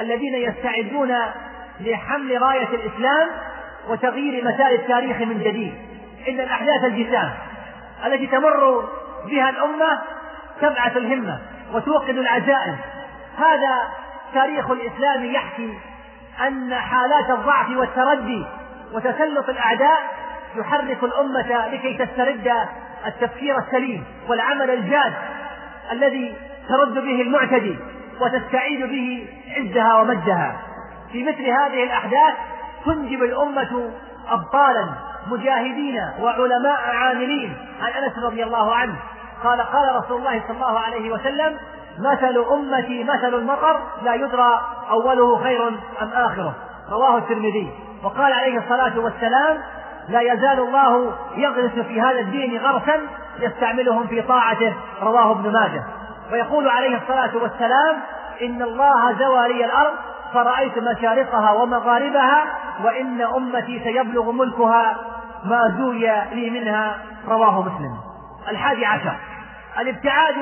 الذين 0.00 0.34
يستعدون 0.34 1.16
لحمل 1.80 2.42
راية 2.42 2.68
الإسلام 2.68 3.28
وتغيير 3.88 4.44
مسار 4.44 4.70
التاريخ 4.70 5.16
من 5.16 5.38
جديد. 5.38 5.74
إن 6.28 6.40
الأحداث 6.40 6.84
الجسام 6.84 7.30
التي 8.06 8.26
تمر 8.26 8.88
بها 9.26 9.50
الأمة 9.50 9.98
تبعث 10.60 10.96
الهمة 10.96 11.38
وتوقد 11.72 12.18
العزائم. 12.18 12.76
هذا 13.38 13.88
تاريخ 14.34 14.70
الإسلام 14.70 15.24
يحكي 15.24 15.78
أن 16.46 16.74
حالات 16.74 17.30
الضعف 17.30 17.68
والتردي 17.76 18.46
وتسلط 18.92 19.48
الأعداء 19.48 20.02
يحرك 20.56 21.02
الأمة 21.02 21.68
لكي 21.68 21.94
تسترد 22.06 22.52
التفكير 23.06 23.58
السليم 23.58 24.04
والعمل 24.28 24.70
الجاد 24.70 25.12
الذي 25.92 26.34
ترد 26.68 26.94
به 26.94 27.22
المعتدي 27.22 27.78
وتستعيد 28.20 28.86
به 28.86 29.28
عزها 29.56 30.00
ومجدها. 30.00 30.56
في 31.12 31.24
مثل 31.24 31.42
هذه 31.42 31.84
الأحداث 31.84 32.34
تنجب 32.84 33.22
الأمة 33.22 33.90
أبطالا 34.28 34.86
مجاهدين 35.26 36.00
وعلماء 36.20 36.80
عاملين. 36.80 37.56
عن 37.82 38.02
أنس 38.02 38.18
رضي 38.18 38.44
الله 38.44 38.74
عنه 38.74 38.94
قال 39.44 39.60
قال 39.60 39.96
رسول 39.96 40.18
الله 40.18 40.42
صلى 40.48 40.56
الله 40.56 40.78
عليه 40.78 41.12
وسلم 41.12 41.56
مثل 41.98 42.44
أمتي 42.52 43.04
مثل 43.04 43.34
المطر 43.34 43.80
لا 44.02 44.14
يدرى 44.14 44.60
أوله 44.90 45.42
خير 45.42 45.68
أم 46.02 46.08
آخره. 46.14 46.54
رواه 46.90 47.18
الترمذي. 47.18 47.70
وقال 48.04 48.32
عليه 48.32 48.58
الصلاة 48.58 48.98
والسلام 48.98 49.58
لا 50.08 50.20
يزال 50.20 50.58
الله 50.58 51.12
يغرس 51.36 51.70
في 51.70 52.00
هذا 52.00 52.20
الدين 52.20 52.58
غرسا 52.58 53.00
يستعملهم 53.40 54.06
في 54.06 54.22
طاعته. 54.22 54.74
رواه 55.02 55.30
ابن 55.30 55.52
ماجه. 55.52 55.82
ويقول 56.32 56.68
عليه 56.68 56.96
الصلاة 56.96 57.30
والسلام 57.42 57.96
إن 58.42 58.62
الله 58.62 59.12
زوى 59.12 59.48
لي 59.48 59.64
الأرض 59.64 59.92
فرأيت 60.34 60.78
مشارقها 60.78 61.52
ومغاربها 61.52 62.44
وإن 62.84 63.20
أمتي 63.20 63.80
سيبلغ 63.84 64.30
ملكها 64.30 64.96
ما 65.44 65.74
زوي 65.78 66.00
لي 66.32 66.50
منها. 66.50 66.98
رواه 67.28 67.60
مسلم. 67.60 67.96
الحادي 68.48 68.86
عشر. 68.86 69.14
الابتعاد 69.78 70.34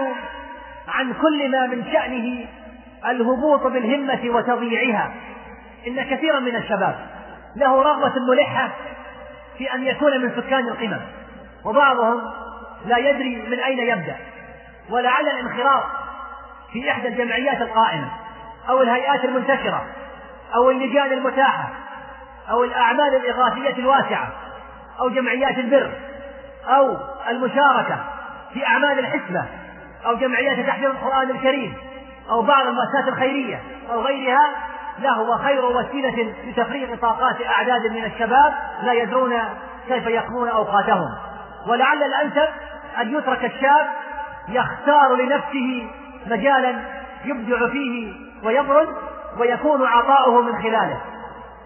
عن 0.89 1.13
كل 1.13 1.51
ما 1.51 1.67
من 1.67 1.85
شأنه 1.93 2.47
الهبوط 3.07 3.67
بالهمة 3.67 4.21
وتضييعها. 4.25 5.11
إن 5.87 6.03
كثيرا 6.03 6.41
من 6.41 6.57
الشباب 6.57 6.99
له 7.57 7.83
رغبة 7.83 8.13
ملحة 8.31 8.69
في 9.59 9.75
أن 9.75 9.83
يكون 9.83 10.21
من 10.23 10.33
سكان 10.37 10.69
القمم 10.69 11.01
وبعضهم 11.65 12.21
لا 12.87 12.99
يدري 12.99 13.49
من 13.51 13.61
أين 13.61 13.79
يبدأ 13.79 14.17
ولعل 14.91 15.29
الانخراط 15.29 15.85
في 16.73 16.91
إحدى 16.91 17.09
الجمعيات 17.09 17.63
القائمة. 17.63 18.09
أو 18.69 18.83
الهيئات 18.83 19.25
المنتشرة 19.25 19.87
أو 20.55 20.71
اللجان 20.71 21.13
المتاحة 21.13 21.69
أو 22.51 22.65
الأعمال 22.65 23.17
الإغاثية 23.17 23.79
الواسعة 23.79 24.29
أو 25.01 25.09
جمعيات 25.09 25.59
البر 25.59 25.91
أو 26.69 26.97
المشاركة 27.29 27.97
في 28.55 28.67
أعمال 28.67 28.99
الحسبة 28.99 29.45
أو 30.07 30.17
جمعيات 30.17 30.67
تحفيظ 30.67 30.91
القرآن 30.91 31.31
الكريم 31.31 31.75
أو 32.31 32.43
بعض 32.43 32.67
المؤسسات 32.67 33.09
الخيرية 33.09 33.63
أو 33.93 34.01
غيرها 34.01 34.51
لهو 34.99 35.39
خير 35.39 35.65
وسيلة 35.65 36.35
لتفريغ 36.47 36.97
طاقات 36.97 37.37
أعداد 37.43 37.93
من 37.93 38.05
الشباب 38.05 38.55
لا 38.83 38.93
يدرون 38.93 39.35
كيف 39.89 40.07
يقضون 40.07 40.49
أوقاتهم. 40.49 41.15
ولعل 41.67 42.03
الأنسب 42.03 42.49
أن 43.01 43.17
يترك 43.17 43.45
الشاب 43.45 43.87
يختار 44.49 45.15
لنفسه 45.15 45.91
مجالا 46.27 46.75
يبدع 47.25 47.69
فيه 47.69 48.28
ويبرز 48.45 48.89
ويكون 49.39 49.87
عطاؤه 49.87 50.43
من 50.43 50.63
خلاله. 50.63 51.01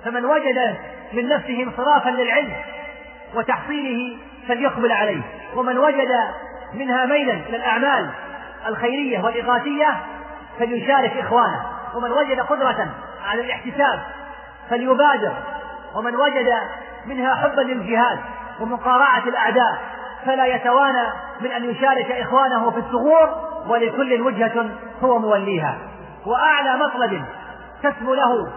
فمن 0.04 0.24
وجد 0.24 0.76
من 1.12 1.28
نفسه 1.28 1.62
انصرافا 1.62 2.10
للعلم 2.10 2.52
وتحصيله 3.34 4.16
فليقبل 4.48 4.92
عليه. 4.92 5.22
ومن 5.56 5.78
وجد 5.78 6.10
منها 6.74 7.06
ميلا 7.06 7.32
إلى 7.32 7.56
الأعمال 7.56 8.10
الخيرية 8.66 9.24
والإغاثية 9.24 9.96
فليشارك 10.58 11.16
إخوانه. 11.16 11.66
ومن 11.94 12.10
وجد 12.12 12.40
قدرة 12.40 12.88
على 13.24 13.40
الاحتساب 13.40 14.00
فليبادر. 14.70 15.32
ومن 15.94 16.16
وجد 16.16 16.52
منها 17.06 17.34
حبا 17.34 17.60
للجهاد 17.60 18.18
ومقارعة 18.60 19.22
الأعداء 19.26 19.78
فلا 20.26 20.46
يتوانى 20.46 21.06
من 21.40 21.52
أن 21.52 21.70
يشارك 21.70 22.10
إخوانه 22.10 22.70
في 22.70 22.78
الثغور 22.78 23.52
ولكل 23.66 24.20
وجهة 24.22 24.68
هو 25.02 25.18
موليها. 25.18 25.78
وأعلى 26.26 26.76
مطلب 26.76 27.24
تسمو 27.82 28.14
له 28.14 28.52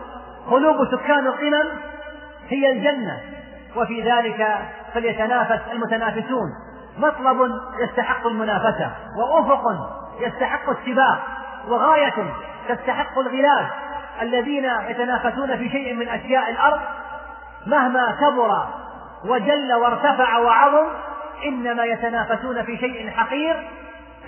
قلوب 0.51 0.87
سكان 0.91 1.27
القمم 1.27 1.69
هي 2.49 2.71
الجنة 2.71 3.21
وفي 3.75 4.01
ذلك 4.01 4.57
فليتنافس 4.93 5.59
المتنافسون. 5.71 6.49
مطلب 6.97 7.51
يستحق 7.79 8.27
المنافسة 8.27 8.91
وأفق 9.17 9.63
يستحق 10.19 10.69
السباق 10.69 11.19
وغاية 11.67 12.33
تستحق 12.69 13.19
الغلاف 13.19 13.67
الذين 14.21 14.65
يتنافسون 14.87 15.57
في 15.57 15.69
شيء 15.69 15.93
من 15.93 16.09
أشياء 16.09 16.49
الأرض 16.51 16.79
مهما 17.65 18.11
كبر 18.11 18.65
وجل 19.25 19.73
وارتفع 19.73 20.37
وعظم 20.37 20.87
إنما 21.45 21.85
يتنافسون 21.85 22.63
في 22.63 22.77
شيء 22.77 23.09
حقير 23.09 23.67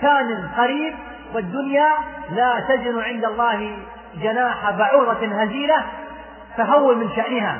ثان 0.00 0.48
قريب 0.56 0.94
والدنيا 1.34 1.92
لا 2.30 2.60
تجن 2.68 3.00
عند 3.02 3.24
الله 3.24 3.78
جناح 4.14 4.70
بعوضة 4.70 5.42
هزيلة 5.42 5.84
فهون 6.56 6.98
من 6.98 7.10
شأنها. 7.16 7.58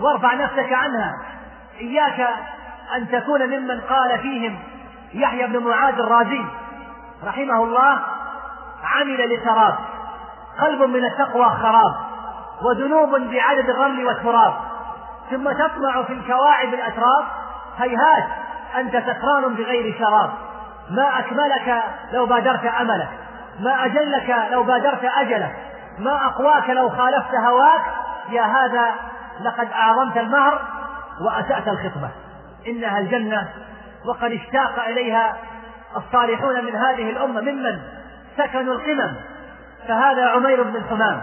وارفع 0.00 0.34
نفسك 0.34 0.72
عنها. 0.72 1.16
إياك 1.80 2.20
أن 2.96 3.08
تكون 3.08 3.46
ممن 3.46 3.80
قال 3.80 4.18
فيهم 4.18 4.58
يحيى 5.14 5.46
بن 5.46 5.58
معاذ 5.58 5.94
الرازي 5.94 6.44
رحمه 7.24 7.64
الله 7.64 7.98
عمل 8.84 9.34
لسراب. 9.34 9.74
قلب 10.60 10.82
من 10.82 11.04
التقوى 11.04 11.50
خراب 11.50 11.94
وذنوب 12.62 13.10
بعدد 13.10 13.70
الرمل 13.70 14.06
والتراب. 14.06 14.54
ثم 15.30 15.52
تطمع 15.52 16.02
في 16.02 16.12
الكواعب 16.12 16.74
الأتراب 16.74 17.24
هيهات 17.78 18.24
أنت 18.76 18.92
سكران 18.92 19.54
بغير 19.54 19.94
شراب. 19.98 20.30
ما 20.90 21.18
أكملك 21.18 21.82
لو 22.12 22.26
بادرت 22.26 22.64
أملك 22.64 23.08
ما 23.60 23.84
أجلك 23.84 24.36
لو 24.50 24.62
بادرت 24.62 25.04
أجلك 25.04 25.56
ما 25.98 26.26
أقواك 26.26 26.70
لو 26.70 26.88
خالفت 26.88 27.34
هواك 27.34 27.80
يا 28.30 28.42
هذا 28.42 28.94
لقد 29.40 29.68
أعظمت 29.72 30.16
المهر 30.16 30.62
وأسأت 31.20 31.68
الخطبة. 31.68 32.10
إنها 32.66 32.98
الجنة 32.98 33.48
وقد 34.06 34.32
اشتاق 34.32 34.84
إليها 34.88 35.36
الصالحون 35.96 36.64
من 36.64 36.76
هذه 36.76 37.10
الأمة 37.10 37.40
ممن 37.40 37.80
سكنوا 38.36 38.74
القمم. 38.74 39.14
فهذا 39.88 40.26
عمير 40.26 40.62
بن 40.62 40.76
الحمام 40.76 41.22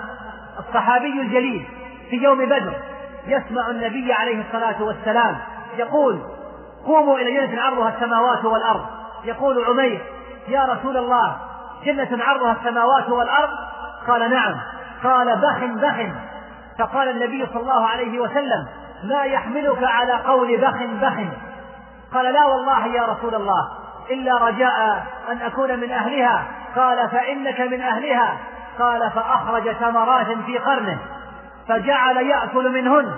الصحابي 0.60 1.22
الجليل 1.22 1.68
في 2.10 2.16
يوم 2.16 2.46
بدر 2.46 2.74
يسمع 3.28 3.70
النبي 3.70 4.14
عليه 4.14 4.44
الصلاة 4.48 4.84
والسلام 4.84 5.38
يقول 5.78 6.22
قوموا 6.86 7.20
إلى 7.20 7.48
جنة 7.48 7.62
عرضها 7.62 7.94
السماوات 7.96 8.46
والأرض. 8.46 8.97
يقول 9.24 9.66
عمير 9.66 10.02
يا 10.48 10.66
رسول 10.66 10.98
الله 10.98 11.38
جنة 11.86 12.24
عرضها 12.24 12.52
السماوات 12.52 13.10
والأرض؟ 13.10 13.50
قال 14.08 14.32
نعم. 14.32 14.56
قال 15.04 15.42
بخ 15.42 15.64
بخ. 15.64 16.10
فقال 16.80 17.10
النبي 17.10 17.46
صلى 17.46 17.62
الله 17.62 17.88
عليه 17.88 18.20
وسلم 18.20 18.68
ما 19.04 19.24
يحملك 19.24 19.84
على 19.84 20.14
قول 20.14 20.58
بخ 20.58 20.84
بخ. 20.84 21.14
قال 22.14 22.34
لا 22.34 22.46
والله 22.46 22.88
يا 22.88 23.04
رسول 23.04 23.36
الله 23.36 23.68
إلا 24.12 24.38
رجاء 24.38 25.06
أن 25.32 25.42
أكون 25.42 25.80
من 25.80 25.92
أهلها. 25.92 26.44
قال 26.76 27.10
فإنك 27.10 27.60
من 27.60 27.82
أهلها. 27.82 28.38
قال 28.80 29.12
فأخرج 29.12 29.72
ثمرات 29.72 30.28
في 30.46 30.58
قرنه 30.58 30.98
فجعل 31.68 32.18
يأكل 32.18 32.70
منهن. 32.70 33.12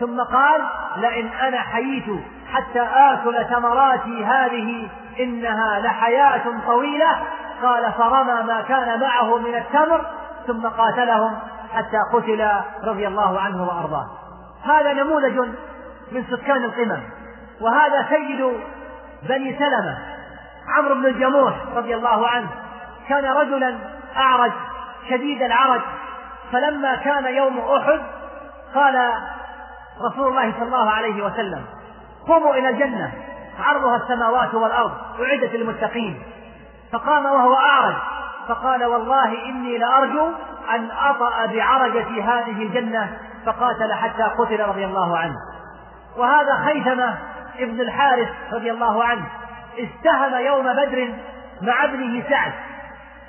ثم 0.00 0.20
قال 0.20 0.62
لئن 0.96 1.26
أنا 1.26 1.60
حييت 1.60 2.04
حتى 2.52 2.80
آكل 2.80 3.44
ثمراتي 3.44 4.24
هذه 4.24 4.88
إنها 5.20 5.80
لحياة 5.80 6.42
طويلة. 6.66 7.22
قال 7.62 7.92
فرمى 7.92 8.42
ما 8.42 8.64
كان 8.68 9.00
معه 9.00 9.36
من 9.38 9.54
التمر. 9.54 10.06
ثم 10.46 10.66
قاتلهم 10.66 11.38
حتى 11.74 11.98
قتل 12.12 12.50
رضي 12.84 13.08
الله 13.08 13.40
عنه 13.40 13.62
وأرضاه. 13.62 14.06
هذا 14.64 14.92
نموذج 14.92 15.38
من 16.12 16.24
سكان 16.30 16.64
القمم. 16.64 17.02
وهذا 17.60 18.06
سيد 18.10 18.52
بني 19.28 19.58
سلمة. 19.58 19.98
عمرو 20.76 20.94
بن 20.94 21.06
الجموح 21.06 21.54
رضي 21.76 21.94
الله 21.94 22.28
عنه 22.28 22.48
كان 23.08 23.24
رجلا 23.24 23.78
أعرج 24.16 24.52
شديد 25.10 25.42
العرج. 25.42 25.80
فلما 26.52 26.94
كان 26.94 27.34
يوم 27.34 27.58
أحد 27.58 28.00
قال 28.74 29.12
رسول 30.02 30.28
الله 30.28 30.52
صلى 30.52 30.62
الله 30.62 30.90
عليه 30.90 31.24
وسلم. 31.24 31.64
قوموا 32.26 32.54
إلى 32.54 32.68
الجنة. 32.68 33.12
عرضها 33.60 33.96
السماوات 33.96 34.54
والأرض. 34.54 34.92
أعدت 35.20 35.54
للمتقين. 35.54 36.22
فقام 36.92 37.24
وهو 37.24 37.54
أعرج. 37.54 37.94
فقال 38.48 38.84
والله 38.84 39.46
إني 39.46 39.78
لأرجو 39.78 40.28
أن 40.74 40.90
أطأ 40.90 41.46
بعرجة 41.46 42.24
هذه 42.24 42.62
الجنة. 42.62 43.18
فقاتل 43.46 43.92
حتى 43.92 44.22
قتل 44.22 44.60
رضي 44.60 44.84
الله 44.84 45.18
عنه. 45.18 45.36
وهذا 46.16 46.64
خيثمة 46.64 47.18
ابن 47.58 47.80
الحارث 47.80 48.28
رضي 48.52 48.70
الله 48.70 49.04
عنه. 49.04 49.26
استهم 49.78 50.34
يوم 50.34 50.72
بدر 50.72 51.08
مع 51.62 51.84
ابنه 51.84 52.22
سعد. 52.30 52.52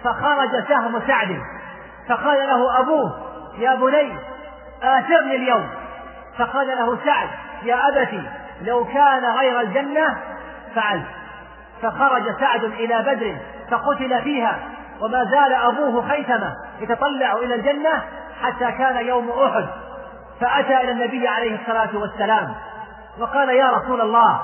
فخرج 0.04 0.68
سهم 0.68 1.02
سعد. 1.08 1.42
فقال 2.10 2.48
له 2.48 2.80
أبوه 2.80 3.20
يا 3.58 3.76
بني 3.76 4.18
آثرني 4.84 5.36
اليوم. 5.36 5.70
فقال 6.40 6.68
له 6.68 6.98
سعد 7.06 7.30
يا 7.64 7.88
أبتي 7.88 8.24
لو 8.62 8.86
كان 8.86 9.26
غير 9.26 9.60
الجنة 9.60 10.18
فعلت 10.76 11.06
فخرج 11.82 12.40
سعد 12.40 12.64
إلى 12.64 13.02
بدر 13.02 13.38
فقتل 13.72 14.22
فيها 14.22 14.60
وما 15.02 15.24
زال 15.24 15.54
أبوه 15.54 16.10
خيثمة 16.10 16.54
يتطلع 16.80 17.34
إلى 17.34 17.56
الجنة 17.56 18.04
حتى 18.42 18.72
كان 18.72 19.08
يوم 19.08 19.30
أحد. 19.30 19.68
فأتى 20.42 20.82
إلى 20.82 20.92
النبي 20.92 21.28
عليه 21.28 21.60
الصلاة 21.62 21.90
والسلام 21.94 22.56
وقال 23.20 23.50
يا 23.50 23.70
رسول 23.70 24.02
الله 24.02 24.42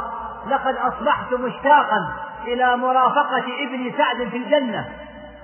لقد 0.49 0.75
أصبحت 0.75 1.33
مشتاقا 1.33 2.13
إلى 2.47 2.77
مرافقة 2.77 3.43
ابن 3.63 3.93
سعد 3.97 4.29
في 4.29 4.37
الجنة 4.37 4.85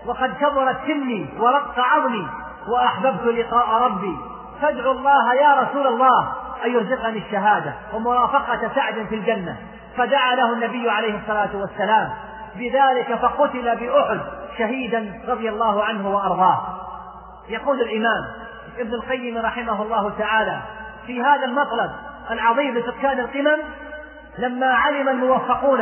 وقد 0.06 0.34
كبرت 0.38 0.78
سني 0.88 1.30
ورق 1.39 1.80
عظمي 1.80 2.28
وأحببت 2.68 3.24
لقاء 3.24 3.82
ربي. 3.82 4.18
فادعو 4.62 4.91
الله 4.91 5.34
يا 5.34 5.53
رسول 5.53 5.88
الله 5.88 6.34
أن 6.66 6.72
يرزقني 6.72 7.18
الشهادة 7.18 7.74
ومرافقة 7.93 8.72
سعد 8.76 9.05
في 9.09 9.16
الجنة. 9.16 9.57
فدعا 9.97 10.36
له 10.36 10.53
النبي 10.53 10.89
عليه 10.89 11.20
الصلاة 11.20 11.49
والسلام. 11.53 12.09
بذلك 12.55 13.16
فقتل 13.16 13.76
بأحد 13.76 14.20
شهيدا 14.57 15.22
رضي 15.28 15.49
الله 15.49 15.84
عنه 15.84 16.09
وأرضاه. 16.09 16.62
يقول 17.49 17.82
الإمام 17.82 18.26
ابن 18.80 18.93
القيم 18.93 19.38
رحمه 19.38 19.82
الله 19.82 20.12
تعالى 20.20 20.62
في 21.07 21.24
هذا 21.24 21.45
المطلب 21.45 21.91
العظيم 22.32 22.78
لسكان 22.78 23.20
القمم 23.20 23.57
لما 24.38 24.74
علم 24.74 25.09
الموفقون 25.09 25.80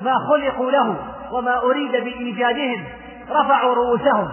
ما 0.00 0.14
خلقوا 0.28 0.70
له 0.70 0.96
وما 1.32 1.62
أريد 1.62 1.92
بإيجادهم 1.92 2.84
رفعوا 3.30 3.74
رؤوسهم. 3.74 4.28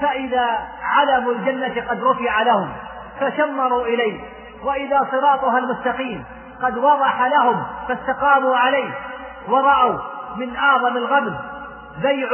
فإذا 0.00 0.58
علم 0.82 1.30
الجنة 1.30 1.84
قد 1.88 2.04
رفع 2.04 2.42
لهم. 2.42 2.68
فشمروا 3.20 3.86
إليه 3.86 4.20
وإذا 4.64 5.00
صراطها 5.10 5.58
المستقيم 5.58 6.24
قد 6.62 6.78
وضح 6.78 7.22
لهم 7.22 7.62
فاستقاموا 7.88 8.56
عليه 8.56 8.90
ورأوا 9.48 9.98
من 10.36 10.56
أعظم 10.56 10.96
الغبن 10.96 11.34
بيع 12.02 12.28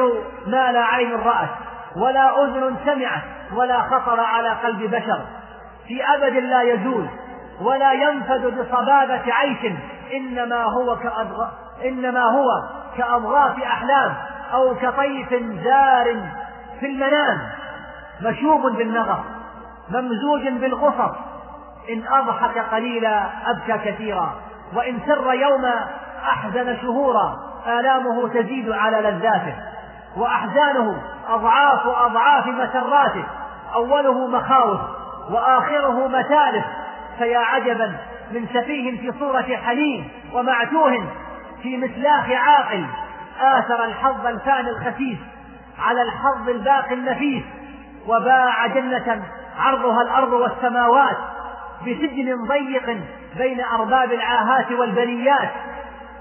ما 0.47 0.73
لا 0.73 0.85
عين 0.85 1.15
رأت 1.15 1.49
ولا 1.97 2.45
أذن 2.45 2.77
سمعت 2.85 3.23
ولا 3.55 3.81
خطر 3.83 4.21
على 4.21 4.49
قلب 4.49 4.91
بشر. 4.91 5.21
في 5.89 6.05
أبد 6.05 6.37
لا 6.37 6.63
يزول 6.63 7.07
ولا 7.61 7.93
ينفد 7.93 8.59
بصبابة 8.59 9.23
عيش 9.33 9.73
إنما 10.15 10.63
هو 10.65 10.97
كأضغ... 10.97 11.47
إنما 11.85 12.23
هو 12.23 12.63
كأضغاث 12.97 13.63
أحلام 13.63 14.15
أو 14.53 14.75
كطيف 14.75 15.29
زار 15.65 16.17
في 16.81 16.87
المنام. 16.87 17.39
مشوب 18.23 18.77
بالنغص 18.77 19.25
ممزوج 19.91 20.49
بالغصص 20.49 21.17
إن 21.91 22.03
أضحك 22.09 22.59
قليلا 22.59 23.27
أبكى 23.47 23.91
كثيرا 23.91 24.35
وإن 24.75 24.99
سر 25.07 25.33
يوما 25.33 25.89
أحزن 26.29 26.77
شهورا 26.83 27.37
آلامه 27.67 28.29
تزيد 28.29 28.71
على 28.71 28.97
لذاته 28.97 29.55
وأحزانه 30.17 31.03
أضعاف 31.29 31.87
أضعاف 31.87 32.47
مسراته 32.47 33.25
أوله 33.75 34.27
مخاوف 34.27 34.81
وآخره 35.31 36.09
متالف. 36.09 36.65
فيا 37.19 37.39
عجبا 37.39 37.97
من 38.31 38.47
سفيه 38.47 39.01
في 39.01 39.19
صورة 39.19 39.57
حليم 39.67 40.09
ومعتوه 40.33 41.07
في 41.63 41.77
مثلاخ 41.77 42.31
عاقل 42.31 42.87
آثر 43.41 43.85
الحظ 43.85 44.27
الفاني 44.27 44.71
الخسيس 44.71 45.19
على 45.79 46.03
الحظ 46.03 46.49
الباقي 46.49 46.95
النفيس. 46.95 47.45
وباع 48.09 48.67
جنة 48.67 49.23
عرضها 49.59 50.03
الأرض 50.03 50.33
والسماوات 50.33 51.17
بسجن 51.81 52.45
ضيق 52.49 52.99
بين 53.37 53.61
أرباب 53.61 54.13
العاهات 54.13 54.73
والبليات 54.73 55.51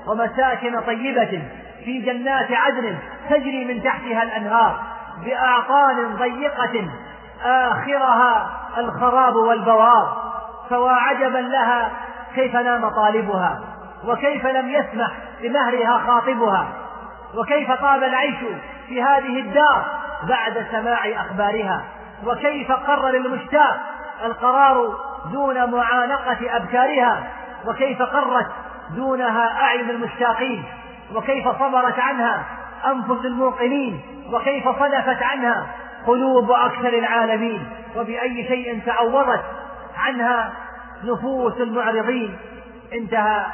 ومساكن 0.08 0.82
طيبة 0.82 1.44
في 1.86 2.02
جنات 2.02 2.52
عدن 2.52 2.98
تجري 3.30 3.66
من 3.66 3.84
تحتها 3.84 4.24
الأنهار 4.24 4.80
بأعطان 5.26 6.16
ضيقة 6.16 6.90
آخرها 7.46 8.60
الخراب 8.78 9.36
والبوار 9.36 10.34
فوا 10.70 10.92
عجبا 10.92 11.38
لها 11.38 11.92
كيف 12.36 12.56
نام 12.56 12.90
طالبها 12.90 13.60
وكيف 14.08 14.46
لم 14.46 14.70
يسمح 14.70 15.12
بمهرها 15.42 15.98
خاطبها. 16.08 16.68
وكيف 17.38 17.72
طاب 17.72 18.04
العيش 18.04 18.36
في 18.88 19.04
هذه 19.04 19.40
الدار 19.40 19.86
بعد 20.24 20.66
سماع 20.72 21.22
أخبارها؟ 21.22 21.82
وكيف 22.26 22.72
قر 22.72 23.10
للمشتاق 23.10 23.78
القرار 24.26 24.96
دون 25.32 25.72
معانقة 25.72 26.56
أبكارها؟ 26.58 27.24
وكيف 27.68 28.02
قرت 28.02 28.48
دونها 28.96 29.62
أعين 29.62 29.90
المشتاقين؟ 29.90 30.64
وكيف 31.16 31.48
صبرت 31.48 32.00
عنها 32.00 32.46
أنفس 32.86 33.26
الموقنين؟ 33.26 34.02
وكيف 34.34 34.70
صدفت 34.70 35.24
عنها 35.24 35.68
قلوب 36.08 36.52
أكثر 36.52 36.90
العالمين؟ 36.90 37.68
وبأي 37.96 38.48
شيء 38.48 38.82
تعوضت 38.86 39.44
عنها 39.98 40.54
نفوس 41.04 41.58
المعرضين؟ 41.58 42.38
انتهى 42.94 43.46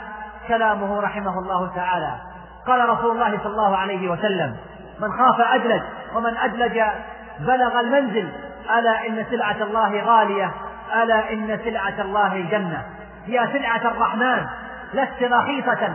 كلامه 0.48 1.02
رحمه 1.02 1.40
الله 1.40 1.76
تعالى. 1.76 2.29
قال 2.70 2.90
رسول 2.90 3.12
الله 3.12 3.40
صلى 3.44 3.52
الله 3.52 3.78
عليه 3.78 4.10
وسلم 4.10 4.56
من 5.00 5.12
خاف 5.12 5.42
أدلج 5.42 5.82
ومن 6.16 6.38
أدلج 6.38 6.82
بلغ 7.40 7.80
المنزل 7.80 8.30
ألا 8.78 9.08
إن 9.08 9.26
سلعة 9.30 9.56
الله 9.62 10.02
غالية 10.04 10.52
ألا 11.04 11.34
إن 11.34 11.60
سلعة 11.64 12.02
الله 12.02 12.34
الجنة. 12.34 12.84
هي 13.26 13.48
سلعة 13.54 13.82
الرحمن 13.92 14.46
لست 14.94 15.24
رخيصة 15.24 15.94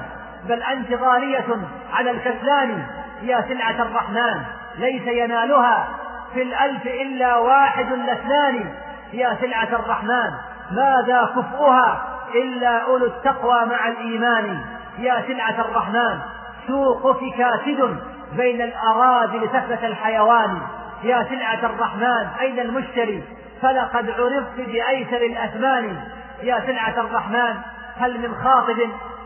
بل 0.49 0.62
أنت 0.62 0.93
غالية 0.93 1.47
على 1.93 2.11
الكسلان. 2.11 2.87
هي 3.20 3.45
سلعة 3.49 3.83
الرحمن 3.83 4.43
ليس 4.79 5.07
ينالها 5.07 5.89
في 6.35 6.43
الألف 6.43 6.87
إلا 6.87 7.37
واحد 7.37 7.93
لاثنان 7.93 8.75
هي 9.12 9.37
سلعة 9.41 9.68
الرحمن 9.72 10.31
ماذا 10.70 11.25
كفؤها 11.37 12.03
إلا 12.35 12.79
أولو 12.79 13.07
التقوى 13.07 13.66
مع 13.66 13.89
الإيمان؟ 13.89 14.61
هي 14.97 15.25
سلعة 15.27 15.61
الرحمن 15.61 16.18
سوقك 16.66 17.20
كاسد 17.38 17.96
بين 18.36 18.62
الأراضي 18.62 19.38
لسفة 19.38 19.86
الحيوان. 19.86 20.58
يا 21.02 21.26
سلعة 21.28 21.66
الرحمن 21.66 22.26
أين 22.40 22.60
المشتري؟ 22.60 23.22
فلقد 23.62 24.10
عرضت 24.10 24.56
بأيسر 24.56 25.16
الأثمان. 25.16 25.96
يا 26.42 26.60
سلعة 26.66 27.00
الرحمن 27.00 27.54
هل 27.96 28.20
من 28.20 28.34
خاطب؟ 28.34 28.78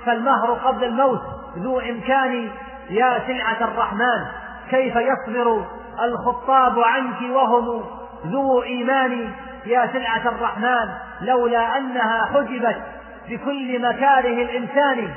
فالمهر 0.07 0.53
قبل 0.53 0.84
الموت 0.84 1.22
ذو 1.59 1.80
إمكان. 1.80 2.51
يا 2.91 3.22
سلعة 3.26 3.64
الرحمن 3.64 4.26
كيف 4.70 4.97
يصبر 4.97 5.64
الخطاب 6.03 6.78
عنك 6.78 7.20
وهم 7.30 7.84
ذو 8.26 8.62
إيمان؟ 8.62 9.32
يا 9.66 9.91
سلعة 9.93 10.28
الرحمن 10.28 10.89
لولا 11.20 11.76
أنها 11.78 12.24
حجبت 12.24 12.82
بكل 13.28 13.82
مكاره 13.82 14.43
الإنسان. 14.43 15.11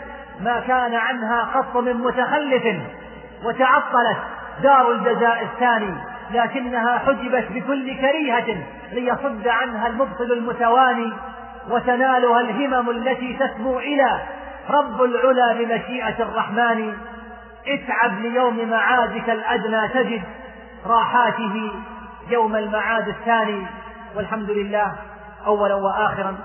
ما 0.43 0.59
كان 0.59 0.95
عنها 0.95 1.41
قط 1.41 1.77
من 1.77 1.93
متخلف 1.93 2.63
وتعطلت 3.43 4.17
دار 4.63 4.91
الجزاء 4.91 5.43
الثاني 5.43 5.93
لكنها 6.31 6.97
حجبت 6.97 7.47
بكل 7.51 7.95
كريهة 7.95 8.57
ليصد 8.91 9.47
عنها 9.47 9.87
المبطل 9.87 10.31
المتواني 10.31 11.13
وتنالها 11.69 12.41
الهمم 12.41 12.89
التي 12.89 13.33
تسمو 13.33 13.79
إلى 13.79 14.19
رب 14.69 15.01
العلا 15.01 15.53
بمشيئة 15.53 16.23
الرحمن. 16.23 16.93
اتعب 17.67 18.19
ليوم 18.19 18.69
معادك 18.69 19.29
الأدنى 19.29 19.87
تجد 19.87 20.21
راحاته 20.85 21.71
يوم 22.29 22.55
المعاد 22.55 23.07
الثاني. 23.07 23.65
والحمد 24.15 24.49
لله 24.49 24.95
أولا 25.45 25.75
وآخرا 25.75 26.35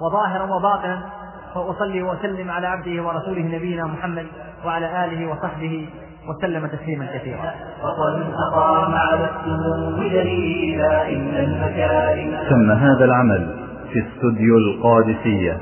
وظاهرا 0.00 0.44
وباطنا. 0.44 1.23
وأصلي 1.56 2.02
وأسلم 2.02 2.50
على 2.50 2.66
عبده 2.66 3.02
ورسوله 3.02 3.42
نبينا 3.42 3.84
محمد 3.86 4.26
وعلى 4.64 5.04
آله 5.04 5.30
وصحبه 5.30 5.88
وسلم 6.28 6.66
تسليما 6.66 7.06
كثيرا. 7.14 7.54
بطل 7.82 8.32
أقام 8.48 8.94
على 8.94 9.30
السمو 9.30 9.90
دليلا 9.98 11.08
إن 11.08 11.34
المكارم 11.34 12.48
تم 12.50 12.70
هذا 12.70 13.04
العمل 13.04 13.54
في 13.92 14.02
استوديو 14.06 14.56
القادسية 14.56 15.60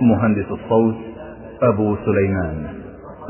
مهندس 0.00 0.50
الصوت 0.50 0.96
أبو 1.62 1.96
سليمان. 2.04 2.66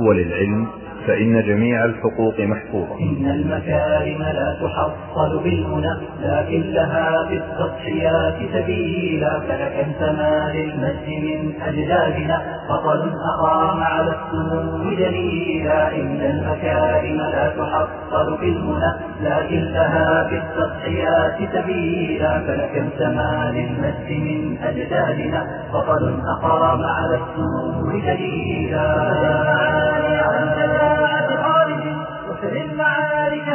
وللعلم 0.09 0.67
فإن 1.07 1.43
جميع 1.43 1.85
الحقوق 1.85 2.41
محفوظة. 2.41 3.01
إن 3.01 3.31
المكارم 3.31 4.23
لا 4.23 4.57
تحصل 4.63 5.43
بالمنى 5.45 5.95
لكن 6.23 6.61
لها 6.61 7.27
في 7.29 7.37
التضحيات 7.37 8.37
سبيلا. 8.53 9.41
فلكم 9.41 9.93
سما 10.01 10.53
للمجد 10.55 11.09
من 11.25 11.53
أجدادنا 11.63 12.43
بطل 12.71 13.11
أقام 13.35 13.81
على 13.81 14.11
السمو 14.11 14.91
دليلا 14.91 15.97
إن 15.97 16.21
المكارم 16.21 17.17
لا 17.17 17.49
تحصل 17.49 18.39
بالمنى 18.41 18.93
لكن 19.23 19.61
لها 19.61 20.29
في 20.29 20.37
التضحيات 20.37 21.39
سبيلا. 21.53 22.41
فلكم 22.47 22.89
سما 22.99 23.53
للمجد 23.55 24.11
من 24.11 24.59
أجدادنا 24.63 25.47
بطل 25.75 26.21
أقام 26.27 26.83
على 26.85 27.15
السمو 27.15 27.89
وسل 27.89 28.17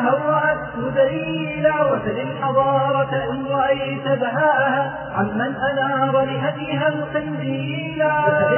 المعارك 0.02 0.10
هوأته 0.10 0.89
دليلا 0.95 1.86
وسل 1.86 2.20
الحضارة 2.20 3.10
إن 3.32 3.45
رأيت 3.45 4.20
بهاءها. 4.20 4.93
عمن 5.16 5.56
أنار 5.72 6.22
لهديها 6.26 6.88
القنديلا 6.88 8.14
وسل 8.28 8.58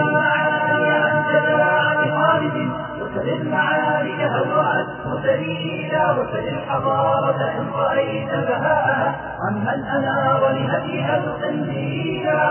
وسل 3.01 3.29
المعارك 3.29 4.21
هوأته 4.21 5.21
دليلا 5.23 6.11
وسل 6.11 6.47
الحضارة 6.47 7.51
إن 7.59 7.67
رأيت 7.73 8.29
بهاءها 8.29 9.15
عمن 9.47 9.83
أنار 9.85 10.49
لهديها 10.51 11.17
القنديلا 11.17 12.43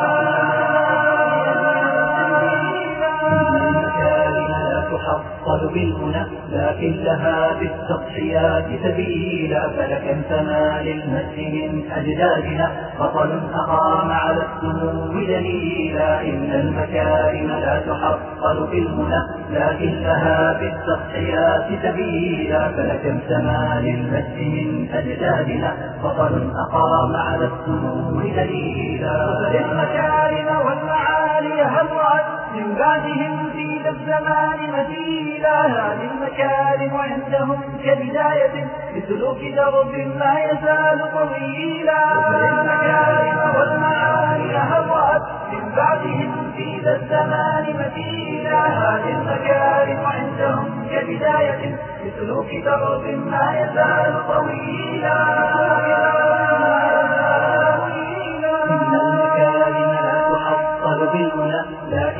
تحصل 4.93 5.73
بالمنى 5.75 6.27
لكن 6.53 6.93
لها 6.93 7.53
بالتضحيات 7.61 8.67
سبيلا 8.83 9.69
فلكم 9.69 10.23
سما 10.29 10.83
للمجد 10.83 11.39
من 11.39 11.91
أجدادنا 11.93 12.71
بطل 13.01 13.41
أقام 13.55 14.11
على 14.11 14.43
السمو 14.43 15.13
دليلا 15.13 16.21
إن 16.21 16.53
المكارم 16.53 17.47
لا 17.47 17.81
تحصل 17.81 18.71
بالمنى 18.71 19.23
لكن 19.51 20.03
لها 20.03 20.61
بالتضحيات 20.61 21.67
سبيلا 21.83 22.69
فلكم 22.69 23.21
سما 23.29 23.81
للمجد 23.83 24.39
من 24.39 24.89
أجدادنا 24.95 25.75
بطل 26.05 26.51
أقام 26.57 27.17
على 27.17 27.45
السمو 27.45 28.21
دليلا 28.21 29.49
للمكارم 29.53 30.67
والمعالي 30.67 31.63
هل 31.63 31.89
من 32.55 32.75
بعدهم 32.75 33.42
ذا 33.83 33.91
الزمان 33.91 34.59
مثيلا 34.79 35.67
هذه 35.67 36.11
المكارم 36.11 36.97
عندهم 36.97 37.61
كبداية 37.85 38.67
لسلوك 38.95 39.39
درب 39.57 39.95
ما 40.19 40.35
يزال 40.41 40.99
طويلا. 41.13 42.03
المكارم 42.39 43.57
والمعالي 43.59 44.59
هوأت 44.59 45.23
من 45.53 45.73
بعدهم 45.77 46.53
في 46.57 46.81
ذا 46.85 46.97
الزمان 46.97 47.65
مثيلا 47.79 48.67
هذه 48.67 49.11
المكارم 49.19 50.07
عندهم 50.07 50.87
كبداية 50.91 51.77
لسلوك 52.05 52.51
درب 52.65 53.05
ما 53.27 53.47
يزال 53.61 54.15
طويلا. 54.29 55.23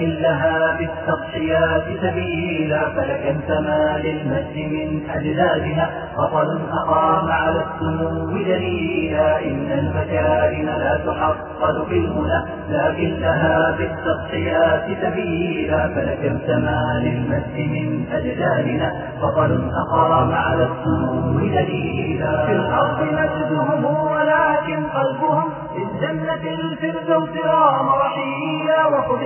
لكن 0.03 0.23
لها 0.23 0.77
بالتضحيات 0.79 1.85
سبيلا 2.03 2.91
فلكم 2.91 3.41
سما 3.49 3.99
للمجد 4.05 4.57
من 4.57 5.11
أجدادنا 5.11 5.91
بطل 6.19 6.61
أقام 6.73 7.29
على 7.29 7.65
السمو 7.65 8.37
دليلا 8.37 9.45
إن 9.45 9.73
المكارم 9.73 10.67
لا 10.67 11.01
تحصل 11.07 11.87
بالمنى 11.89 12.43
لكن 12.71 13.21
لها 13.21 13.77
بالتضحيات 13.79 14.85
سبيلا 15.03 15.89
فلكم 15.89 16.39
سما 16.47 17.03
للمجد 17.05 17.57
من 17.57 18.07
أجدادنا. 18.13 18.93
بطل 19.23 19.71
أقام 19.87 20.33
على 20.33 20.65
السمو 20.65 21.39
دليلا 21.39 22.47
في 22.47 22.53
الأرض 22.53 23.03
مجدهم 23.03 23.85
ولكن 23.85 24.85
قلبهم 24.87 25.45
للجنة 25.77 26.55
الفردوس 26.55 27.29
رام 27.45 27.89
رحيلا. 27.89 28.87
وخذ 28.87 29.23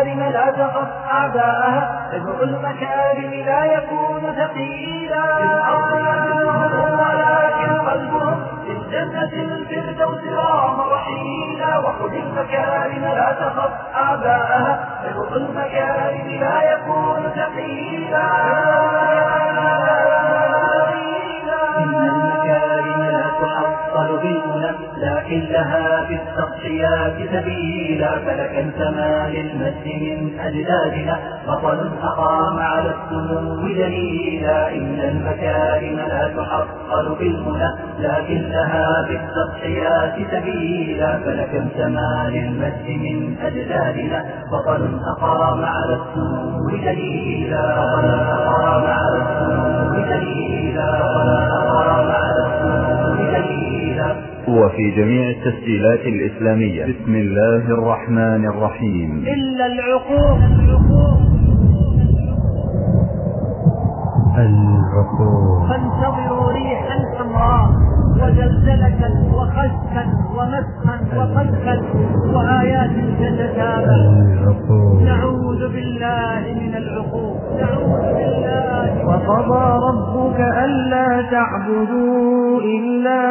المكارم 0.00 0.32
لا 0.32 0.50
تخف 0.50 0.88
أعداءها 1.12 2.08
تدعو 2.12 2.42
المكارم 2.42 3.30
لا 3.30 3.64
يكون 3.64 4.20
ثقيلا. 4.20 5.26
في 5.36 6.10
ولكن 7.00 7.88
قلبهم 7.90 8.46
للجنة 8.66 9.32
الفردوس 9.32 10.24
رام 10.24 10.80
رحيلا 10.80 11.78
وخذ 11.78 12.14
المكارم 12.14 13.02
لا 13.02 13.36
تخف 13.40 13.72
أعداءها 13.94 14.88
تدعو 15.04 15.36
المكارم 15.36 16.28
لا 16.28 16.72
يكون 16.72 17.22
ثقيلا. 17.36 18.30
لكن 25.00 25.40
لها 25.40 26.08
بالتضحية 26.08 26.50
التضحيات 26.60 27.28
سبيلا 27.32 28.18
فلك 28.18 28.72
سما 28.78 29.28
للمجد 29.28 29.86
من 29.86 30.40
أجدادنا. 30.40 31.18
بطل 31.48 31.90
أقام 32.02 32.58
على 32.58 32.94
السمو 32.94 33.68
دليلا 33.68 34.74
إن 34.74 35.00
المكارم 35.00 35.96
لا 35.96 36.28
تحصل 36.36 37.18
بالمنى 37.18 37.70
لكن 38.00 38.50
لها 38.50 39.06
بالتضحيات 39.08 40.14
سبيلا 40.30 41.18
فلك 41.18 41.62
سما 41.76 42.30
للمجد 42.30 42.88
من 42.88 43.36
أجدادنا. 43.42 44.24
بطل 44.52 45.00
أقام 45.06 45.64
على 45.64 45.94
السمو 45.94 46.68
دليلا 46.70 47.78
أقام 48.46 48.84
على 48.84 49.16
السمو 49.22 49.94
دليلا 49.94 51.59
وفي 54.50 54.90
جميع 54.96 55.30
التسجيلات 55.30 56.00
الإسلامية. 56.00 56.84
بسم 56.84 57.14
الله 57.14 57.64
الرحمن 57.78 58.42
الرحيم. 58.48 59.24
إلا 59.26 59.66
العقوق 59.66 60.38
العقول. 60.38 61.20
فانتظروا 65.68 66.52
ريحا 66.52 66.96
حمراء 67.18 67.68
وزلزلة 68.20 69.00
وخسفا 69.34 70.04
ومسخا 70.36 70.96
وقذفا 71.16 71.76
وآيات 72.34 72.90
تتتابع. 73.20 73.96
نعوذ 75.04 75.62
بالله 75.74 76.42
من 76.62 76.72
العقوق 76.76 77.39
وقضى 79.06 79.86
ربك 79.88 80.40
ألا 80.40 81.22
تعبدوا 81.30 82.60
إلا 82.60 83.22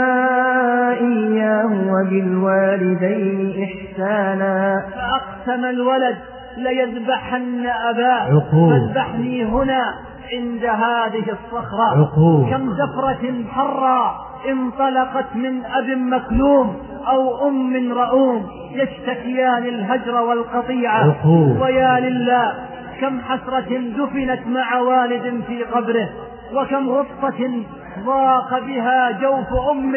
إياه 0.91 1.71
وبالوالدين 1.93 3.63
إحسانا 3.63 4.85
فأقسم 4.95 5.65
الولد 5.65 6.17
ليذبحن 6.57 7.65
أباه. 7.89 8.41
فاذبحني 8.51 9.45
هنا 9.45 9.93
عند 10.33 10.65
هذه 10.65 11.25
الصخرة 11.31 11.99
عقوق. 11.99 12.49
كم 12.49 12.73
زفرة 12.73 13.43
حراء 13.51 14.15
انطلقت 14.49 15.35
من 15.35 15.65
أب 15.65 15.89
مكلوم 15.97 16.75
أو 17.07 17.47
أم 17.47 17.93
رؤوم 17.93 18.45
يشتكيان 18.71 19.63
الهجر 19.63 20.21
والقطيعة 20.21 21.09
عقوق. 21.09 21.63
ويا 21.63 21.99
لله 21.99 22.53
كم 23.01 23.19
حسرة 23.21 23.77
دفنت 23.97 24.47
مع 24.47 24.79
والد 24.79 25.43
في 25.47 25.63
قبره 25.63 26.09
وكم 26.53 26.89
غصة 26.89 27.63
ضاق 28.05 28.59
بها 28.59 29.11
جوف 29.11 29.69
أم 29.71 29.95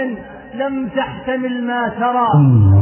لم 0.54 0.88
تحتمل 0.96 1.64
ما 1.64 1.88
ترى. 1.88 2.28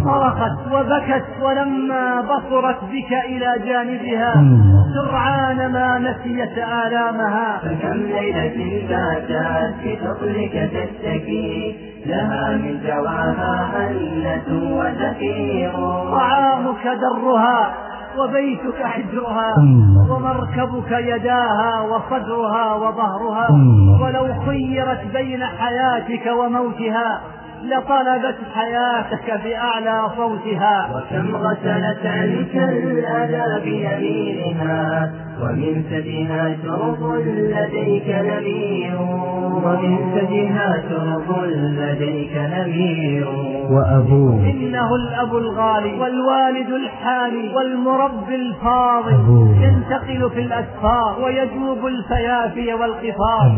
صرخت 0.04 0.72
وبكت 0.72 1.24
ولما 1.42 2.20
بصرت 2.20 2.78
بك 2.84 3.12
إلى 3.24 3.54
جانبها. 3.66 4.34
سرعان 4.94 5.72
ما 5.72 5.98
نسيت 5.98 6.58
آلامها 6.58 7.58
فكم 7.58 7.92
ليلة 7.92 8.88
باتت 8.88 9.74
في 9.82 9.96
فضلك 9.96 10.70
تشتكي 10.72 11.76
لها 12.06 12.56
من 12.56 12.80
جواها 12.86 13.70
هلة 13.76 14.48
وزفير 14.76 15.72
طعامك 16.10 16.84
درها 16.84 17.74
وبيتك 18.18 18.82
حجرها. 18.84 19.54
ومركبك 20.11 20.90
يداها 20.92 21.80
وصدرها 21.80 22.74
وظهرها. 22.74 23.48
ولو 24.02 24.34
خيرت 24.46 25.00
بين 25.12 25.44
حياتك 25.44 26.26
وموتها 26.38 27.20
لطلبت 27.62 28.36
حياتك 28.54 29.40
بأعلى 29.44 30.11
صوتها 30.16 30.90
وكم 30.94 31.36
غسلت 31.36 32.06
عنك 32.06 32.54
الأذى 32.54 33.61
بيمينها 33.64 35.12
ومن 35.43 35.84
ثديها 35.91 36.57
شرب 36.62 37.14
لديك 37.26 38.09
نمير. 38.09 39.01
ومن 39.64 39.99
ثديها 40.14 40.82
شرب 40.91 41.45
لديك 41.53 42.32
نمير. 42.36 43.28
وأبوه. 43.70 44.34
إنه 44.34 44.95
الأب 44.95 45.36
الغالي 45.36 46.01
والوالد 46.01 46.70
الحالي 46.70 47.55
والمربي 47.55 48.34
الفاضل. 48.34 49.20
ينتقل 49.61 50.30
في 50.30 50.41
الأسفار 50.41 51.16
ويجوب 51.24 51.86
الفيافي 51.86 52.74
والقفار. 52.74 53.53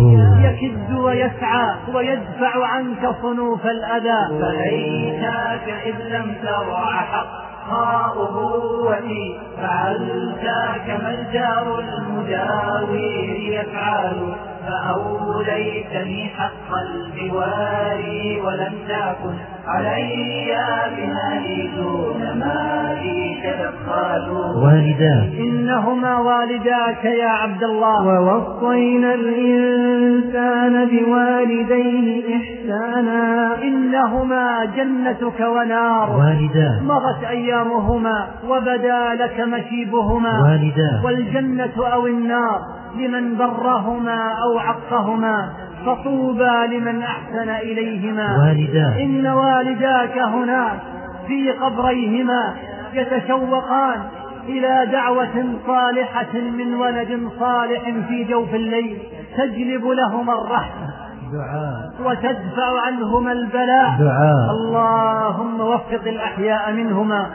يكد 0.44 0.92
ويسعى 0.92 1.74
ويدفع 1.94 2.66
عنك 2.66 3.16
صنوف 3.22 3.66
الأذى. 3.66 4.40
فليتاك 4.40 5.74
إذ 5.86 6.16
لم 6.16 6.34
ترع 6.42 7.24
حقا 7.70 8.22
أبوتي 8.22 9.38
فعلت 9.56 10.42
كما 10.86 11.10
الجار 11.10 11.78
المجاور 11.78 12.96
يفعل. 13.38 14.34
فأوليتني 14.66 16.28
حق 16.28 16.70
الجوار 16.86 18.00
ولم 18.44 18.74
تكن 18.88 19.36
علي 19.66 20.56
بمالي 20.96 21.70
دون 21.76 22.20
مالي 22.38 23.38
تدخل. 23.42 24.30
والداه 24.64 25.24
إنهما 25.38 26.18
والداك 26.18 27.04
يا 27.04 27.28
عبد 27.28 27.62
الله. 27.62 28.06
ووصينا 28.06 29.14
الإنسان 29.14 30.88
بوالديه 30.88 32.36
إحسانا. 32.36 33.54
إنهما 33.62 34.64
جنتك 34.76 35.40
ونار. 35.40 36.10
والداه 36.10 36.80
مضت 36.82 37.24
أيامهما 37.28 38.26
وبدا 38.48 39.14
لك 39.14 39.40
مشيبهما 39.40 40.42
والداه 40.42 41.04
والجنة 41.04 41.92
أو 41.92 42.06
النار. 42.06 42.60
لمن 42.98 43.36
برهما 43.36 44.32
أو 44.44 44.51
عقهما 44.60 45.52
فطوبى 45.86 46.78
لمن 46.78 47.02
أحسن 47.02 47.48
إليهما. 47.48 48.48
والداه 48.48 49.02
إن 49.02 49.26
والداك 49.26 50.18
هناك 50.18 50.78
في 51.26 51.50
قبريهما 51.50 52.54
يتشوقان 52.94 54.00
إلى 54.48 54.86
دعوة 54.92 55.44
صالحة 55.66 56.34
من 56.34 56.74
ولد 56.74 57.28
صالح 57.40 57.82
في 58.08 58.24
جوف 58.24 58.54
الليل. 58.54 58.98
تجلب 59.36 59.86
لهما 59.86 60.32
الرحمة 60.32 60.92
دعاء. 61.32 62.10
وتدفع 62.10 62.80
عنهما 62.86 63.32
البلاء. 63.32 63.90
دعاء. 64.00 64.50
اللهم 64.50 65.60
وفق 65.60 66.02
الأحياء 66.06 66.72
منهما. 66.72 67.26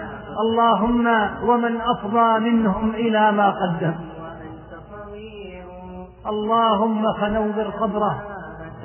اللهم 0.42 1.08
ومن 1.50 1.82
أفضى 1.82 2.40
منهم 2.52 2.90
إلى 2.90 3.32
ما 3.32 3.50
قدم. 3.50 3.94
اللهم 6.30 7.04
فنور 7.22 7.64
قبره 7.82 8.22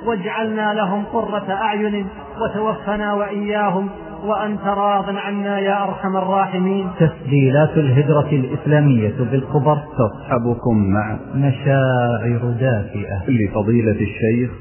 واجعلنا 0.05 0.73
لهم 0.73 1.05
قرة 1.05 1.51
أعين 1.51 2.07
وتوفنا 2.41 3.13
وإياهم 3.13 3.89
وأنت 4.25 4.65
راض 4.65 5.05
عنا 5.09 5.59
يا 5.59 5.83
أرحم 5.83 6.17
الراحمين. 6.17 6.87
تسجيلات 6.99 7.77
الهجرة 7.77 8.29
الإسلامية 8.31 9.13
بالخبر 9.31 9.77
تصحبكم 9.77 10.77
مع 10.77 11.17
مشاعر 11.35 12.53
دافئة. 12.59 13.29
لفضيلة 13.29 14.01
الشيخ 14.01 14.51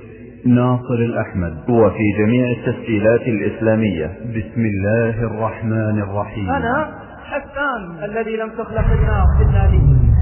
ناصر 0.47 0.95
الأحمد. 0.95 1.55
وفي 1.71 2.05
جميع 2.19 2.51
التسجيلات 2.51 3.21
الإسلامية. 3.21 4.07
بسم 4.07 4.61
الله 4.61 5.25
الرحمن 5.25 6.03
الرحيم. 6.03 6.51
أنا 6.51 6.91
حسان 7.25 8.05
الذي 8.11 8.37
لم 8.37 8.51
تخلق 8.51 8.87
النار 8.93 9.27
إلا 9.41 9.71
لي 9.71 9.81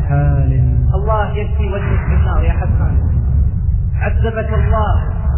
حال 0.09 0.80
الله 0.95 1.31
يشفي 1.37 1.67
وجهك 1.73 2.01
في 2.09 2.15
النار 2.15 2.43
يا 2.45 2.53
حسان. 2.53 2.95
عذبك 4.01 4.53
الله 4.55 4.95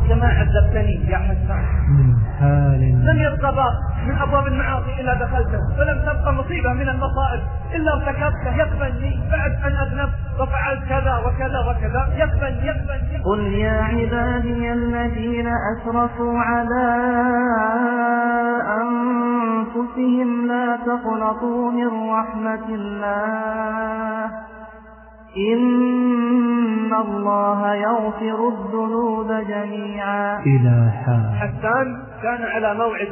كما 0.09 0.27
عذبتني 0.27 1.11
يا 1.11 1.19
حسان. 1.19 1.65
من 1.89 2.17
حال. 2.41 2.83
لم 3.07 3.19
يبقى 3.19 3.55
باب 3.55 3.75
من 4.07 4.19
أبواب 4.19 4.47
المعاصي 4.47 5.01
إلا 5.01 5.15
دخلته 5.15 5.59
ولم 5.79 5.99
تبقى 6.03 6.35
مصيبة 6.35 6.73
من 6.73 6.89
المصائب 6.89 7.41
إلا 7.75 7.93
ارتكبته 7.95 8.57
يقبل 8.57 9.01
لي 9.01 9.21
بعد 9.31 9.53
أن 9.67 9.73
أذنبت 9.73 10.15
وفعلت 10.41 10.85
كذا 10.89 11.17
وكذا 11.27 11.59
وكذا. 11.71 12.03
يقبل 12.17 12.65
يقبل, 12.65 13.23
قل 13.25 13.41
يا 13.41 13.83
عبادي 13.83 14.73
الذين 14.73 15.49
أسرفوا 15.73 16.39
على 16.39 16.87
أنفسهم 18.83 20.47
لا 20.47 20.77
تقنطوا 20.87 21.71
من 21.71 22.11
رحمة 22.11 22.69
الله. 22.69 24.52
إن 25.37 26.93
الله 26.95 27.75
يغفر 27.75 28.49
الذنوب 28.49 29.29
جميعا. 29.33 30.39
إلى 30.39 30.93
حال 31.05 31.31
حسان 31.41 32.03
كان 32.23 32.43
على 32.43 32.75
موعد 32.75 33.09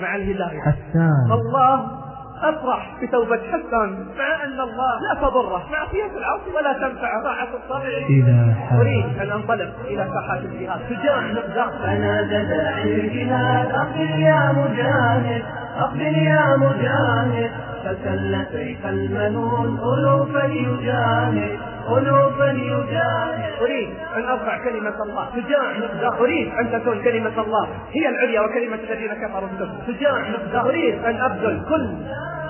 مع 0.00 0.16
الهدايه 0.16 0.60
حسان. 0.60 1.32
الله 1.32 2.00
أفرح 2.42 2.96
بتوبه 3.02 3.36
حسان 3.36 4.06
مع 4.18 4.44
أن 4.44 4.60
الله 4.60 5.00
لا 5.00 5.14
تضره. 5.20 5.62
معصية 5.72 6.18
العاصي 6.18 6.50
ولا 6.56 6.72
تنفعه 6.72 7.22
طاعه 7.22 7.48
الطبع 7.54 7.88
إلى 8.08 8.54
أريد 8.80 9.04
حال 9.18 9.28
أن 9.28 9.32
أنطلق 9.32 9.72
إلى 9.84 10.08
ساحات 10.14 10.40
الجهاد. 10.44 10.80
تجاه 10.90 11.20
مقدار 11.20 11.70
أنا 11.84 12.22
داعي 12.22 13.00
الجهاد. 13.00 13.70
أخي 13.70 14.22
يا 14.22 14.52
مجاهد. 14.52 15.42
أقبل 15.78 16.16
يا 16.16 16.56
مجاهد. 16.56 17.50
فسل 17.84 18.46
سيف 18.52 18.86
المنون. 18.86 19.80
ألوفا 19.98 20.44
يجاهد 20.44 21.58
ألوفا 21.88 22.50
يجاهد 22.50 23.50
أريد 23.60 23.90
أن 24.16 24.24
أرفع 24.24 24.64
كلمة 24.64 25.02
الله. 25.02 25.28
شجاع 25.34 25.72
مقدار 25.78 26.20
أريد 26.20 26.52
أن 26.60 26.72
تكون 26.72 27.02
كلمة 27.02 27.42
الله. 27.42 27.68
هي 27.92 28.08
العليا 28.08 28.40
وكلمة 28.40 28.78
الذين 28.90 29.12
كفروا 29.14 29.48
السفلى 29.48 29.94
شجاع 29.96 30.28
مقدار 30.30 30.68
أريد 30.68 31.04
أن 31.04 31.16
أبذل 31.16 31.62
كل 31.68 31.88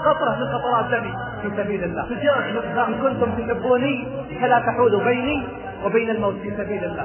قطرة 0.07 0.33
من 0.41 0.47
قطرات 0.55 0.87
دمي 0.91 1.13
في 1.43 1.49
سبيل 1.57 1.85
الله. 1.85 2.05
مقدار 2.55 2.89
إن 2.89 2.95
كنتم 3.03 3.29
تحبوني 3.39 3.95
فلا 4.41 4.59
تحولوا 4.59 5.05
بيني 5.05 5.39
وبين 5.85 6.11
الموت 6.11 6.35
في 6.43 6.51
سبيل 6.57 6.85
الله. 6.85 7.05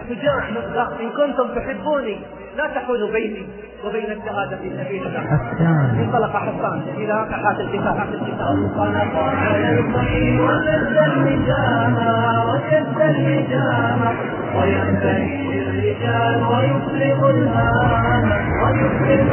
مقدار 0.55 0.87
إن 1.01 1.09
كنتم 1.09 1.47
تحبوني 1.55 2.17
لا 2.57 2.67
تحولوا 2.67 3.11
بيني 3.11 3.45
وبين 3.85 4.11
الشهادة 4.11 4.55
في 4.57 4.69
سبيل 4.69 5.07
الله. 5.07 5.19
حسان 5.19 5.99
انطلق 5.99 6.33
حسان 6.35 6.81
إلى 6.97 7.27
ساحات 7.29 7.59
القتال 7.59 7.83
ساحات 7.83 8.09
القتال 8.13 8.41
انطلق 8.41 9.13
وشد 10.45 10.97
المجامة 10.97 12.09
وشد 12.49 12.99
المجامة 13.01 14.11
وينتهي 14.55 15.59
الرجال 15.59 16.35
ويفرغ 16.51 17.29
الهامة 17.29 18.37
ويفرغ 18.63 19.24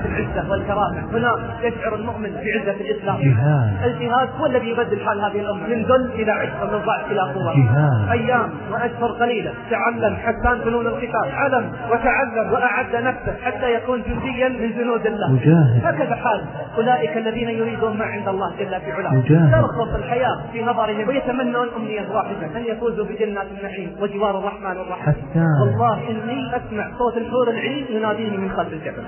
ساحات 0.00 0.06
العزة 0.06 0.50
والكرامة. 0.50 1.00
هنا 1.12 1.32
يشعر 1.62 1.94
المؤمن 1.94 2.30
بعزة 2.30 2.80
الإسلام. 2.80 3.18
جهاد. 3.20 3.84
الجهاد 3.84 4.28
هو 4.40 4.46
الذي 4.46 4.70
يبدل 4.70 5.00
حال 5.00 5.20
هذه 5.20 5.40
الأمة. 5.40 5.66
من 5.66 5.82
ذل 5.82 6.10
إلى 6.14 6.32
عز 6.32 6.48
ومن 6.62 6.84
ضعف 6.86 7.10
إلى 7.10 7.20
قوة. 7.20 7.54
جهاد. 7.56 8.10
أيام 8.10 8.50
وأشهر 8.72 9.10
قليلة. 9.20 9.52
تعلم 9.70 10.16
حسان 10.16 10.60
فنون 10.64 10.86
القتال. 10.86 11.30
علم 11.32 11.72
وتعلم 11.90 12.52
وأعد 12.52 12.96
نفسه 12.96 13.34
حتى 13.44 13.74
يكون 13.74 14.02
جنديا 14.02 14.48
من 14.48 14.78
جنود 14.78 15.06
الله. 15.06 15.32
مجاهد. 15.32 15.80
هكذا 15.84 16.14
حال 16.14 16.40
أولئك 16.78 17.16
الذين 17.16 17.48
يريدون 17.48 17.98
ما 17.98 18.04
عند 18.04 18.28
الله 18.28 18.50
جل 18.58 18.80
في 18.80 18.92
علاه. 18.92 19.14
مجاهد. 19.14 19.52
ترخص 19.52 19.94
الحياة 19.94 20.38
في 20.52 20.62
نظرهم 20.62 21.08
ويتمنون 21.08 21.68
أمنية 21.76 22.08
واحدة 22.14 22.46
أن 22.56 22.64
يفوزوا 22.64 23.04
بجنات 23.04 23.46
النعيم 23.58 23.96
وجوار 24.00 24.38
الرحمن 24.38 24.70
الرحيم. 24.70 25.14
حسان. 25.14 25.46
والله 25.62 26.10
إني 26.10 26.56
أسمع 26.56 26.90
صوت 26.98 27.16
الحور 27.16 27.50
العين 27.50 27.86
يناديني 27.90 28.36
من 28.36 28.50
خلف 28.50 28.72
الجبل. 28.72 29.02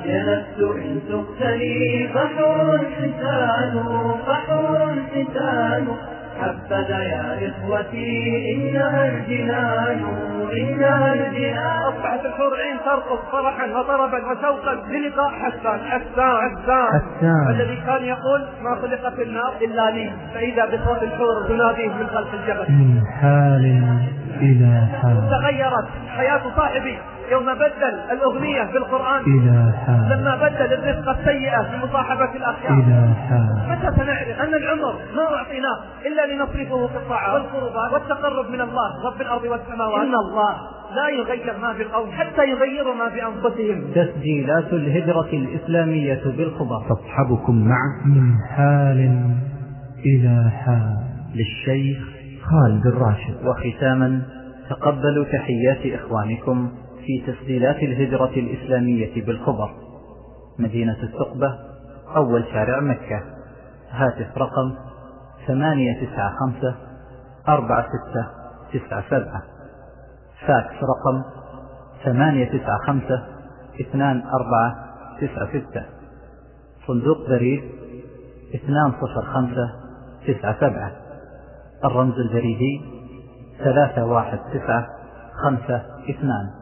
إن 0.84 1.00
تقتلي 1.08 2.10
فحور 2.14 2.78
حسان 2.78 3.84
فحور 4.26 4.96
حسان 5.14 5.86
حبذا 6.40 6.98
يا 7.02 7.48
إخوتي 7.48 8.52
إنها 8.52 9.08
الجنان 9.08 10.00
إنها 10.58 11.14
الجنان 11.14 11.82
أصبحت 11.82 12.26
الحور 12.26 12.52
عين 12.56 12.78
ترقص 12.84 13.18
فرحا 13.32 13.66
وطربا 13.66 14.18
وشوقا 14.18 14.74
للقاء 14.74 15.30
حسان. 15.30 15.80
حسان 15.80 16.36
حسان. 16.50 17.00
حسان. 17.00 17.50
الذي 17.50 17.76
كان 17.86 18.04
يقول 18.04 18.40
ما 18.62 18.74
خلقت 18.74 19.18
النار 19.18 19.52
إلا 19.62 19.90
لي. 19.90 20.10
فإذا 20.34 20.64
بصوت 20.64 21.02
الحور 21.02 21.42
تناديه 21.48 21.88
من 21.88 22.06
خلف 22.06 22.34
الجبل. 22.34 22.72
من 22.72 23.02
حال 23.20 23.64
إلى 24.40 24.86
حال. 25.02 25.30
تغيرت 25.30 25.88
حياة 26.16 26.42
صاحبي. 26.56 26.98
يوم 27.32 27.54
بدل 27.54 27.94
الأغنية 28.12 28.62
بالقرآن. 28.72 29.22
إلى 29.22 29.72
حال 29.86 30.18
لما 30.18 30.36
بدل 30.36 30.72
الرفقة 30.72 31.20
السيئة 31.20 31.60
بمصاحبة 31.72 32.36
الأخيار. 32.36 32.72
إلى 32.72 33.14
حال 33.28 33.52
متى 33.70 33.96
سنعرف 33.96 34.40
أن 34.40 34.54
العمر 34.54 34.94
ما 35.16 35.36
أعطيناه 35.36 35.78
إلا 36.06 36.22
لنصرفه 36.34 36.86
في 36.86 36.96
الطاعة 36.96 37.34
والقربات 37.34 37.92
والتقرب 37.92 38.50
من 38.50 38.60
الله 38.60 39.06
رب 39.06 39.20
الأرض 39.20 39.44
والسماوات. 39.44 40.06
إن 40.06 40.14
الله 40.14 40.52
لا 40.96 41.08
يغير 41.08 41.58
ما 41.62 41.72
بقوم 41.78 42.10
حتى 42.10 42.42
يغيروا 42.50 42.94
ما 42.94 43.08
بأنفسهم 43.08 43.84
تسجيلات 43.94 44.72
الهجرة 44.72 45.30
الإسلامية 45.32 46.22
بالخبر. 46.36 46.82
تصحبكم 46.88 47.68
مع 47.68 47.80
من 48.06 48.34
حال 48.56 49.00
إلى 50.06 50.50
حال. 50.50 50.96
للشيخ 51.34 51.98
خالد 52.42 52.86
الراشد. 52.86 53.36
وختاما 53.44 54.22
تقبلوا 54.70 55.24
تحيات 55.24 56.00
إخوانكم 56.00 56.70
في 57.06 57.32
تسجيلات 57.32 57.76
الهجرة 57.76 58.30
الإسلامية 58.30 59.24
بالخبر 59.24 59.70
مدينة 60.58 60.96
الثقبة 61.02 61.58
أول 62.16 62.44
شارع 62.52 62.80
مكة. 62.80 63.22
هاتف 63.90 64.38
رقم 64.38 64.74
ثمانية 65.46 66.06
تسعة 66.06 66.32
خمسة 66.40 66.74
أربعة 67.48 67.86
ستة 67.86 68.26
تسعة 68.72 69.04
سبعة. 69.10 69.42
فاكس 70.46 70.74
رقم 70.74 71.22
ثمانية 72.04 72.58
تسعة 72.58 72.78
خمسة 72.86 73.26
اثنان 73.80 74.22
أربعة 74.26 74.74
تسعة 75.20 75.48
ستة. 75.48 75.84
صندوق 76.86 77.28
بريد 77.28 77.62
اثنان 78.54 78.92
صفر 78.92 79.22
خمسة 79.22 79.70
تسعة 80.26 80.60
سبعة. 80.60 80.92
الرمز 81.84 82.14
البريدي 82.18 82.80
ثلاثة 83.58 84.04
واحد 84.04 84.38
تسعة 84.38 84.86
خمسة 85.44 85.82
اثنان. 86.10 86.61